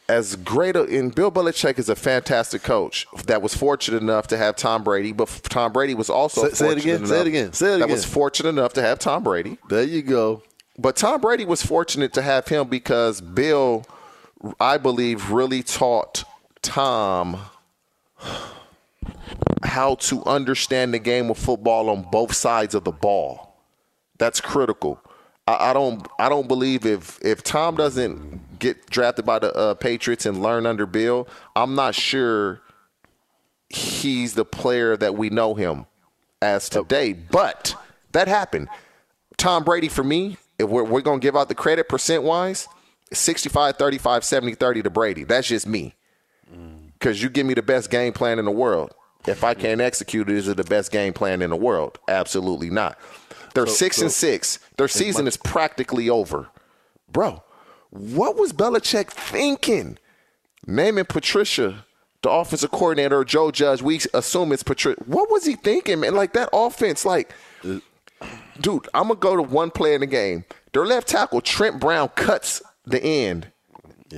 as 0.07 0.35
great 0.37 0.75
a, 0.75 0.83
and 0.83 1.13
Bill 1.13 1.31
Belichick 1.31 1.77
is 1.77 1.89
a 1.89 1.95
fantastic 1.95 2.63
coach 2.63 3.05
that 3.25 3.41
was 3.41 3.53
fortunate 3.53 4.01
enough 4.01 4.27
to 4.27 4.37
have 4.37 4.55
Tom 4.55 4.83
Brady, 4.83 5.11
but 5.11 5.27
Tom 5.43 5.71
Brady 5.71 5.93
was 5.93 6.09
also 6.09 6.47
Say- 6.49 6.53
say 6.55 6.71
it 6.71 6.77
again, 6.79 6.95
enough 6.97 7.09
say 7.09 7.21
it 7.21 7.27
again, 7.27 7.53
say 7.53 7.75
it 7.75 7.79
that 7.79 7.89
was 7.89 8.05
fortunate 8.05 8.49
enough 8.49 8.73
to 8.73 8.81
have 8.81 8.97
Tom 8.99 9.23
Brady. 9.23 9.57
There 9.69 9.83
you 9.83 10.01
go. 10.01 10.43
But 10.79 10.95
Tom 10.95 11.19
Brady 11.19 11.43
was 11.43 11.61
fortunate 11.61 12.13
to 12.13 12.21
have 12.21 12.47
him 12.47 12.69
because 12.69 13.19
Bill, 13.19 13.85
I 14.61 14.77
believe, 14.77 15.29
really 15.29 15.61
taught 15.61 16.23
Tom 16.61 17.37
how 19.63 19.95
to 19.95 20.23
understand 20.23 20.93
the 20.93 20.99
game 20.99 21.29
of 21.29 21.37
football 21.37 21.89
on 21.89 22.03
both 22.09 22.33
sides 22.33 22.73
of 22.75 22.85
the 22.85 22.93
ball. 22.93 23.57
That's 24.19 24.39
critical. 24.39 25.01
I, 25.45 25.71
I 25.71 25.73
don't. 25.73 26.07
I 26.17 26.29
don't 26.29 26.47
believe 26.47 26.85
if 26.85 27.19
if 27.21 27.43
Tom 27.43 27.75
doesn't 27.75 28.59
get 28.59 28.89
drafted 28.89 29.25
by 29.25 29.39
the 29.39 29.53
uh, 29.53 29.73
Patriots 29.73 30.25
and 30.25 30.41
learn 30.41 30.65
under 30.65 30.85
Bill, 30.85 31.27
I'm 31.57 31.75
not 31.75 31.93
sure 31.93 32.61
he's 33.67 34.33
the 34.33 34.45
player 34.45 34.95
that 34.95 35.15
we 35.15 35.29
know 35.29 35.55
him 35.55 35.87
as 36.41 36.69
today. 36.69 37.11
But 37.11 37.75
that 38.13 38.29
happened. 38.29 38.69
Tom 39.35 39.63
Brady, 39.65 39.89
for 39.89 40.03
me, 40.03 40.37
if 40.59 40.69
we're, 40.69 40.83
we're 40.83 41.01
going 41.01 41.19
to 41.19 41.25
give 41.25 41.35
out 41.35 41.47
the 41.47 41.55
credit 41.55 41.89
percent 41.89 42.23
wise, 42.23 42.67
65, 43.13 43.77
35, 43.77 44.23
70, 44.23 44.55
30 44.55 44.83
to 44.83 44.89
Brady. 44.89 45.23
That's 45.23 45.47
just 45.47 45.65
me. 45.67 45.95
Because 46.93 47.23
you 47.23 47.29
give 47.29 47.45
me 47.45 47.53
the 47.53 47.61
best 47.61 47.89
game 47.89 48.13
plan 48.13 48.39
in 48.39 48.45
the 48.45 48.51
world. 48.51 48.93
If 49.25 49.43
I 49.43 49.53
can't 49.53 49.81
execute 49.81 50.29
it, 50.29 50.35
is 50.35 50.47
it 50.47 50.57
the 50.57 50.63
best 50.63 50.91
game 50.91 51.13
plan 51.13 51.41
in 51.41 51.49
the 51.49 51.55
world? 51.55 51.97
Absolutely 52.07 52.69
not. 52.69 52.97
They're 53.53 53.65
So- 53.67 53.73
six 53.73 53.97
so- 53.97 54.03
and 54.03 54.11
six. 54.11 54.59
Their 54.77 54.87
season 54.87 55.27
is 55.27 55.37
practically 55.37 56.09
over. 56.09 56.49
Bro, 57.11 57.43
what 57.89 58.37
was 58.37 58.53
Belichick 58.53 59.09
thinking? 59.09 59.97
Naming 60.67 61.05
Patricia 61.05 61.85
the 62.21 62.29
offensive 62.29 62.71
coordinator 62.71 63.19
or 63.19 63.25
Joe 63.25 63.51
Judge, 63.51 63.81
we 63.81 64.01
assume 64.13 64.51
it's 64.51 64.63
Patricia. 64.63 65.01
What 65.05 65.31
was 65.31 65.45
he 65.45 65.55
thinking, 65.55 66.01
man? 66.01 66.15
Like 66.15 66.33
that 66.33 66.49
offense, 66.51 67.05
like, 67.05 67.31
dude, 68.59 68.87
I'm 68.93 69.07
gonna 69.07 69.15
go 69.15 69.35
to 69.35 69.41
one 69.41 69.71
play 69.71 69.93
in 69.93 70.01
the 70.01 70.07
game. 70.07 70.45
Their 70.73 70.85
left 70.85 71.07
tackle, 71.07 71.41
Trent 71.41 71.79
Brown, 71.79 72.09
cuts 72.09 72.61
the 72.85 73.03
end. 73.03 73.51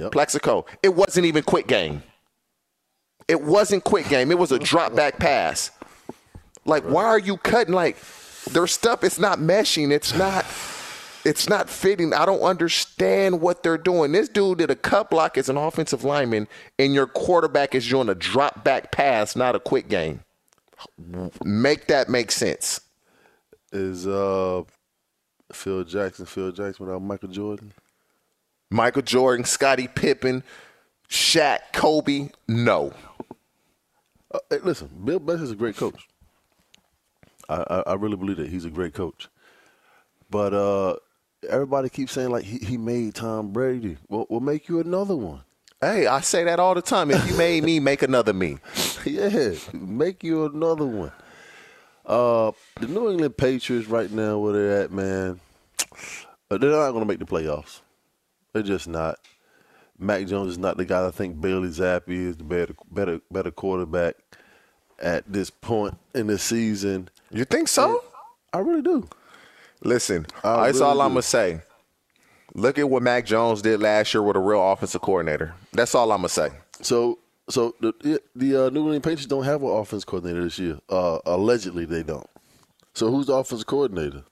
Plaxico. 0.10 0.66
It 0.82 0.96
wasn't 0.96 1.26
even 1.26 1.44
quick 1.44 1.68
game. 1.68 2.04
It 3.28 3.42
wasn't 3.42 3.84
quick 3.84 4.10
game. 4.10 4.32
It 4.32 4.40
was 4.40 4.52
a 4.52 4.60
drop 4.60 4.96
back 4.96 5.20
pass. 5.20 5.72
Like, 6.66 6.84
why 6.84 7.06
are 7.06 7.20
you 7.20 7.38
cutting? 7.38 7.74
Like, 7.74 7.98
their 8.52 8.68
stuff 8.68 9.04
is 9.04 9.20
not 9.20 9.40
meshing. 9.40 9.92
It's 9.92 10.16
not. 10.16 10.46
It's 11.24 11.48
not 11.48 11.70
fitting. 11.70 12.14
I 12.14 12.26
don't 12.26 12.42
understand 12.42 13.42
what 13.42 13.62
they're 13.62 13.78
doing. 13.78 14.12
This 14.12 14.28
dude 14.28 14.58
did 14.58 14.72
a 14.72 14.76
cut 14.76 15.12
block 15.12 15.38
as 15.38 15.50
an 15.50 15.58
offensive 15.58 16.04
lineman, 16.04 16.48
and 16.80 16.96
your 16.96 17.06
quarterback 17.06 17.76
is 17.76 17.88
doing 17.88 18.10
a 18.10 18.16
drop 18.16 18.64
back 18.64 18.92
pass, 18.92 19.36
not 19.36 19.56
a 19.56 19.60
quick 19.60 19.88
game. 19.88 20.22
Make 21.44 21.88
that 21.88 22.10
make 22.10 22.32
sense. 22.32 22.82
Is 23.72 24.08
uh 24.08 24.64
Phil 25.54 25.84
Jackson 25.84 26.26
Phil 26.26 26.52
Jackson 26.52 26.86
without 26.86 27.02
Michael 27.02 27.30
Jordan? 27.30 27.74
Michael 28.70 29.02
Jordan, 29.02 29.46
Scottie 29.46 29.88
Pippen, 29.88 30.44
Shaq, 31.10 31.60
Kobe. 31.74 32.30
No. 32.48 32.94
Uh, 34.34 34.40
hey, 34.50 34.60
listen, 34.64 34.90
Bill 35.04 35.20
Belichick 35.20 35.42
is 35.44 35.52
a 35.52 35.56
great 35.56 35.76
coach. 35.76 36.08
I, 37.50 37.66
I 37.70 37.80
I 37.88 37.94
really 37.96 38.16
believe 38.16 38.38
that 38.38 38.50
he's 38.50 38.66
a 38.66 38.70
great 38.70 38.94
coach. 38.94 39.28
But 40.30 40.54
uh 40.54 40.96
everybody 41.50 41.90
keeps 41.90 42.12
saying 42.12 42.30
like 42.30 42.44
he, 42.44 42.58
he 42.60 42.78
made 42.78 43.16
Tom 43.16 43.52
Brady. 43.52 43.98
Well, 44.10 44.26
we'll 44.30 44.40
make 44.40 44.70
you 44.70 44.80
another 44.80 45.16
one. 45.16 45.42
Hey, 45.82 46.06
I 46.06 46.22
say 46.22 46.44
that 46.44 46.60
all 46.60 46.76
the 46.76 46.82
time. 46.82 47.10
If 47.10 47.28
you 47.28 47.36
made 47.36 47.64
me, 47.64 47.80
make 47.80 48.04
another 48.04 48.34
me. 48.34 48.60
yeah, 49.06 49.56
make 49.74 50.24
you 50.24 50.46
another 50.46 50.86
one. 50.86 51.12
Uh, 52.06 52.52
the 52.80 52.88
New 52.88 53.10
England 53.12 53.38
Patriots 53.38 53.88
right 53.88 54.12
now, 54.12 54.40
where 54.40 54.54
they're 54.54 54.82
at, 54.82 54.92
man, 54.92 55.40
uh, 56.50 56.58
they're 56.58 56.72
not 56.72 56.92
going 56.92 57.02
to 57.02 57.06
make 57.06 57.20
the 57.20 57.26
playoffs. 57.26 57.82
They're 58.54 58.64
just 58.64 58.88
not. 58.88 59.20
Mac 59.98 60.26
Jones 60.26 60.52
is 60.52 60.58
not 60.58 60.78
the 60.78 60.86
guy 60.86 61.06
I 61.06 61.12
think 61.12 61.40
Bailey 61.40 61.70
Zappe 61.70 62.10
is 62.10 62.38
the 62.38 62.44
better, 62.44 62.76
better, 62.90 63.22
better 63.30 63.52
quarterback 63.52 64.16
at 65.00 65.32
this 65.32 65.50
point 65.50 65.96
in 66.16 66.28
the 66.28 66.40
season. 66.40 67.10
You 67.30 67.46
think 67.46 67.68
so? 67.68 68.04
I 68.52 68.60
really 68.60 68.82
do. 68.82 69.08
Listen, 69.84 70.26
I 70.44 70.66
that's 70.66 70.80
really 70.80 70.90
all 70.90 71.02
I'm 71.02 71.12
gonna 71.12 71.22
say. 71.22 71.62
Look 72.54 72.78
at 72.78 72.90
what 72.90 73.02
Mac 73.02 73.26
Jones 73.26 73.62
did 73.62 73.80
last 73.80 74.14
year 74.14 74.22
with 74.22 74.36
a 74.36 74.40
real 74.40 74.72
offensive 74.72 75.02
coordinator. 75.02 75.56
That's 75.72 75.96
all 75.96 76.12
I'm 76.12 76.20
gonna 76.20 76.30
say. 76.30 76.50
So, 76.82 77.20
so 77.50 77.76
the 77.80 78.22
the 78.36 78.66
uh, 78.66 78.70
New 78.70 78.82
England 78.82 79.04
Patriots 79.04 79.26
don't 79.26 79.44
have 79.44 79.62
an 79.64 79.70
offense 79.70 80.06
coordinator 80.06 80.44
this 80.44 80.60
year. 80.60 80.80
Uh, 80.90 81.20
allegedly, 81.26 81.86
they 81.86 82.04
don't. 82.04 82.28
So, 82.94 83.10
who's 83.10 83.28
the 83.28 83.34
offense 83.34 83.64
coordinator? 83.64 84.24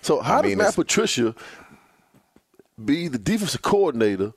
So, 0.00 0.20
how 0.20 0.40
I 0.40 0.42
mean, 0.42 0.58
does 0.58 0.66
Matt 0.66 0.74
Patricia 0.74 1.34
be 2.82 3.08
the 3.08 3.18
defensive 3.18 3.62
coordinator 3.62 4.32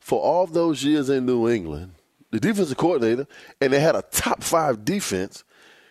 for 0.00 0.20
all 0.20 0.46
those 0.46 0.84
years 0.84 1.10
in 1.10 1.26
New 1.26 1.48
England? 1.48 1.92
The 2.30 2.40
defensive 2.40 2.78
coordinator, 2.78 3.26
and 3.60 3.72
they 3.72 3.80
had 3.80 3.94
a 3.94 4.02
top 4.02 4.42
five 4.42 4.84
defense. 4.84 5.44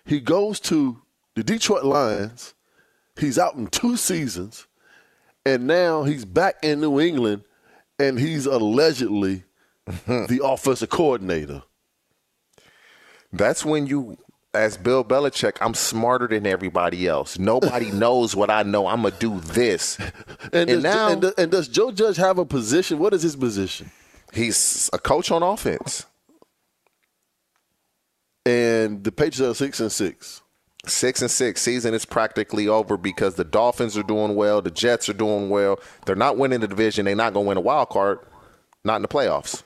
He 0.05 0.19
goes 0.19 0.59
to 0.61 1.01
the 1.35 1.43
Detroit 1.43 1.83
Lions. 1.83 2.55
He's 3.19 3.37
out 3.37 3.55
in 3.55 3.67
two 3.67 3.97
seasons, 3.97 4.65
and 5.45 5.67
now 5.67 6.03
he's 6.03 6.25
back 6.25 6.55
in 6.63 6.81
New 6.81 6.99
England, 6.99 7.43
and 7.99 8.17
he's 8.17 8.47
allegedly 8.47 9.43
the 10.07 10.39
offensive 10.43 10.89
coordinator. 10.89 11.63
That's 13.33 13.63
when 13.63 13.87
you, 13.87 14.17
as 14.53 14.77
Bill 14.77 15.03
Belichick, 15.03 15.57
I'm 15.61 15.73
smarter 15.73 16.27
than 16.27 16.45
everybody 16.45 17.07
else. 17.07 17.39
Nobody 17.39 17.91
knows 17.91 18.35
what 18.35 18.49
I 18.49 18.63
know. 18.63 18.87
I'm 18.87 19.03
gonna 19.03 19.15
do 19.17 19.39
this. 19.39 19.97
And, 20.53 20.69
And 20.69 20.69
does, 20.69 20.83
now- 20.83 21.09
and, 21.09 21.33
and 21.37 21.51
does 21.51 21.67
Joe 21.67 21.91
Judge 21.91 22.17
have 22.17 22.37
a 22.37 22.45
position? 22.45 22.99
What 22.99 23.13
is 23.13 23.21
his 23.23 23.35
position? 23.35 23.89
He's 24.33 24.89
a 24.91 24.97
coach 24.99 25.31
on 25.31 25.43
offense. 25.43 26.05
And 28.45 29.03
the 29.03 29.11
Patriots 29.11 29.41
are 29.61 29.65
six 29.65 29.79
and 29.79 29.91
six. 29.91 30.41
Six 30.87 31.21
and 31.21 31.29
six 31.29 31.61
season 31.61 31.93
is 31.93 32.05
practically 32.05 32.67
over 32.67 32.97
because 32.97 33.35
the 33.35 33.43
Dolphins 33.43 33.95
are 33.97 34.03
doing 34.03 34.35
well, 34.35 34.61
the 34.63 34.71
Jets 34.71 35.07
are 35.09 35.13
doing 35.13 35.49
well. 35.49 35.79
They're 36.05 36.15
not 36.15 36.37
winning 36.37 36.59
the 36.61 36.67
division. 36.67 37.05
They're 37.05 37.15
not 37.15 37.33
gonna 37.33 37.47
win 37.47 37.57
a 37.57 37.61
wild 37.61 37.89
card. 37.89 38.19
Not 38.83 38.95
in 38.95 39.01
the 39.03 39.07
playoffs. 39.07 39.61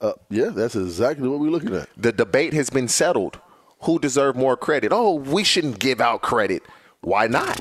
Uh, 0.00 0.12
yeah, 0.30 0.50
that's 0.50 0.76
exactly 0.76 1.28
what 1.28 1.40
we're 1.40 1.50
looking 1.50 1.74
at. 1.74 1.88
The 1.96 2.12
debate 2.12 2.52
has 2.52 2.70
been 2.70 2.88
settled. 2.88 3.40
Who 3.82 3.98
deserve 3.98 4.36
more 4.36 4.56
credit? 4.56 4.92
Oh, 4.92 5.14
we 5.14 5.44
shouldn't 5.44 5.78
give 5.78 6.00
out 6.00 6.22
credit. 6.22 6.62
Why 7.00 7.26
not? 7.28 7.56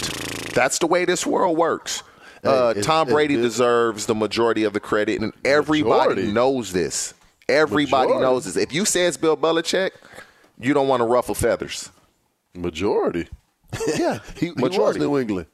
That's 0.53 0.79
the 0.79 0.87
way 0.87 1.05
this 1.05 1.25
world 1.25 1.57
works. 1.57 2.01
Uh, 2.43 2.73
Tom 2.75 3.07
Brady 3.07 3.35
deserves 3.35 4.05
the 4.05 4.15
majority 4.15 4.63
of 4.63 4.73
the 4.73 4.79
credit, 4.79 5.21
and 5.21 5.33
everybody 5.45 6.09
Majority? 6.09 6.31
knows 6.31 6.71
this. 6.73 7.13
Everybody 7.49 8.07
Majority? 8.09 8.21
knows 8.23 8.45
this. 8.45 8.55
If 8.57 8.71
you 8.73 8.85
say 8.85 9.05
it's 9.05 9.17
Bill 9.17 9.35
Belichick, 9.37 9.91
you 10.59 10.73
don't 10.73 10.87
want 10.87 11.01
to 11.01 11.05
ruffle 11.05 11.35
feathers. 11.35 11.91
Majority. 12.55 13.27
Yeah, 13.97 14.19
He, 14.35 14.47
he 14.47 14.51
was 14.53 14.71
majority. 14.71 14.99
New 14.99 15.17
England. 15.19 15.47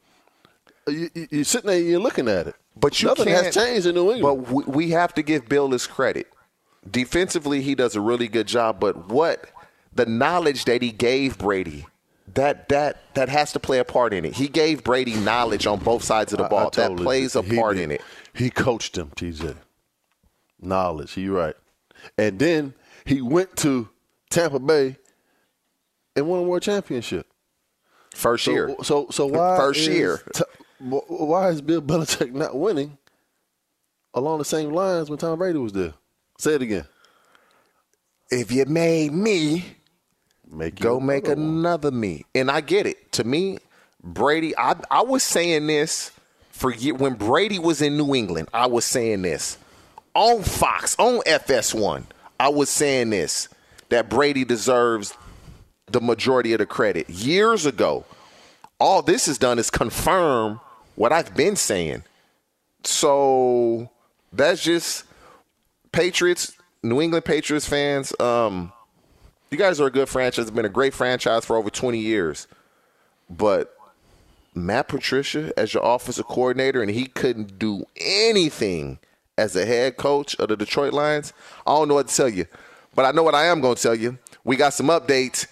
Uh, 0.88 0.92
You, 0.92 1.10
you, 1.14 1.28
you're 1.32 1.44
sitting 1.44 1.70
there, 1.70 1.80
you're 1.80 2.00
looking 2.00 2.28
at 2.28 2.48
it. 2.48 2.56
But 2.76 3.02
you 3.02 3.08
Nothing 3.10 3.26
can't, 3.26 3.46
has 3.46 3.56
changed 3.56 3.86
in 3.88 3.96
New 3.96 4.12
England. 4.14 4.46
But 4.46 4.52
we, 4.54 4.64
we 4.64 4.90
have 4.92 5.14
to 5.16 5.24
give 5.24 5.48
Bill 5.50 5.70
his 5.72 5.88
credit. 5.88 6.28
Defensively, 6.90 7.62
he 7.62 7.76
does 7.76 7.96
a 7.96 8.02
really 8.02 8.28
good 8.28 8.48
job. 8.48 8.80
But 8.80 9.08
what 9.10 9.46
the 9.94 10.06
knowledge 10.06 10.66
that 10.66 10.82
he 10.82 10.92
gave 10.92 11.38
Brady, 11.38 11.86
that 12.34 12.70
that 12.70 13.14
that 13.16 13.30
has 13.30 13.52
to 13.54 13.60
play 13.60 13.80
a 13.80 13.86
part 13.86 14.14
in 14.14 14.26
it. 14.26 14.34
He 14.36 14.48
gave 14.48 14.84
Brady 14.84 15.16
knowledge 15.16 15.66
on 15.68 15.80
both 15.80 16.04
sides 16.04 16.34
of 16.34 16.38
the 16.40 16.44
I- 16.44 16.48
I 16.48 16.50
ball. 16.50 16.70
that 16.72 16.98
plays 16.98 17.36
a. 17.36 17.42
He 17.42 17.56
part 17.58 17.76
did. 17.78 17.84
in 17.84 17.92
it. 17.92 18.02
He 18.34 18.50
coached 18.50 18.98
him, 18.98 19.12
TJ. 19.16 19.56
Knowledge. 20.60 21.18
You're 21.18 21.36
right. 21.38 21.56
And 22.18 22.40
then 22.40 22.74
he 23.06 23.22
went 23.22 23.56
to 23.58 23.90
Tampa 24.30 24.60
Bay 24.60 24.98
and 26.16 26.28
won 26.28 26.40
a 26.40 26.44
world 26.44 26.64
championship. 26.64 27.28
First 28.14 28.46
So, 28.46 28.52
year. 28.52 28.76
So 28.84 29.08
so 29.12 29.26
why 29.26 29.58
First 29.58 29.82
is 29.82 29.88
year. 29.88 30.22
why 30.80 31.50
is 31.50 31.62
Bill 31.62 31.82
Belichick 31.82 32.32
not 32.34 32.56
winning 32.58 32.98
along 34.14 34.40
the 34.40 34.46
same 34.46 34.72
lines 34.72 35.10
when 35.10 35.18
Tom 35.20 35.38
Brady 35.40 35.58
was 35.60 35.74
there. 35.74 35.94
Say 36.38 36.56
it 36.56 36.62
again. 36.62 36.86
If 38.30 38.52
you 38.52 38.66
made 38.66 39.14
me, 39.14 39.66
make 40.50 40.80
go 40.80 41.00
make 41.00 41.28
another 41.28 41.92
me. 41.92 42.26
And 42.34 42.50
I 42.50 42.62
get 42.62 42.86
it. 42.86 43.12
To 43.14 43.24
me, 43.24 43.60
Brady, 44.04 44.58
I, 44.58 44.76
I 44.90 45.02
was 45.04 45.24
saying 45.24 45.68
this 45.68 46.12
for 46.50 46.72
when 46.72 47.14
Brady 47.14 47.60
was 47.60 47.82
in 47.82 47.98
New 47.98 48.16
England. 48.16 48.50
I 48.54 48.68
was 48.68 48.86
saying 48.86 49.22
this 49.22 49.58
on 50.14 50.44
Fox, 50.44 50.96
on 51.00 51.22
FS1. 51.22 52.06
I 52.40 52.50
was 52.50 52.70
saying 52.70 53.12
this 53.12 53.50
that 53.90 54.10
Brady 54.10 54.44
deserves 54.44 55.16
the 55.88 56.02
majority 56.02 56.54
of 56.54 56.60
the 56.60 56.66
credit. 56.66 57.10
Years 57.10 57.66
ago, 57.66 58.06
all 58.80 59.02
this 59.02 59.28
has 59.28 59.38
done 59.38 59.60
is 59.60 59.70
confirm 59.70 60.60
what 60.96 61.12
I've 61.12 61.36
been 61.36 61.56
saying. 61.56 62.04
So 62.84 63.90
that's 64.32 64.64
just 64.64 65.06
Patriots, 65.94 66.58
New 66.84 67.02
England 67.02 67.24
Patriots 67.24 67.68
fans. 67.68 68.14
Um, 68.20 68.74
you 69.50 69.58
guys 69.58 69.80
are 69.80 69.88
a 69.88 69.92
good 69.92 70.10
franchise. 70.10 70.44
It's 70.44 70.52
been 70.52 70.66
a 70.66 70.70
great 70.70 70.94
franchise 70.94 71.46
for 71.46 71.56
over 71.56 71.70
20 71.70 71.98
years. 71.98 72.48
But 73.30 73.78
Matt 74.56 74.90
Patricia 74.90 75.54
as 75.56 75.74
your 75.74 75.84
offensive 75.86 76.26
coordinator, 76.26 76.82
and 76.82 76.92
he 76.92 77.06
couldn't 77.06 77.58
do 77.58 77.86
anything 77.96 79.00
as 79.38 79.56
a 79.56 79.66
head 79.66 79.98
coach 79.98 80.36
of 80.36 80.50
the 80.50 80.58
Detroit 80.58 80.94
Lions. 80.94 81.34
I 81.66 81.72
don't 81.76 81.88
know 81.88 81.96
what 81.96 82.10
to 82.10 82.16
tell 82.16 82.30
you. 82.30 82.46
But 82.96 83.06
I 83.06 83.12
know 83.12 83.24
what 83.24 83.36
I 83.36 83.46
am 83.46 83.62
going 83.62 83.76
to 83.76 83.82
tell 83.82 83.96
you. 83.96 84.18
We 84.44 84.56
got 84.56 84.74
some 84.74 84.88
updates. 84.88 85.48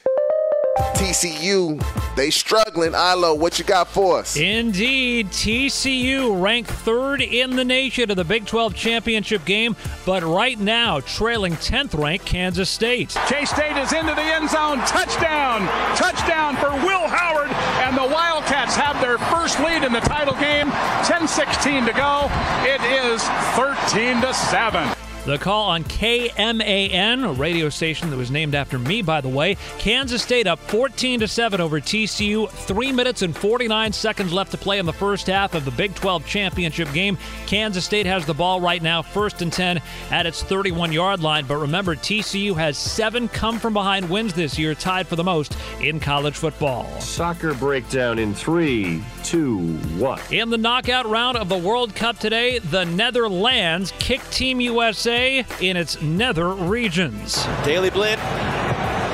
TCU, 0.96 1.84
they 2.16 2.30
struggling. 2.30 2.94
Ilo, 2.94 3.34
what 3.34 3.60
you 3.60 3.66
got 3.66 3.88
for 3.88 4.20
us? 4.20 4.36
Indeed, 4.38 5.28
TCU 5.28 6.42
ranked 6.42 6.70
third 6.70 7.22
in 7.22 7.56
the 7.56 7.66
nation 7.66 8.10
of 8.10 8.18
the 8.18 8.24
Big 8.24 8.46
12 8.46 8.76
championship 8.76 9.46
game, 9.46 9.76
but 10.06 10.24
right 10.24 10.60
now 10.60 11.00
trailing 11.02 11.54
10th 11.54 11.98
ranked 12.02 12.26
Kansas 12.26 12.70
State. 12.70 13.18
Chase 13.28 13.50
State 13.50 13.78
is 13.78 13.94
into 13.94 14.14
the 14.14 14.22
end 14.22 14.50
zone. 14.50 14.80
Touchdown! 14.80 15.68
Touchdown 15.96 16.56
for 16.58 16.72
Will 16.86 17.08
Howard, 17.08 17.52
and 17.86 17.98
the 17.98 18.14
Wildcats 18.14 18.76
have 18.76 19.00
their 19.02 19.18
first 19.18 19.60
lead 19.60 19.84
in 19.84 19.92
the 19.94 20.00
title 20.02 20.36
game. 20.36 20.70
10-16 21.04 21.86
to 21.88 21.94
go. 21.94 22.30
It 22.64 22.82
is 22.82 23.24
13 23.56 24.22
to 24.22 24.34
7. 24.34 25.01
The 25.24 25.38
call 25.38 25.70
on 25.70 25.84
KMAN, 25.84 27.30
a 27.30 27.34
radio 27.34 27.70
station 27.70 28.10
that 28.10 28.18
was 28.18 28.32
named 28.32 28.56
after 28.56 28.80
me, 28.80 29.04
by 29.04 29.22
the 29.22 29.30
way. 29.30 29.56
Kansas 29.78 30.24
State 30.24 30.48
up 30.48 30.58
14 30.58 31.20
to 31.20 31.28
7 31.28 31.62
over 31.62 31.80
TCU. 31.80 32.50
Three 32.50 32.92
minutes 32.92 33.22
and 33.22 33.38
49 33.38 33.94
seconds 33.94 34.34
left 34.34 34.50
to 34.50 34.58
play 34.58 34.80
in 34.80 34.88
the 34.88 34.94
first 34.94 35.28
half 35.28 35.54
of 35.54 35.64
the 35.64 35.70
Big 35.70 35.94
12 35.94 36.26
championship 36.26 36.92
game. 36.92 37.20
Kansas 37.46 37.86
State 37.86 38.08
has 38.08 38.26
the 38.26 38.34
ball 38.34 38.62
right 38.62 38.82
now, 38.82 39.04
first 39.04 39.44
and 39.44 39.54
10 39.54 39.80
at 40.10 40.26
its 40.26 40.42
31 40.42 40.92
yard 40.92 41.20
line. 41.20 41.46
But 41.46 41.58
remember, 41.58 41.96
TCU 41.96 42.56
has 42.56 42.76
seven 42.76 43.28
come 43.28 43.60
from 43.60 43.74
behind 43.74 44.10
wins 44.10 44.34
this 44.34 44.58
year, 44.58 44.74
tied 44.74 45.08
for 45.08 45.18
the 45.18 45.24
most 45.24 45.56
in 45.82 46.00
college 46.00 46.36
football. 46.36 47.00
Soccer 47.00 47.54
breakdown 47.54 48.18
in 48.18 48.34
three, 48.34 49.04
two, 49.24 49.60
one. 50.00 50.20
In 50.32 50.50
the 50.50 50.58
knockout 50.58 51.06
round 51.08 51.38
of 51.38 51.48
the 51.48 51.58
World 51.60 51.94
Cup 51.94 52.18
today, 52.18 52.58
the 52.58 52.86
Netherlands 52.86 53.94
kicked 54.00 54.32
Team 54.32 54.60
USA 54.60 55.11
in 55.12 55.76
its 55.78 56.02
nether 56.02 56.50
regions. 56.50 57.46
Daley 57.64 57.90
Blind 57.90 58.20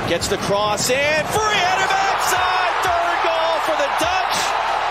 gets 0.07 0.27
the 0.27 0.37
cross 0.37 0.89
in. 0.89 1.25
Free 1.25 1.57
header 1.57 1.91
outside. 1.91 2.73
Third 2.85 3.19
goal 3.25 3.59
for 3.65 3.75
the 3.75 3.89
Dutch. 3.99 4.37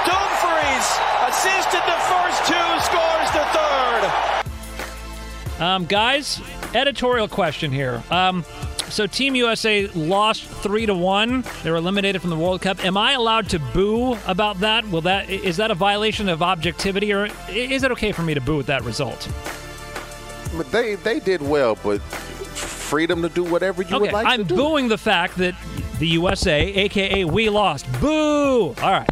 Dumfries 0.05 0.99
assisted 1.29 1.83
the 1.87 1.99
first 2.11 2.45
two, 2.47 2.81
scores 2.85 3.31
the 3.33 3.45
third. 3.55 4.03
Um, 5.63 5.85
guys, 5.87 6.41
editorial 6.75 7.29
question 7.29 7.71
here. 7.71 8.03
Um, 8.11 8.45
so 8.89 9.07
Team 9.07 9.35
USA 9.35 9.89
lost 9.89 10.45
three 10.45 10.87
to 10.87 10.95
one. 10.95 11.45
They 11.63 11.71
were 11.71 11.77
eliminated 11.77 12.21
from 12.21 12.31
the 12.31 12.37
World 12.37 12.61
Cup. 12.61 12.85
Am 12.85 12.97
I 12.97 13.13
allowed 13.13 13.49
to 13.51 13.59
boo 13.59 14.17
about 14.27 14.61
that? 14.61 14.89
Will 14.89 15.01
that 15.03 15.29
is 15.29 15.57
that 15.57 15.71
a 15.71 15.75
violation 15.75 16.29
of 16.29 16.43
objectivity, 16.43 17.13
or 17.13 17.29
is 17.49 17.83
it 17.83 17.91
okay 17.93 18.13
for 18.13 18.23
me 18.23 18.35
to 18.35 18.41
boo 18.41 18.61
at 18.61 18.67
that 18.67 18.85
result? 18.85 19.29
They 20.71 20.95
they 20.97 21.21
did 21.21 21.43
well, 21.43 21.77
but 21.83 22.01
freedom 22.03 23.23
to 23.23 23.29
do 23.29 23.45
whatever 23.45 23.83
you 23.83 23.89
okay, 23.89 23.99
would 23.99 24.13
like 24.13 24.27
I'm 24.27 24.43
to 24.43 24.45
do. 24.45 24.57
booing 24.57 24.89
the 24.89 24.99
fact 24.99 25.37
that 25.39 25.55
the 25.99 26.07
USA, 26.09 26.63
aka 26.63 27.25
we 27.25 27.49
lost. 27.49 27.87
Boo! 28.01 28.69
All 28.69 28.93
right. 28.93 29.09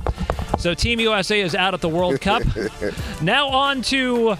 So 0.59 0.75
Team 0.75 1.01
USA 1.01 1.41
is 1.41 1.55
out 1.55 1.75
at 1.75 1.81
the 1.81 1.89
World 1.89 2.21
Cup. 2.21 2.43
now 3.23 3.49
on 3.49 3.83
to 3.83 4.37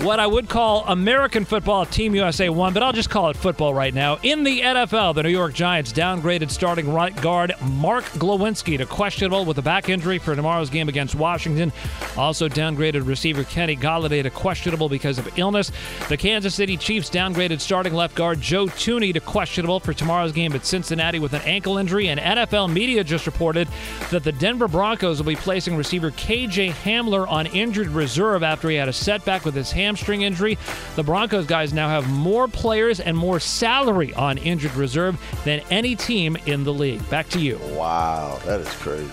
what 0.00 0.20
I 0.20 0.26
would 0.26 0.48
call 0.48 0.84
American 0.86 1.44
football. 1.44 1.86
Team 1.86 2.14
USA 2.14 2.48
won, 2.48 2.72
but 2.72 2.82
I'll 2.82 2.92
just 2.92 3.10
call 3.10 3.30
it 3.30 3.36
football 3.36 3.72
right 3.72 3.94
now. 3.94 4.18
In 4.22 4.42
the 4.42 4.60
NFL, 4.60 5.14
the 5.14 5.22
New 5.22 5.30
York 5.30 5.54
Giants 5.54 5.92
downgraded 5.92 6.50
starting 6.50 6.92
right 6.92 7.14
guard 7.22 7.54
Mark 7.62 8.04
Glowinski 8.04 8.78
to 8.78 8.86
questionable 8.86 9.44
with 9.44 9.58
a 9.58 9.62
back 9.62 9.88
injury 9.88 10.18
for 10.18 10.36
tomorrow's 10.36 10.70
game 10.70 10.88
against 10.88 11.14
Washington. 11.14 11.72
Also 12.16 12.48
downgraded 12.48 13.06
receiver 13.06 13.44
Kenny 13.44 13.76
Golladay 13.76 14.22
to 14.22 14.30
questionable 14.30 14.88
because 14.88 15.18
of 15.18 15.38
illness. 15.38 15.72
The 16.08 16.16
Kansas 16.16 16.54
City 16.54 16.76
Chiefs 16.76 17.08
downgraded 17.08 17.60
starting 17.60 17.94
left 17.94 18.14
guard 18.14 18.40
Joe 18.40 18.66
Thuney 18.66 19.12
to 19.14 19.20
questionable 19.20 19.80
for 19.80 19.94
tomorrow's 19.94 20.32
game 20.32 20.52
at 20.54 20.66
Cincinnati 20.66 21.18
with 21.18 21.32
an 21.32 21.42
ankle 21.42 21.78
injury. 21.78 22.08
And 22.08 22.20
NFL 22.20 22.72
media 22.72 23.02
just 23.02 23.26
reported 23.26 23.68
that 24.10 24.24
the 24.24 24.32
Denver 24.32 24.68
Broncos 24.68 25.18
will 25.18 25.26
be 25.26 25.36
placing 25.36 25.76
receiver 25.76 26.10
KJ 26.10 26.72
Hamler 26.72 27.26
on 27.28 27.46
injured 27.46 27.88
reserve 27.88 28.42
after 28.42 28.68
he 28.68 28.76
had 28.76 28.88
a 28.88 28.92
setback 28.92 29.44
with 29.44 29.54
his 29.54 29.72
hamstring 29.86 30.22
injury. 30.22 30.58
The 30.96 31.02
Broncos 31.02 31.46
guys 31.46 31.72
now 31.72 31.88
have 31.88 32.10
more 32.10 32.48
players 32.48 32.98
and 32.98 33.16
more 33.16 33.38
salary 33.38 34.12
on 34.14 34.36
injured 34.38 34.74
reserve 34.74 35.18
than 35.44 35.60
any 35.70 35.94
team 35.94 36.36
in 36.46 36.64
the 36.64 36.74
league. 36.74 37.08
Back 37.08 37.28
to 37.30 37.40
you. 37.40 37.58
Wow, 37.72 38.40
that 38.44 38.60
is 38.60 38.68
crazy. 38.74 39.08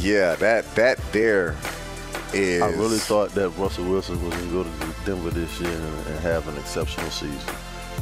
Yeah, 0.00 0.34
that 0.36 0.74
that 0.74 0.98
there 1.12 1.56
is. 2.32 2.62
I 2.62 2.70
really 2.70 2.98
thought 2.98 3.30
that 3.30 3.50
Russell 3.50 3.84
Wilson 3.84 4.22
was 4.24 4.34
going 4.34 4.48
to 4.48 4.52
go 4.52 4.64
to 4.64 4.94
Denver 5.06 5.30
this 5.30 5.60
year 5.60 5.70
and, 5.70 6.06
and 6.08 6.18
have 6.20 6.46
an 6.48 6.56
exceptional 6.56 7.10
season. 7.10 7.54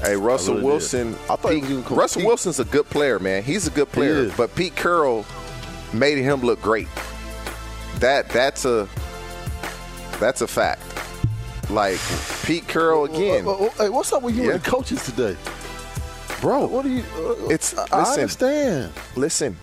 Hey, 0.03 0.17
Russell 0.17 0.55
really 0.55 0.67
Wilson. 0.67 1.13
did. 1.13 1.21
I 1.31 1.37
thought 1.37 1.53
he 1.53 1.61
was 1.61 1.85
gonna. 1.85 1.97
Russell 1.97 2.27
Wilson's 2.27 2.61
a 2.61 2.65
good 2.65 2.89
player, 2.91 3.19
man. 3.19 3.43
He's 3.43 3.67
a 3.67 3.71
good 3.71 3.91
player. 3.93 4.15
is. 4.15 4.37
But 4.37 4.55
Pete 4.55 4.77
Carroll 4.77 5.25
made 5.93 6.19
him 6.19 6.41
look 6.41 6.61
great. 6.61 6.89
That 8.01 8.29
that's 8.29 8.65
a 8.67 8.89
that's 10.19 10.43
a 10.43 10.47
fact. 10.47 10.83
Like 11.69 11.99
Pete 12.45 12.67
Carroll 12.69 13.05
again, 13.07 13.47
Uh, 13.47 13.51
uh, 13.53 13.71
Hey, 13.71 13.89
what's 13.89 14.13
up 14.13 14.23
with 14.23 14.37
you 14.37 14.45
Yeah. 14.45 14.53
and 14.55 14.63
the 14.63 14.71
coaches 14.71 15.05
today, 15.05 15.37
bro. 16.41 16.67
What 16.67 16.85
do 16.85 16.91
you? 16.91 17.03
Uh, 17.17 17.49
It's 17.49 17.77
I 17.77 17.99
listen, 18.01 18.21
understand. 18.21 18.93
Listen, 19.17 19.57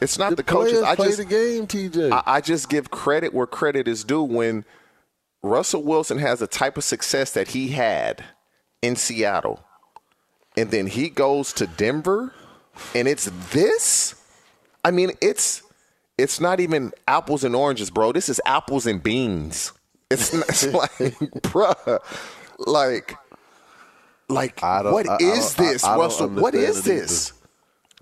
it's 0.00 0.18
not 0.18 0.30
The, 0.30 0.36
the, 0.36 0.42
coaches. 0.42 0.82
I 0.82 0.94
play 0.96 1.06
just 1.06 1.18
the 1.18 1.24
game, 1.24 1.66
TJ. 1.66 2.12
I, 2.12 2.22
I 2.26 2.40
just 2.42 2.68
give 2.68 2.90
credit 2.90 3.32
where 3.32 3.46
credit 3.46 3.88
is 3.88 4.04
due 4.04 4.22
when 4.22 4.66
Russell 5.42 5.82
Wilson 5.82 6.18
has 6.18 6.40
the 6.40 6.46
type 6.46 6.76
of 6.76 6.84
success 6.84 7.32
that 7.32 7.48
he 7.48 7.68
had 7.68 8.22
in 8.82 8.94
Seattle, 8.96 9.64
and 10.58 10.70
then 10.70 10.86
he 10.88 11.08
goes 11.08 11.54
to 11.54 11.66
Denver, 11.66 12.34
and 12.94 13.08
it's 13.08 13.30
this. 13.52 14.14
I 14.84 14.90
mean, 14.90 15.12
it's 15.22 15.62
it's 16.18 16.38
not 16.38 16.60
even 16.60 16.92
apples 17.08 17.44
and 17.44 17.56
oranges, 17.56 17.90
bro. 17.90 18.12
This 18.12 18.28
is 18.28 18.42
apples 18.44 18.86
and 18.86 19.02
beans. 19.02 19.72
It's, 20.10 20.32
it's 20.32 20.64
like, 20.72 20.90
bruh, 21.42 21.98
like, 22.58 23.16
like, 24.28 24.60
what 24.62 25.20
is 25.20 25.54
this, 25.54 25.84
I 25.84 25.90
don't 25.90 25.98
Russell? 26.00 26.28
What 26.28 26.54
is 26.54 26.82
this? 26.84 27.32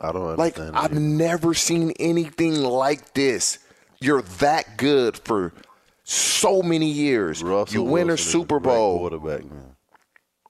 I 0.00 0.12
don't 0.12 0.36
Like. 0.38 0.58
I've 0.58 0.92
never 0.92 1.54
seen 1.54 1.92
anything 2.00 2.62
like 2.62 3.14
this. 3.14 3.58
You're 4.00 4.22
that 4.22 4.76
good 4.76 5.16
for 5.18 5.52
so 6.02 6.62
many 6.62 6.90
years. 6.90 7.42
Russell 7.42 7.74
you 7.74 7.82
win 7.82 8.08
a 8.08 8.12
Wilson 8.12 8.26
is 8.26 8.32
Super 8.32 8.60
Bowl 8.60 8.98
quarterback, 8.98 9.44
man. 9.50 9.76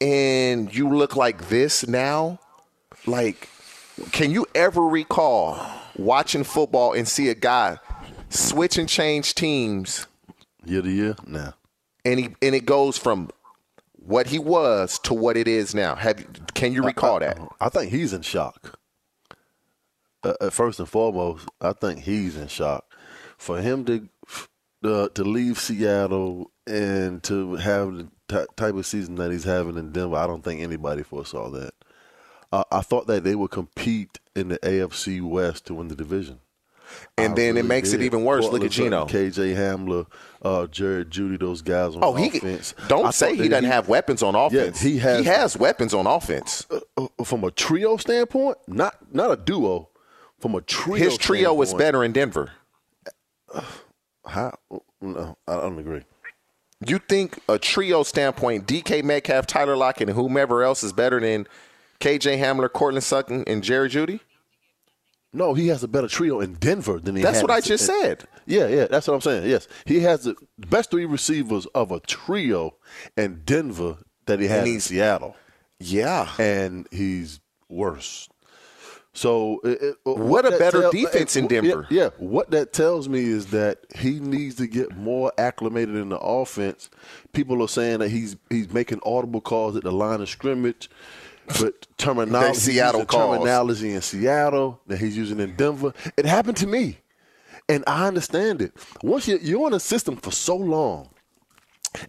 and 0.01 0.75
you 0.75 0.89
look 0.89 1.15
like 1.15 1.49
this 1.49 1.87
now. 1.87 2.41
Like, 3.07 3.49
can 4.13 4.31
you 4.31 4.47
ever 4.55 4.83
recall 4.83 5.61
watching 5.97 6.43
football 6.43 6.95
and 6.95 7.07
see 7.07 7.29
a 7.29 7.35
guy 7.35 7.79
switch 8.31 8.79
and 8.79 8.89
change 8.89 9.35
teams 9.35 10.07
Year 10.67 10.83
to 10.83 10.91
year, 10.91 11.17
nah. 11.27 11.53
and 12.05 12.19
he 12.19 12.35
and 12.41 12.55
it 12.55 12.67
goes 12.67 12.97
from 12.97 13.31
what 14.07 14.27
he 14.27 14.39
was 14.39 14.99
to 15.01 15.15
what 15.15 15.37
it 15.37 15.49
is 15.49 15.75
now? 15.75 15.95
Have 15.95 16.25
can 16.55 16.73
you 16.73 16.83
recall 16.83 17.21
that? 17.21 17.39
I 17.61 17.69
think 17.69 17.91
he's 17.91 18.12
in 18.12 18.23
shock. 18.23 18.79
Uh, 20.23 20.35
uh, 20.41 20.51
first 20.51 20.79
and 20.79 20.89
foremost, 20.89 21.49
I 21.61 21.73
think 21.73 22.01
he's 22.01 22.37
in 22.37 22.49
shock. 22.49 22.85
For 23.37 23.61
him 23.61 23.85
to 23.85 24.09
uh, 24.85 25.09
to 25.09 25.25
leave 25.25 25.59
Seattle 25.59 26.51
and 26.67 27.23
to 27.25 27.57
have 27.57 27.95
the 27.95 28.09
ty- 28.29 28.47
type 28.57 28.75
of 28.75 28.87
season 28.87 29.17
that 29.17 29.31
he's 29.31 29.45
having 29.45 29.77
in 29.77 29.93
Denver, 29.93 30.17
I 30.17 30.27
don't 30.27 30.43
think 30.43 30.61
anybody 30.61 31.03
foresaw 31.03 31.51
that. 31.51 31.75
Uh, 32.53 32.65
I 32.71 32.81
thought 32.83 33.07
that 33.09 33.25
they 33.25 33.35
would 33.35 33.51
compete 33.51 34.21
in 34.37 34.49
the 34.49 34.59
AFC 34.59 35.21
West 35.21 35.67
to 35.67 35.75
win 35.75 35.89
the 35.89 35.97
division. 35.97 36.41
And 37.17 37.33
I 37.33 37.37
then 37.37 37.49
it 37.51 37.61
really 37.61 37.69
makes 37.69 37.93
it 37.93 38.03
even 38.03 38.25
worse. 38.25 38.45
Look 38.47 38.65
at 38.65 38.71
Geno. 38.71 39.07
KJ 39.07 39.55
Hamler, 39.57 40.07
uh, 40.43 40.67
Jared 40.67 41.11
Jeudy, 41.11 41.39
those 41.39 41.63
guys 41.63 41.95
on 41.95 42.03
Oh, 42.03 42.15
he 42.15 42.39
offense. 42.39 42.75
don't 42.89 43.07
I 43.07 43.11
say 43.11 43.37
he 43.37 43.49
doesn't 43.49 43.65
have 43.71 43.89
weapons 43.89 44.23
on 44.23 44.35
offense. 44.35 44.83
Yeah, 44.83 44.91
he 44.91 44.99
has. 44.99 45.19
He 45.21 45.25
has 45.27 45.57
weapons 45.57 45.95
on 45.95 46.07
offense. 46.07 46.67
uh, 46.97 47.07
from 47.25 47.45
a 47.45 47.51
trio 47.51 47.97
standpoint, 47.97 48.59
not 48.67 48.97
not 49.15 49.31
a 49.31 49.37
duo. 49.37 49.91
From 50.41 50.55
a 50.57 50.61
trio, 50.61 50.97
His 51.03 51.17
trio 51.17 51.61
is 51.63 51.73
better 51.73 52.05
in 52.05 52.13
Denver. 52.13 52.53
How? 54.27 54.55
No, 55.01 55.37
I 55.47 55.55
don't 55.57 55.79
agree. 55.79 56.03
You 56.87 56.99
think 56.99 57.39
a 57.49 57.59
trio 57.59 58.03
standpoint, 58.03 58.67
DK 58.67 59.03
Metcalf, 59.05 59.47
Tyler 59.47 59.77
Lockett, 59.77 60.09
and 60.09 60.17
whomever 60.19 60.63
else 60.63 60.83
is 60.83 60.93
better 60.93 61.21
than 61.21 61.47
KJ 62.01 62.39
Hamler, 62.39 62.71
Courtland 62.71 63.05
Sutton, 63.05 63.45
and 63.47 63.63
Jared 63.63 63.93
Jeudy? 63.93 64.21
No, 65.35 65.53
he 65.53 65.68
has 65.68 65.82
a 65.82 65.89
better 65.89 66.09
trio 66.09 66.41
in 66.41 66.55
Denver 66.55 66.99
than 67.01 67.16
he. 67.16 67.22
Has. 67.22 67.32
That's 67.32 67.43
what 67.43 67.51
I 67.51 67.61
just 67.61 67.89
in- 67.89 68.03
said. 68.03 68.24
Yeah, 68.47 68.68
yeah, 68.68 68.87
that's 68.87 69.07
what 69.09 69.14
I'm 69.14 69.20
saying. 69.20 69.49
Yes, 69.51 69.68
he 69.85 70.01
has 70.01 70.24
the 70.24 70.37
best 70.59 70.91
three 70.91 71.05
receivers 71.07 71.66
of 71.74 71.91
a 71.91 72.01
trio 72.01 72.76
in 73.16 73.43
Denver 73.45 73.99
that 74.26 74.39
he 74.41 74.47
And 74.49 74.66
in 74.68 74.80
Seattle. 74.80 75.37
Yeah, 75.80 76.28
and 76.39 76.87
he's 76.91 77.41
worse. 77.68 78.28
So, 79.16 79.61
it, 79.62 79.80
it- 79.80 79.97
uh, 80.07 80.12
What 80.14 80.45
a 80.45 80.53
better 80.59 80.80
tell- 80.80 80.89
uh, 80.89 80.93
defense 80.93 81.37
in 81.37 81.45
yeah, 81.45 81.49
Denver. 81.49 81.87
Yeah, 81.91 82.09
what 82.18 82.51
that 82.51 82.72
tells 82.72 83.09
me 83.09 83.20
is 83.20 83.47
that 83.47 83.78
he 83.97 84.18
needs 84.20 84.57
to 84.57 84.66
get 84.66 84.97
more 84.97 85.32
acclimated 85.39 85.95
in 85.97 86.09
the 86.09 86.18
offense. 86.18 86.91
People 87.32 87.62
are 87.62 87.68
saying 87.68 88.01
that 88.01 88.09
he's 88.11 88.37
he's 88.51 88.72
making 88.72 89.01
audible 89.05 89.41
calls 89.41 89.76
at 89.76 89.85
the 89.85 89.93
line 89.93 90.20
of 90.20 90.28
scrimmage, 90.28 90.91
but 91.47 91.87
terminology, 91.97 92.59
Seattle 92.59 93.05
terminology 93.05 93.93
in 93.93 94.03
Seattle 94.03 94.81
that 94.87 94.99
he's 94.99 95.17
using 95.17 95.41
in 95.41 95.55
Denver. 95.57 95.93
It 96.17 96.27
happened 96.27 96.57
to 96.59 96.67
me, 96.67 96.99
and 97.69 97.85
I 97.87 98.07
understand 98.07 98.63
it. 98.63 98.73
Once 99.03 99.29
you, 99.29 99.39
you're 99.41 99.67
in 99.67 99.75
a 99.75 99.81
system 99.81 100.17
for 100.17 100.31
so 100.31 100.57
long, 100.57 101.11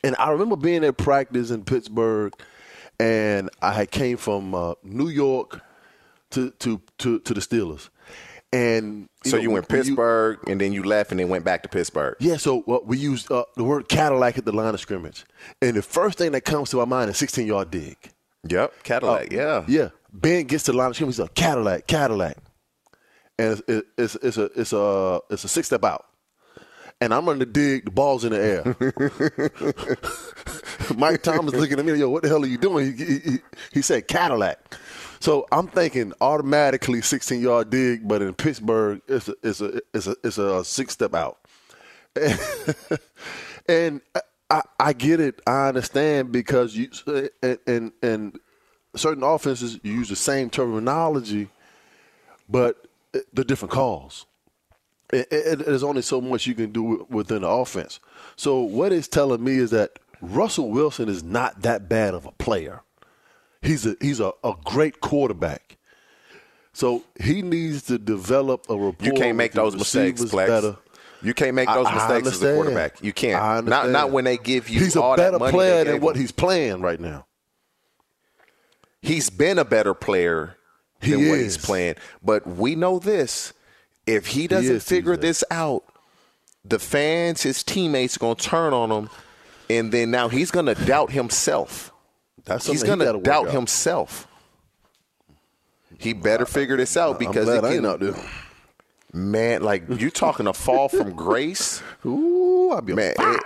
and 0.03 0.15
I 0.17 0.31
remember 0.31 0.55
being 0.55 0.83
at 0.83 0.97
practice 0.97 1.51
in 1.51 1.63
Pittsburgh, 1.63 2.33
and 2.99 3.49
I 3.61 3.73
had 3.73 3.91
came 3.91 4.17
from 4.17 4.55
uh, 4.55 4.73
New 4.83 5.09
York 5.09 5.61
to 6.31 6.51
to 6.51 6.81
to, 6.99 7.19
to 7.19 7.33
the 7.33 7.41
Steelers, 7.41 7.89
and 8.53 9.09
So 9.25 9.37
know, 9.37 9.43
you 9.43 9.51
went 9.51 9.67
Pittsburgh, 9.67 10.39
and 10.47 10.59
then 10.61 10.71
you 10.71 10.83
left, 10.83 11.11
and 11.11 11.19
then 11.19 11.29
went 11.29 11.43
back 11.43 11.63
to 11.63 11.69
Pittsburgh. 11.69 12.15
yeah, 12.19 12.37
so 12.37 12.63
uh, 12.67 12.79
we 12.85 12.97
used 12.97 13.31
uh, 13.31 13.45
the 13.55 13.63
word 13.63 13.89
Cadillac 13.89 14.37
at 14.37 14.45
the 14.45 14.53
line 14.53 14.73
of 14.73 14.79
scrimmage, 14.79 15.25
and 15.61 15.75
the 15.75 15.81
first 15.81 16.17
thing 16.17 16.31
that 16.31 16.41
comes 16.41 16.69
to 16.71 16.77
my 16.77 16.85
mind 16.85 17.09
is 17.09 17.17
16 17.17 17.47
yard 17.47 17.71
dig. 17.71 17.97
Yep, 18.47 18.83
Cadillac. 18.83 19.31
Uh, 19.33 19.35
yeah, 19.35 19.63
yeah. 19.67 19.89
Ben 20.13 20.45
gets 20.45 20.63
to 20.65 20.71
the 20.71 20.77
line 20.77 20.89
of 20.89 20.95
scrimmage, 20.95 21.15
he's 21.15 21.25
a 21.25 21.27
Cadillac, 21.29 21.87
Cadillac, 21.87 22.37
and 23.39 23.61
it's 23.67 23.87
it's, 23.97 24.15
it's 24.15 24.37
a 24.37 24.43
it's 24.59 24.73
a 24.73 25.19
it's 25.29 25.43
a 25.43 25.47
six 25.47 25.67
step 25.67 25.83
out. 25.83 26.05
And 27.01 27.13
I'm 27.13 27.25
running 27.25 27.39
the 27.39 27.45
dig, 27.45 27.85
the 27.85 27.91
ball's 27.91 28.23
in 28.23 28.31
the 28.31 28.39
air. 28.39 28.75
Mike 30.97 31.23
Thomas 31.23 31.53
looking 31.53 31.77
at 31.77 31.83
me, 31.85 31.93
yo, 31.95 32.09
what 32.09 32.23
the 32.23 32.29
hell 32.29 32.41
are 32.43 32.47
you 32.47 32.57
doing? 32.57 32.95
He, 32.95 33.03
he, 33.05 33.19
he- 33.19 33.39
he 33.73 33.81
said 33.81 34.07
Cadillac. 34.07 34.77
So 35.19 35.45
I'm 35.51 35.67
thinking 35.67 36.13
automatically 36.21 37.01
16 37.01 37.41
yard 37.41 37.69
dig, 37.69 38.07
but 38.07 38.21
in 38.21 38.33
Pittsburgh, 38.33 39.01
it's 39.07 39.27
a 39.27 39.35
it's 39.43 39.59
a 39.61 39.81
it's 39.93 40.07
a, 40.07 40.15
it's 40.23 40.37
a 40.37 40.63
six 40.63 40.93
step 40.93 41.13
out. 41.13 41.39
and 43.67 43.99
I, 44.49 44.61
I 44.79 44.93
get 44.93 45.19
it. 45.19 45.41
I 45.47 45.69
understand 45.69 46.31
because 46.31 46.75
you 46.75 46.89
and, 47.41 47.59
and 47.65 47.91
and 48.01 48.39
certain 48.95 49.23
offenses 49.23 49.79
you 49.83 49.93
use 49.93 50.09
the 50.09 50.15
same 50.15 50.49
terminology, 50.49 51.49
but 52.47 52.87
they're 53.33 53.43
different 53.43 53.71
calls. 53.71 54.25
It, 55.11 55.27
it, 55.31 55.65
there's 55.65 55.83
only 55.83 56.01
so 56.01 56.19
much 56.19 56.47
you 56.47 56.55
can 56.55 56.71
do 56.71 57.05
within 57.09 57.43
the 57.43 57.47
offense. 57.47 57.99
So 58.35 58.61
what 58.61 58.91
it's 58.91 59.07
telling 59.07 59.43
me 59.43 59.53
is 59.57 59.71
that 59.71 59.99
Russell 60.21 60.69
Wilson 60.69 61.09
is 61.09 61.23
not 61.23 61.61
that 61.61 61.87
bad 61.87 62.13
of 62.13 62.25
a 62.25 62.31
player. 62.31 62.81
He's 63.61 63.85
a 63.85 63.95
he's 64.01 64.19
a, 64.19 64.33
a 64.43 64.53
great 64.63 65.01
quarterback. 65.01 65.77
So 66.73 67.03
he 67.21 67.41
needs 67.41 67.83
to 67.83 67.97
develop 67.97 68.69
a 68.69 68.75
rapport. 68.75 69.05
You 69.05 69.13
can't 69.13 69.37
make 69.37 69.53
those 69.53 69.73
the 69.73 69.79
mistakes, 69.79 70.21
Plex. 70.23 70.47
better. 70.47 70.75
You 71.25 71.33
can't 71.33 71.55
make 71.55 71.67
those 71.67 71.87
I- 71.87 71.91
I 71.91 71.95
mistakes 71.95 72.35
as 72.37 72.43
a 72.43 72.53
quarterback. 72.53 73.01
You 73.01 73.11
can't. 73.11 73.41
I 73.41 73.59
Not 73.61 73.89
not 73.89 74.11
when 74.11 74.23
they 74.25 74.37
give 74.37 74.69
you 74.69 74.79
He's 74.79 74.95
a 74.95 75.01
all 75.01 75.15
better 75.17 75.31
that 75.31 75.39
money 75.39 75.51
player 75.51 75.83
than 75.83 76.01
what 76.01 76.15
him. 76.15 76.21
he's 76.21 76.31
playing 76.31 76.81
right 76.81 76.99
now. 76.99 77.25
He's 79.01 79.29
been 79.29 79.59
a 79.59 79.65
better 79.65 79.93
player 79.93 80.55
He 81.01 81.11
than 81.11 81.27
what 81.29 81.39
he's 81.39 81.57
playing. 81.57 81.95
But 82.23 82.45
we 82.47 82.75
know 82.75 82.99
this. 82.99 83.53
If 84.05 84.27
he 84.27 84.47
doesn't 84.47 84.75
is, 84.77 84.83
figure 84.83 85.17
this 85.17 85.43
out, 85.49 85.83
the 86.63 86.77
fans, 86.79 87.41
his 87.41 87.63
teammates 87.63 88.17
are 88.17 88.19
gonna 88.19 88.35
turn 88.35 88.73
on 88.73 88.91
him, 88.91 89.09
and 89.69 89.91
then 89.91 90.11
now 90.11 90.27
he's 90.29 90.51
gonna 90.51 90.75
doubt 90.75 91.11
himself. 91.11 91.91
That's 92.45 92.67
he's 92.67 92.81
he 92.83 92.87
gonna 92.87 93.03
gotta 93.05 93.19
doubt 93.19 93.49
himself. 93.49 94.27
He 95.97 96.13
better 96.13 96.45
figure 96.45 96.77
this 96.77 96.95
out 96.97 97.17
because 97.17 97.45
glad 97.45 97.57
it 97.57 97.63
I 97.63 97.67
can, 97.69 97.77
ain't 97.77 97.85
out 97.85 97.99
there. 97.99 98.13
Man, 99.15 99.61
like 99.63 99.83
you 99.89 100.09
talking 100.09 100.45
a 100.45 100.53
fall 100.53 100.89
from 100.89 101.15
grace. 101.15 101.81
Ooh, 102.05 102.71
I'll 102.71 102.81
be 102.81 102.93
Man, 102.93 103.13
it- 103.17 103.43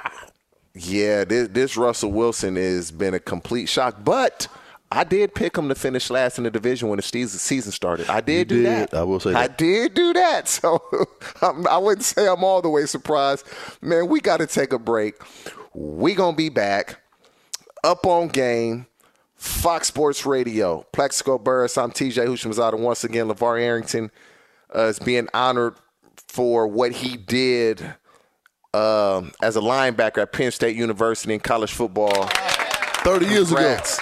yeah, 0.74 1.26
this, 1.26 1.48
this 1.50 1.78
Russell 1.78 2.12
Wilson 2.12 2.56
has 2.56 2.92
been 2.92 3.14
a 3.14 3.20
complete 3.20 3.68
shock. 3.70 3.98
But 4.04 4.48
I 4.92 5.04
did 5.04 5.36
pick 5.36 5.56
him 5.58 5.70
to 5.70 5.76
finish 5.76 6.10
last 6.10 6.38
in 6.40 6.44
the 6.44 6.50
division 6.52 6.90
when 6.90 6.98
the 6.98 7.04
season 7.04 7.72
started. 7.72 8.10
I 8.10 8.22
did 8.22 8.50
You 8.52 8.58
do 8.58 8.64
did. 8.64 8.90
that. 8.90 8.94
I 8.96 9.04
will 9.04 9.20
say 9.20 9.34
I 9.34 9.48
did 9.48 9.94
do 9.94 10.14
that. 10.14 10.48
So 10.48 10.82
I'm, 11.42 11.68
I 11.68 11.78
wouldn't 11.78 12.04
say 12.06 12.28
I'm 12.28 12.44
all 12.44 12.62
the 12.62 12.70
way 12.70 12.86
surprised. 12.86 13.46
Man, 13.82 14.08
we 14.08 14.22
got 14.22 14.38
to 14.38 14.48
take 14.48 14.74
a 14.74 14.80
break. 14.80 15.16
We 15.74 16.16
gonna 16.16 16.36
be 16.36 16.50
back 16.50 17.00
up 17.84 18.06
on 18.08 18.30
game. 18.30 18.88
Fox 19.36 19.88
Sports 19.88 20.26
Radio, 20.26 20.86
Plaxico 20.92 21.38
Burress. 21.38 21.78
I'm 21.78 21.92
TJ 21.92 22.28
Houshmandzadeh. 22.28 22.78
Once 22.80 23.04
again, 23.06 23.28
LeVar 23.28 23.62
Arrington 23.62 24.12
uh, 24.76 24.84
is 24.84 25.00
being 25.00 25.28
honored 25.34 25.76
for 26.28 26.68
what 26.68 26.92
he 26.92 27.18
did 27.18 27.82
um, 28.74 29.32
as 29.42 29.56
a 29.56 29.62
linebacker 29.62 30.22
at 30.22 30.32
Penn 30.32 30.52
State 30.52 30.76
University 30.76 31.34
in 31.34 31.40
college 31.40 31.72
football. 31.72 32.30
30 33.04 33.26
years 33.28 33.52
ago. 33.52 33.62
Congrats. 33.62 33.98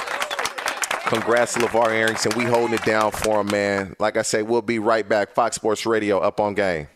Congrats 1.07 1.53
to 1.53 1.59
LeVar 1.61 1.89
Arrington. 1.89 2.33
We 2.35 2.43
holding 2.43 2.73
it 2.73 2.83
down 2.83 3.11
for 3.11 3.41
him, 3.41 3.47
man. 3.47 3.95
Like 3.99 4.17
I 4.17 4.23
say, 4.23 4.41
we'll 4.41 4.61
be 4.61 4.79
right 4.79 5.07
back. 5.07 5.33
Fox 5.33 5.55
Sports 5.55 5.85
Radio 5.85 6.19
up 6.19 6.39
on 6.39 6.53
game. 6.53 6.87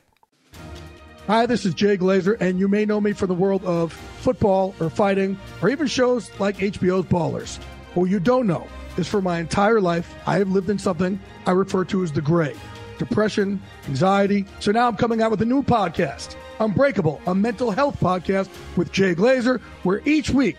Hi, 1.28 1.46
this 1.46 1.66
is 1.66 1.74
Jay 1.74 1.98
Glazer, 1.98 2.36
and 2.42 2.60
you 2.60 2.68
may 2.68 2.84
know 2.84 3.00
me 3.00 3.14
from 3.14 3.30
the 3.30 3.36
world 3.36 3.64
of 3.64 3.94
football 3.94 4.76
or 4.82 4.90
fighting 4.90 5.40
or 5.62 5.70
even 5.70 5.88
shows 5.88 6.30
like 6.40 6.58
HBO's 6.58 7.06
Ballers. 7.06 7.58
What 7.94 8.06
you 8.06 8.20
don't 8.20 8.48
know 8.48 8.68
is 8.98 9.08
for 9.08 9.22
my 9.22 9.40
entire 9.40 9.80
life, 9.80 10.14
I 10.26 10.40
have 10.40 10.50
lived 10.50 10.70
in 10.70 10.80
something 10.80 11.20
I 11.46 11.52
refer 11.52 11.86
to 11.86 12.04
as 12.04 12.12
the 12.12 12.22
gray 12.22 12.56
depression, 13.02 13.60
anxiety. 13.88 14.46
So 14.60 14.72
now 14.72 14.88
I'm 14.88 14.96
coming 14.96 15.22
out 15.22 15.32
with 15.32 15.42
a 15.42 15.46
new 15.46 15.64
podcast, 15.64 16.36
Unbreakable, 16.60 17.20
a 17.26 17.34
mental 17.34 17.72
health 17.72 18.00
podcast 18.00 18.50
with 18.78 18.92
Jay 18.92 19.16
Glazer, 19.16 19.60
where 19.84 20.02
each 20.06 20.30
week, 20.30 20.58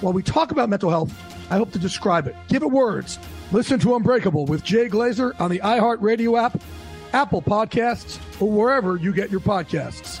while 0.00 0.12
we 0.12 0.22
talk 0.22 0.50
about 0.50 0.68
mental 0.68 0.90
health, 0.90 1.12
I 1.50 1.56
hope 1.56 1.70
to 1.72 1.78
describe 1.78 2.26
it, 2.26 2.34
give 2.48 2.62
it 2.62 2.70
words. 2.70 3.18
Listen 3.52 3.78
to 3.80 3.94
Unbreakable 3.94 4.46
with 4.46 4.64
Jay 4.64 4.88
Glazer 4.88 5.38
on 5.40 5.50
the 5.50 5.60
iHeartRadio 5.60 6.40
app, 6.40 6.60
Apple 7.12 7.42
Podcasts, 7.42 8.18
or 8.40 8.50
wherever 8.50 8.96
you 8.96 9.12
get 9.12 9.30
your 9.30 9.40
podcasts. 9.40 10.20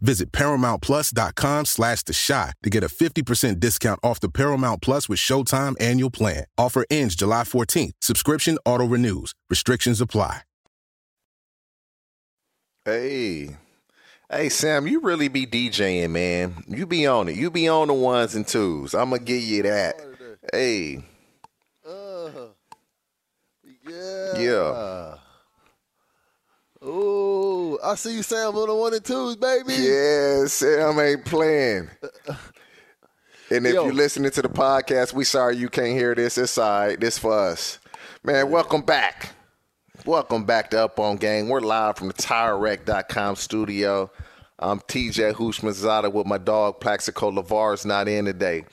Visit 0.00 0.32
ParamountPlus.com 0.32 1.64
slash 1.64 2.02
The 2.02 2.12
Shot 2.12 2.54
to 2.62 2.70
get 2.70 2.84
a 2.84 2.88
50% 2.88 3.60
discount 3.60 4.00
off 4.02 4.20
the 4.20 4.28
Paramount 4.28 4.82
Plus 4.82 5.08
with 5.08 5.18
Showtime 5.18 5.74
annual 5.80 6.10
plan. 6.10 6.44
Offer 6.56 6.84
ends 6.90 7.16
July 7.16 7.42
14th. 7.42 7.92
Subscription 8.00 8.58
auto-renews. 8.64 9.32
Restrictions 9.50 10.00
apply. 10.00 10.42
Hey. 12.84 13.56
Hey 14.30 14.48
Sam, 14.50 14.86
you 14.86 15.00
really 15.00 15.28
be 15.28 15.46
DJing, 15.46 16.10
man. 16.10 16.64
You 16.66 16.86
be 16.86 17.06
on 17.06 17.28
it. 17.28 17.36
You 17.36 17.50
be 17.50 17.66
on 17.68 17.88
the 17.88 17.94
ones 17.94 18.34
and 18.34 18.46
twos. 18.46 18.94
I'm 18.94 19.10
gonna 19.10 19.22
give 19.22 19.42
you 19.42 19.62
that. 19.62 19.94
Hey. 20.52 21.04
Uh, 21.86 22.30
yeah. 23.86 24.38
Yeah. 24.38 25.14
Ooh, 26.84 27.78
I 27.82 27.94
see 27.96 28.14
you, 28.14 28.22
Sam, 28.22 28.54
on 28.54 28.68
the 28.68 28.74
one 28.74 28.94
and 28.94 29.04
twos, 29.04 29.36
baby. 29.36 29.74
Yeah, 29.74 30.46
Sam 30.46 30.98
ain't 31.00 31.24
playing. 31.24 31.90
And 33.50 33.66
if 33.66 33.72
Yo. 33.72 33.84
you're 33.86 33.94
listening 33.94 34.30
to 34.32 34.42
the 34.42 34.48
podcast, 34.50 35.14
we 35.14 35.24
sorry 35.24 35.56
you 35.56 35.70
can't 35.70 35.96
hear 35.96 36.14
this. 36.14 36.36
It's 36.36 36.58
all 36.58 36.80
right. 36.80 37.00
This 37.00 37.18
for 37.18 37.32
us. 37.32 37.78
Man, 38.22 38.50
welcome 38.50 38.82
back. 38.82 39.30
Welcome 40.04 40.44
back 40.44 40.68
to 40.72 40.84
Up 40.84 41.00
on 41.00 41.16
Gang. 41.16 41.48
We're 41.48 41.60
live 41.60 41.96
from 41.96 42.08
the 42.08 42.14
TireRack.com 42.14 43.36
studio. 43.36 44.10
I'm 44.58 44.80
TJ 44.80 45.32
Houshmandzadeh 45.32 46.12
with 46.12 46.26
my 46.26 46.36
dog 46.36 46.80
Plaxico 46.80 47.28
Lavar's 47.28 47.86
not 47.86 48.06
in 48.06 48.26
today. 48.26 48.66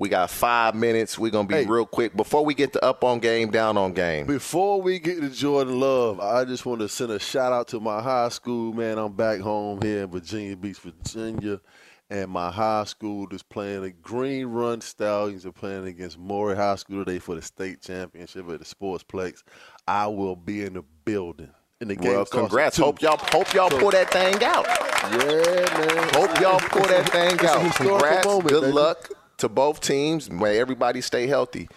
We 0.00 0.08
got 0.08 0.30
five 0.30 0.74
minutes. 0.74 1.18
We're 1.18 1.30
gonna 1.30 1.46
be 1.46 1.56
Hey. 1.56 1.66
real 1.66 1.84
quick 1.84 2.16
before 2.16 2.42
we 2.42 2.54
get 2.54 2.72
to 2.72 2.82
up 2.82 3.04
on 3.04 3.18
game, 3.18 3.50
down 3.50 3.76
on 3.76 3.92
game. 3.92 4.24
Before 4.26 4.80
we 4.80 4.98
get 4.98 5.20
to 5.20 5.28
Jordan 5.28 5.78
Love, 5.78 6.18
I 6.20 6.46
just 6.46 6.64
want 6.64 6.80
to 6.80 6.88
send 6.88 7.12
a 7.12 7.18
shout 7.18 7.52
out 7.52 7.68
to 7.68 7.80
my 7.80 8.00
high 8.00 8.30
school, 8.30 8.72
man. 8.72 8.96
I'm 8.96 9.12
back 9.12 9.40
home 9.40 9.82
here 9.82 10.04
in 10.04 10.10
Virginia 10.10 10.56
Beach, 10.56 10.78
Virginia, 10.78 11.60
and 12.08 12.30
my 12.30 12.50
high 12.50 12.84
school 12.84 13.28
is 13.30 13.42
playing 13.42 13.82
the 13.82 13.90
Green 13.90 14.46
Run 14.46 14.80
Stallions 14.80 15.44
are 15.44 15.52
playing 15.52 15.86
against 15.86 16.18
Maury 16.18 16.56
High 16.56 16.76
School 16.76 17.04
today 17.04 17.18
for 17.18 17.34
the 17.34 17.42
state 17.42 17.82
championship 17.82 18.48
at 18.50 18.58
the 18.58 18.64
Sportsplex. 18.64 19.42
I 19.86 20.06
will 20.06 20.34
be 20.34 20.64
in 20.64 20.72
the 20.72 20.84
building. 21.04 21.50
And 21.82 21.90
the 21.90 21.96
game 21.96 22.12
Well, 22.12 22.24
congrats. 22.24 22.76
Hope 22.78 23.00
y'all 23.02 23.16
hope 23.18 23.52
y'all 23.54 23.70
So- 23.70 23.78
pull 23.78 23.90
that 23.90 24.10
thing 24.10 24.42
out. 24.44 24.66
Yeah, 24.66 25.78
man. 25.78 26.08
Hope 26.14 26.40
y'all 26.40 26.58
pull 26.60 26.82
that 26.88 27.08
thing 27.10 27.38
out. 27.48 27.74
Congrats. 27.76 28.26
moment, 28.26 28.48
Good 28.48 28.60
baby. 28.62 28.72
luck 28.72 29.08
to 29.40 29.48
both 29.48 29.80
teams. 29.80 30.30
May 30.30 30.58
everybody 30.58 31.00
stay 31.00 31.26
healthy. 31.26 31.68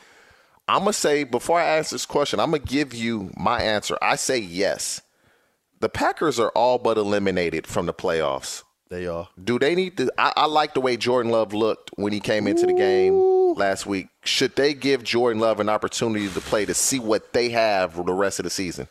I'm 0.67 0.79
gonna 0.79 0.93
say 0.93 1.23
before 1.23 1.59
I 1.59 1.65
ask 1.65 1.91
this 1.91 2.05
question, 2.05 2.39
I'm 2.39 2.51
gonna 2.51 2.59
give 2.59 2.93
you 2.93 3.31
my 3.35 3.61
answer. 3.61 3.97
I 4.01 4.15
say 4.15 4.37
yes. 4.37 5.01
The 5.79 5.89
Packers 5.89 6.39
are 6.39 6.51
all 6.51 6.77
but 6.77 6.97
eliminated 6.97 7.67
from 7.67 7.85
the 7.85 7.93
playoffs. 7.93 8.63
They 8.89 9.07
are. 9.07 9.27
Do 9.43 9.59
they 9.59 9.75
need 9.75 9.97
to? 9.97 10.11
I, 10.17 10.31
I 10.37 10.45
like 10.45 10.73
the 10.73 10.81
way 10.81 10.95
Jordan 10.95 11.31
Love 11.31 11.53
looked 11.53 11.91
when 11.95 12.13
he 12.13 12.19
came 12.19 12.47
into 12.47 12.65
the 12.65 12.73
game 12.73 13.55
last 13.55 13.85
week. 13.85 14.07
Should 14.23 14.55
they 14.55 14.73
give 14.73 15.03
Jordan 15.03 15.41
Love 15.41 15.59
an 15.59 15.67
opportunity 15.67 16.29
to 16.29 16.41
play 16.41 16.65
to 16.65 16.73
see 16.73 16.99
what 16.99 17.33
they 17.33 17.49
have 17.49 17.93
for 17.93 18.03
the 18.03 18.13
rest 18.13 18.39
of 18.39 18.43
the 18.43 18.49
season? 18.49 18.87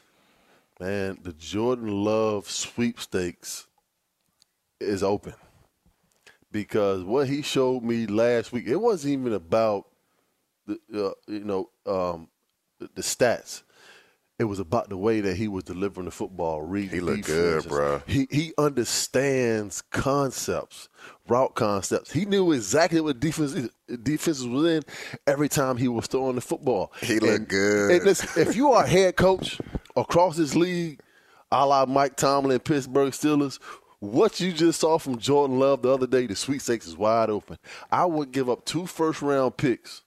Man, 0.80 1.18
the 1.22 1.32
Jordan 1.32 2.04
Love 2.04 2.50
sweepstakes 2.50 3.66
is 4.80 5.02
open 5.02 5.34
because 6.52 7.02
what 7.02 7.28
he 7.28 7.42
showed 7.42 7.82
me 7.82 8.06
last 8.06 8.52
week, 8.52 8.66
it 8.66 8.76
wasn't 8.76 9.14
even 9.14 9.32
about 9.32 9.86
the 10.66 10.78
uh, 10.94 11.10
you 11.26 11.40
know 11.44 11.70
um, 11.86 12.28
the, 12.78 12.88
the 12.94 13.02
stats. 13.02 13.62
It 14.38 14.44
was 14.44 14.58
about 14.58 14.88
the 14.88 14.96
way 14.96 15.20
that 15.20 15.36
he 15.36 15.46
was 15.46 15.62
delivering 15.62 16.06
the 16.06 16.10
football. 16.10 16.62
Reading 16.62 16.90
He 16.90 17.00
looked 17.00 17.26
good, 17.26 17.68
bro. 17.68 18.02
He 18.06 18.26
he 18.30 18.52
understands 18.58 19.82
concepts, 19.82 20.88
route 21.28 21.54
concepts. 21.54 22.12
He 22.12 22.24
knew 22.24 22.50
exactly 22.52 23.00
what 23.00 23.20
defense 23.20 23.68
defenses 24.02 24.46
was 24.46 24.64
in 24.64 24.82
every 25.28 25.48
time 25.48 25.76
he 25.76 25.86
was 25.86 26.06
throwing 26.08 26.34
the 26.34 26.40
football. 26.40 26.92
He 27.00 27.20
looked 27.20 27.34
And- 27.38 27.48
good. 27.48 27.90
and 27.92 28.04
listen, 28.04 28.28
if 28.40 28.56
you 28.56 28.72
are 28.72 28.84
a 28.84 28.88
head 28.88 29.16
coach 29.16 29.60
across 29.96 30.36
this 30.36 30.56
league, 30.56 31.00
a 31.52 31.64
la 31.64 31.86
Mike 31.86 32.16
Tomlin, 32.16 32.58
Pittsburgh 32.58 33.12
Steelers, 33.12 33.60
what 34.02 34.40
you 34.40 34.52
just 34.52 34.80
saw 34.80 34.98
from 34.98 35.16
Jordan 35.18 35.60
Love 35.60 35.82
the 35.82 35.90
other 35.90 36.08
day, 36.08 36.26
the 36.26 36.34
sweepstakes 36.34 36.88
is 36.88 36.96
wide 36.96 37.30
open. 37.30 37.56
I 37.90 38.04
would 38.04 38.32
give 38.32 38.50
up 38.50 38.64
two 38.64 38.84
first 38.86 39.22
round 39.22 39.56
picks 39.56 40.02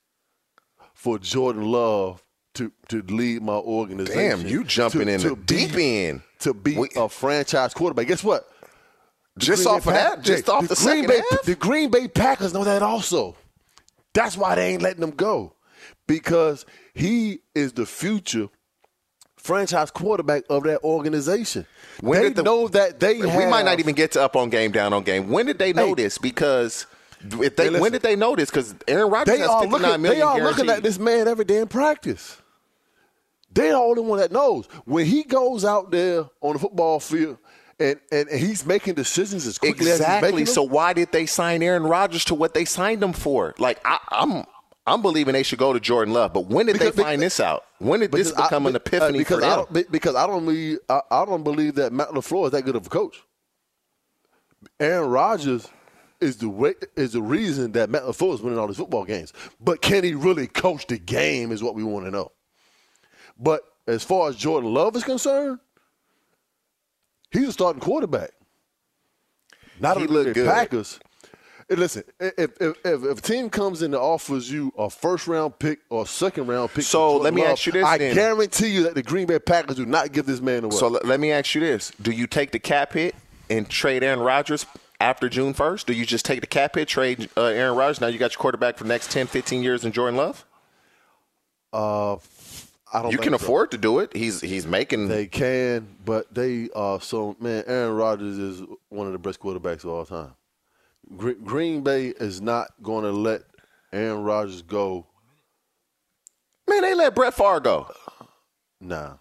for 0.94 1.18
Jordan 1.18 1.64
Love 1.64 2.22
to 2.56 2.74
to 2.90 3.02
lead 3.04 3.42
my 3.42 3.54
organization. 3.54 4.40
Damn, 4.40 4.48
you 4.48 4.66
jumping 4.66 5.06
to- 5.06 5.14
in 5.14 5.20
to 5.22 5.30
the 5.30 5.36
be- 5.38 5.44
deep 5.68 5.76
end. 5.76 6.22
to 6.40 6.54
be 6.54 6.78
a 6.98 7.08
franchise 7.08 7.74
quarterback. 7.74 8.08
Guess 8.08 8.24
what? 8.24 8.50
The 9.36 9.46
Just 9.46 9.64
Green 9.64 9.74
Bay 9.74 9.78
off 9.78 9.88
of 9.88 9.94
Pack- 9.94 10.16
that? 10.18 10.24
Just 10.24 10.50
off 10.50 10.62
the 10.68 10.76
Green 10.76 10.78
second 10.78 11.08
Bay, 11.08 11.22
half? 11.32 11.42
The 11.44 11.56
Green 11.56 11.90
Bay 11.90 12.08
Packers 12.10 12.54
know 12.54 12.64
that 12.66 12.82
also. 12.82 13.38
That's 14.14 14.36
why 14.38 14.56
they 14.56 14.74
ain't 14.74 14.82
letting 14.82 15.02
them 15.02 15.12
go 15.12 15.54
because 16.08 16.66
he 16.94 17.40
is 17.54 17.74
the 17.74 17.86
future 17.86 18.50
franchise 19.46 19.92
quarterback 19.92 20.44
of 20.50 20.64
that 20.64 20.84
organization. 20.84 21.66
When 22.02 22.20
they 22.22 22.28
did 22.30 22.38
the- 22.38 22.44
know 22.44 22.68
that 22.70 23.00
they 23.00 23.20
we 23.20 23.28
have, 23.30 23.50
might 23.50 23.64
not 23.66 23.80
even 23.80 23.96
get 23.96 24.12
to 24.14 24.22
up 24.24 24.36
on 24.36 24.50
game, 24.50 24.72
down 24.72 24.92
on 24.94 25.04
game. 25.04 25.30
When 25.30 25.46
did 25.46 25.60
they 25.60 25.72
know 25.72 25.90
Hey. 25.90 25.94
this? 26.04 26.18
Because 26.18 26.88
if 27.22 27.56
they, 27.56 27.64
Hey, 27.66 27.70
listen. 27.70 27.82
when 27.82 27.92
did 27.92 28.02
they 28.02 28.16
know 28.16 28.36
this? 28.36 28.50
Because 28.50 28.76
Aaron 28.88 29.10
Rodgers 29.12 29.36
They 29.36 29.40
has 29.42 29.50
are 29.50 29.62
fifty 29.62 29.72
looking. 29.72 29.88
nine 29.90 30.02
million 30.02 30.20
They 30.20 30.24
are 30.24 30.42
looking 30.44 30.70
at 30.70 30.84
this 30.84 30.98
man 31.00 31.28
every 31.28 31.46
day 31.46 31.58
in 31.60 31.68
practice. 31.68 32.38
They're 33.54 33.72
the 33.72 33.78
only 33.78 34.02
one 34.02 34.20
that 34.20 34.32
knows 34.32 34.66
when 34.86 35.06
he 35.06 35.24
goes 35.24 35.64
out 35.64 35.90
there 35.92 36.26
on 36.42 36.54
the 36.54 36.60
football 36.60 37.00
field 37.00 37.38
and, 37.80 37.98
and, 38.12 38.28
and 38.28 38.40
he's 38.40 38.66
making 38.66 38.96
decisions 38.96 39.48
as 39.48 39.58
quickly 39.58 39.86
as 39.92 39.98
he's 39.98 40.02
Exactly. 40.02 40.32
making 40.32 40.46
them. 40.46 40.54
So 40.54 40.64
why 40.64 40.92
did 40.94 41.12
they 41.14 41.26
sign 41.26 41.64
Aaron 41.64 41.84
Rodgers 41.84 42.26
to 42.26 42.36
what 42.36 42.54
they 42.54 42.66
signed 42.66 43.02
him 43.02 43.14
for? 43.14 43.54
Like 43.58 43.80
I, 43.86 43.98
I'm, 44.12 44.44
I'm 44.88 45.02
believing 45.02 45.34
they 45.34 45.44
should 45.44 45.58
go 45.60 45.74
to 45.74 45.80
Jordan 45.80 46.14
Love. 46.14 46.34
But 46.34 46.46
when 46.48 46.68
did 46.68 46.74
Because- 46.74 46.94
they 46.96 47.04
find 47.04 47.22
this 47.22 47.40
out? 47.40 47.66
When 47.80 48.00
did 48.02 48.12
this 48.12 48.30
Because 48.30 48.42
I- 48.44 48.46
become 48.48 48.66
an 48.68 48.76
uh, 48.76 48.78
epiphany 48.78 49.18
because 49.20 49.40
for 49.40 49.46
I 49.46 49.56
them? 49.56 49.66
don't, 49.74 49.92
because 49.92 50.16
I 50.16 50.28
don't 50.28 50.46
believe 50.46 50.78
I, 50.90 51.02
I 51.10 51.26
don't 51.26 51.44
believe 51.44 51.76
that 51.76 51.92
Matt 51.92 52.10
LaFleur 52.10 52.46
is 52.46 52.52
that 52.52 52.64
good 52.64 52.76
of 52.76 52.86
a 52.86 52.90
coach. 52.90 53.22
Aaron 54.80 55.10
Rodgers 55.10 55.68
is 56.22 56.38
the 56.38 56.50
way, 56.50 56.76
is 56.96 57.14
the 57.14 57.22
reason 57.22 57.72
that 57.74 57.90
Matt 57.90 58.04
LaFleur 58.04 58.34
is 58.36 58.42
winning 58.42 58.60
all 58.60 58.68
these 58.68 58.78
football 58.78 59.06
games. 59.06 59.34
But 59.60 59.82
can 59.82 60.04
he 60.04 60.14
really 60.14 60.48
coach 60.48 60.88
the 60.88 60.98
game? 60.98 61.52
Is 61.52 61.64
what 61.64 61.76
we 61.76 61.84
want 61.84 62.06
to 62.06 62.12
know. 62.12 62.32
But 63.40 63.62
as 63.88 64.04
far 64.04 64.30
as 64.30 64.36
Jordan 64.36 64.74
Love 64.74 64.96
is 64.96 65.04
concerned, 65.04 65.60
he's 67.32 67.50
a 67.50 67.52
starting 67.52 67.82
quarterback. 67.82 68.32
Not 69.80 69.98
He 69.98 70.08
only 70.08 70.24
the 70.26 70.34
good. 70.34 70.48
Packers. 70.48 71.00
Listen, 71.70 72.04
if, 72.20 72.52
if, 72.62 72.78
if, 72.86 73.04
a 73.04 73.22
team 73.22 73.50
comes 73.50 73.82
in 73.82 73.94
and 73.94 74.02
offers 74.02 74.52
you 74.52 74.72
a 74.78 74.90
first 74.90 75.28
round 75.28 75.58
pick 75.60 75.80
or 75.90 76.04
a 76.04 76.08
second 76.08 76.48
round 76.48 76.72
pick, 76.74 76.84
So, 76.84 77.18
let 77.18 77.34
me 77.34 77.42
Love, 77.42 77.52
ask 77.52 77.66
you 77.66 77.72
this 77.72 77.86
I 77.86 77.98
then. 77.98 78.16
guarantee 78.16 78.68
you 78.68 78.84
that 78.84 78.96
the 78.96 79.04
Green 79.04 79.28
Bay 79.28 79.40
Packers 79.40 79.76
do 79.76 79.86
not 79.86 80.12
give 80.12 80.26
this 80.26 80.42
man 80.42 80.64
away. 80.64 80.76
So 80.76 80.88
let, 80.88 81.20
me 81.20 81.32
ask 81.32 81.56
you 81.56 81.62
this: 81.62 81.92
Do 82.02 82.12
you 82.12 82.28
take 82.28 82.52
the 82.52 82.60
cap 82.60 82.94
hit 82.94 83.16
and 83.50 83.70
trade 83.70 84.04
Aaron 84.04 84.20
Rodgers 84.20 84.66
after 85.00 85.30
June 85.30 85.54
first? 85.54 85.88
Do 85.88 85.94
you 85.94 86.06
just 86.06 86.26
take 86.26 86.42
the 86.42 86.48
cap 86.48 86.76
hit, 86.76 86.88
trade 86.88 87.30
uh, 87.36 87.44
Aaron 87.46 87.78
Rodgers? 87.78 88.02
Now 88.02 88.08
you 88.08 88.20
got 88.20 88.34
your 88.34 88.40
quarterback 88.40 88.78
for 88.78 88.84
the 88.84 88.90
next 88.90 89.12
10, 89.12 89.28
15 89.28 89.64
years 89.64 89.84
in 89.86 89.92
Jordan 89.92 90.18
Love. 90.18 90.46
uh, 91.74 92.18
I 92.94 93.02
don't. 93.02 93.12
You 93.12 93.18
can 93.18 93.32
so. 93.32 93.44
afford 93.44 93.72
to 93.72 93.78
do 93.78 94.00
it. 94.00 94.16
He's 94.16 94.40
he's 94.40 94.66
making. 94.66 95.08
They 95.10 95.26
can, 95.28 95.88
but 96.06 96.34
they 96.34 96.70
uh 96.76 97.00
so 97.00 97.36
man, 97.40 97.64
Aaron 97.68 97.96
Rodgers 97.96 98.38
is 98.38 98.62
one 98.90 99.08
of 99.08 99.14
the 99.14 99.20
best 99.20 99.40
quarterbacks 99.40 99.84
of 99.84 99.88
all 99.88 100.06
time. 100.06 100.34
Gre- 101.18 101.32
Green 101.44 101.82
Bay 101.82 102.08
is 102.08 102.42
not 102.42 102.72
going 102.82 103.04
to 103.04 103.12
let 103.12 103.44
Aaron 103.94 104.24
Rodgers 104.24 104.62
go. 104.62 105.08
man, 106.70 106.82
they 106.82 106.94
let 106.96 107.16
Brett 107.16 107.34
Favre 107.34 107.60
go. 107.60 107.92
Nah, 108.82 109.14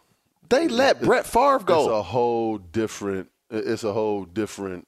They 0.48 0.68
let 0.68 1.00
Brett 1.02 1.26
Favre 1.26 1.60
go. 1.60 1.80
it's 1.82 1.90
a 1.90 2.02
whole 2.02 2.58
different. 2.58 3.30
It's 3.50 3.84
a 3.84 3.92
whole 3.92 4.24
different 4.24 4.86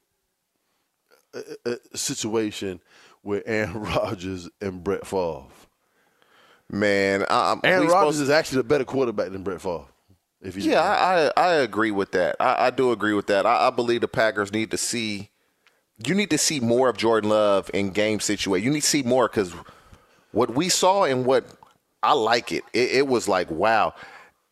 situation 1.94 2.80
with 3.22 3.42
Aaron 3.46 3.74
Rodgers 3.82 4.48
and 4.60 4.82
Brett 4.82 5.06
Favre. 5.06 5.44
Man, 6.70 7.24
I'm- 7.30 7.60
Aaron 7.64 7.86
Rodgers 7.88 8.20
is 8.20 8.30
actually 8.30 8.60
a 8.60 8.64
better 8.64 8.84
quarterback 8.84 9.30
than 9.30 9.42
Brett 9.42 9.60
Favre. 9.60 9.84
If 10.40 10.56
you 10.56 10.70
Yeah, 10.70 10.80
I, 10.82 11.26
I 11.28 11.48
I 11.48 11.52
agree 11.54 11.90
with 11.90 12.12
that. 12.12 12.36
I, 12.40 12.66
I 12.66 12.70
do 12.70 12.92
agree 12.92 13.14
with 13.14 13.26
that. 13.28 13.46
I, 13.46 13.68
I 13.68 13.70
believe 13.70 14.00
the 14.02 14.08
Packers 14.08 14.52
need 14.52 14.70
to 14.72 14.76
see 14.76 15.30
you 16.04 16.14
need 16.14 16.30
to 16.30 16.38
see 16.38 16.60
more 16.60 16.88
of 16.88 16.96
Jordan 16.96 17.30
Love 17.30 17.70
in 17.72 17.90
game 17.90 18.20
situation. 18.20 18.64
You 18.64 18.72
need 18.72 18.82
to 18.82 18.86
see 18.86 19.02
more 19.02 19.28
because 19.28 19.52
what 20.32 20.54
we 20.54 20.68
saw 20.68 21.04
and 21.04 21.24
what 21.24 21.46
I 22.02 22.12
like 22.12 22.52
it. 22.52 22.64
it. 22.72 22.92
It 22.92 23.06
was 23.06 23.28
like 23.28 23.50
wow. 23.50 23.94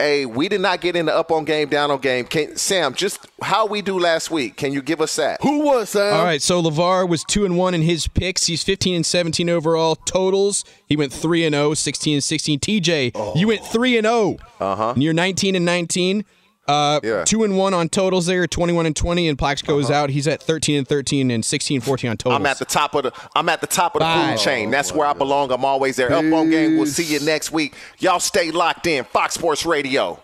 Hey, 0.01 0.27
we 0.27 0.49
did 0.49 0.61
not 0.61 0.81
get 0.81 0.97
into 0.97 1.15
up 1.15 1.31
on 1.31 1.45
game, 1.45 1.69
down 1.69 1.93
on 1.93 2.01
game. 2.01 2.25
Can, 2.25 2.57
Sam, 2.57 2.95
just 2.95 3.29
how 3.41 3.67
we 3.67 3.81
do 3.81 3.97
last 3.97 4.29
week? 4.29 4.57
Can 4.57 4.73
you 4.73 4.83
give 4.83 5.01
us 5.01 5.15
that? 5.17 5.41
Who 5.43 5.61
was 5.61 5.91
Sam? 5.91 6.15
All 6.15 6.25
right, 6.25 6.43
so 6.43 6.61
Levar 6.61 7.09
was 7.09 7.23
two 7.23 7.45
and 7.45 7.57
one 7.57 7.75
in 7.75 7.83
his 7.83 8.09
picks. 8.09 8.47
He's 8.47 8.65
15 8.65 8.97
and 8.97 9.07
17 9.07 9.49
overall 9.49 9.95
totals. 9.95 10.65
He 10.89 10.97
went 10.97 11.13
three 11.13 11.45
and 11.45 11.55
0, 11.55 11.75
16 11.75 12.15
and 12.15 12.25
16. 12.25 12.59
TJ, 12.59 13.13
oh. 13.15 13.35
you 13.37 13.47
went 13.47 13.65
three 13.65 13.97
and 13.97 14.05
0. 14.05 14.39
Uh 14.59 14.75
huh. 14.75 14.91
And 14.91 15.03
you're 15.03 15.13
19 15.13 15.55
and 15.55 15.65
19. 15.65 16.25
Uh, 16.67 17.01
yeah. 17.03 17.25
Two 17.25 17.45
and 17.45 17.59
one 17.59 17.75
on 17.75 17.89
totals 17.89 18.27
there, 18.27 18.47
21 18.47 18.87
and 18.87 18.97
20, 18.97 19.29
and 19.29 19.39
Plaxico 19.39 19.79
is 19.79 19.91
uh-huh. 19.91 20.05
out. 20.05 20.11
He's 20.11 20.27
at 20.27 20.43
13 20.43 20.79
and 20.79 20.89
13 20.89 21.31
and 21.31 21.45
16 21.45 21.81
14 21.81 22.11
on 22.11 22.17
totals. 22.17 22.41
I'm 22.41 22.47
at 22.47 22.59
the 22.59 22.65
top 22.65 22.95
of 22.95 23.05
the 23.05 23.13
I'm 23.35 23.49
at 23.49 23.61
the 23.61 23.67
top 23.67 23.95
of 23.95 24.01
the 24.01 24.07
food 24.07 24.39
chain. 24.39 24.71
That's 24.71 24.93
where 24.93 25.07
I 25.07 25.13
belong. 25.13 25.53
I'm 25.53 25.65
always 25.65 25.97
there. 25.97 26.09
Peace. 26.09 26.17
Up 26.17 26.33
on 26.33 26.51
game. 26.51 26.77
We'll 26.77 26.87
see 26.87 27.05
you 27.05 27.21
next 27.21 27.53
week. 27.53 27.75
Y'all 27.99 28.21
stay 28.21 28.51
locked 28.51 28.87
in. 28.87 29.05
Fox 29.05 29.35
Sports 29.35 29.67
Radio. 29.67 30.24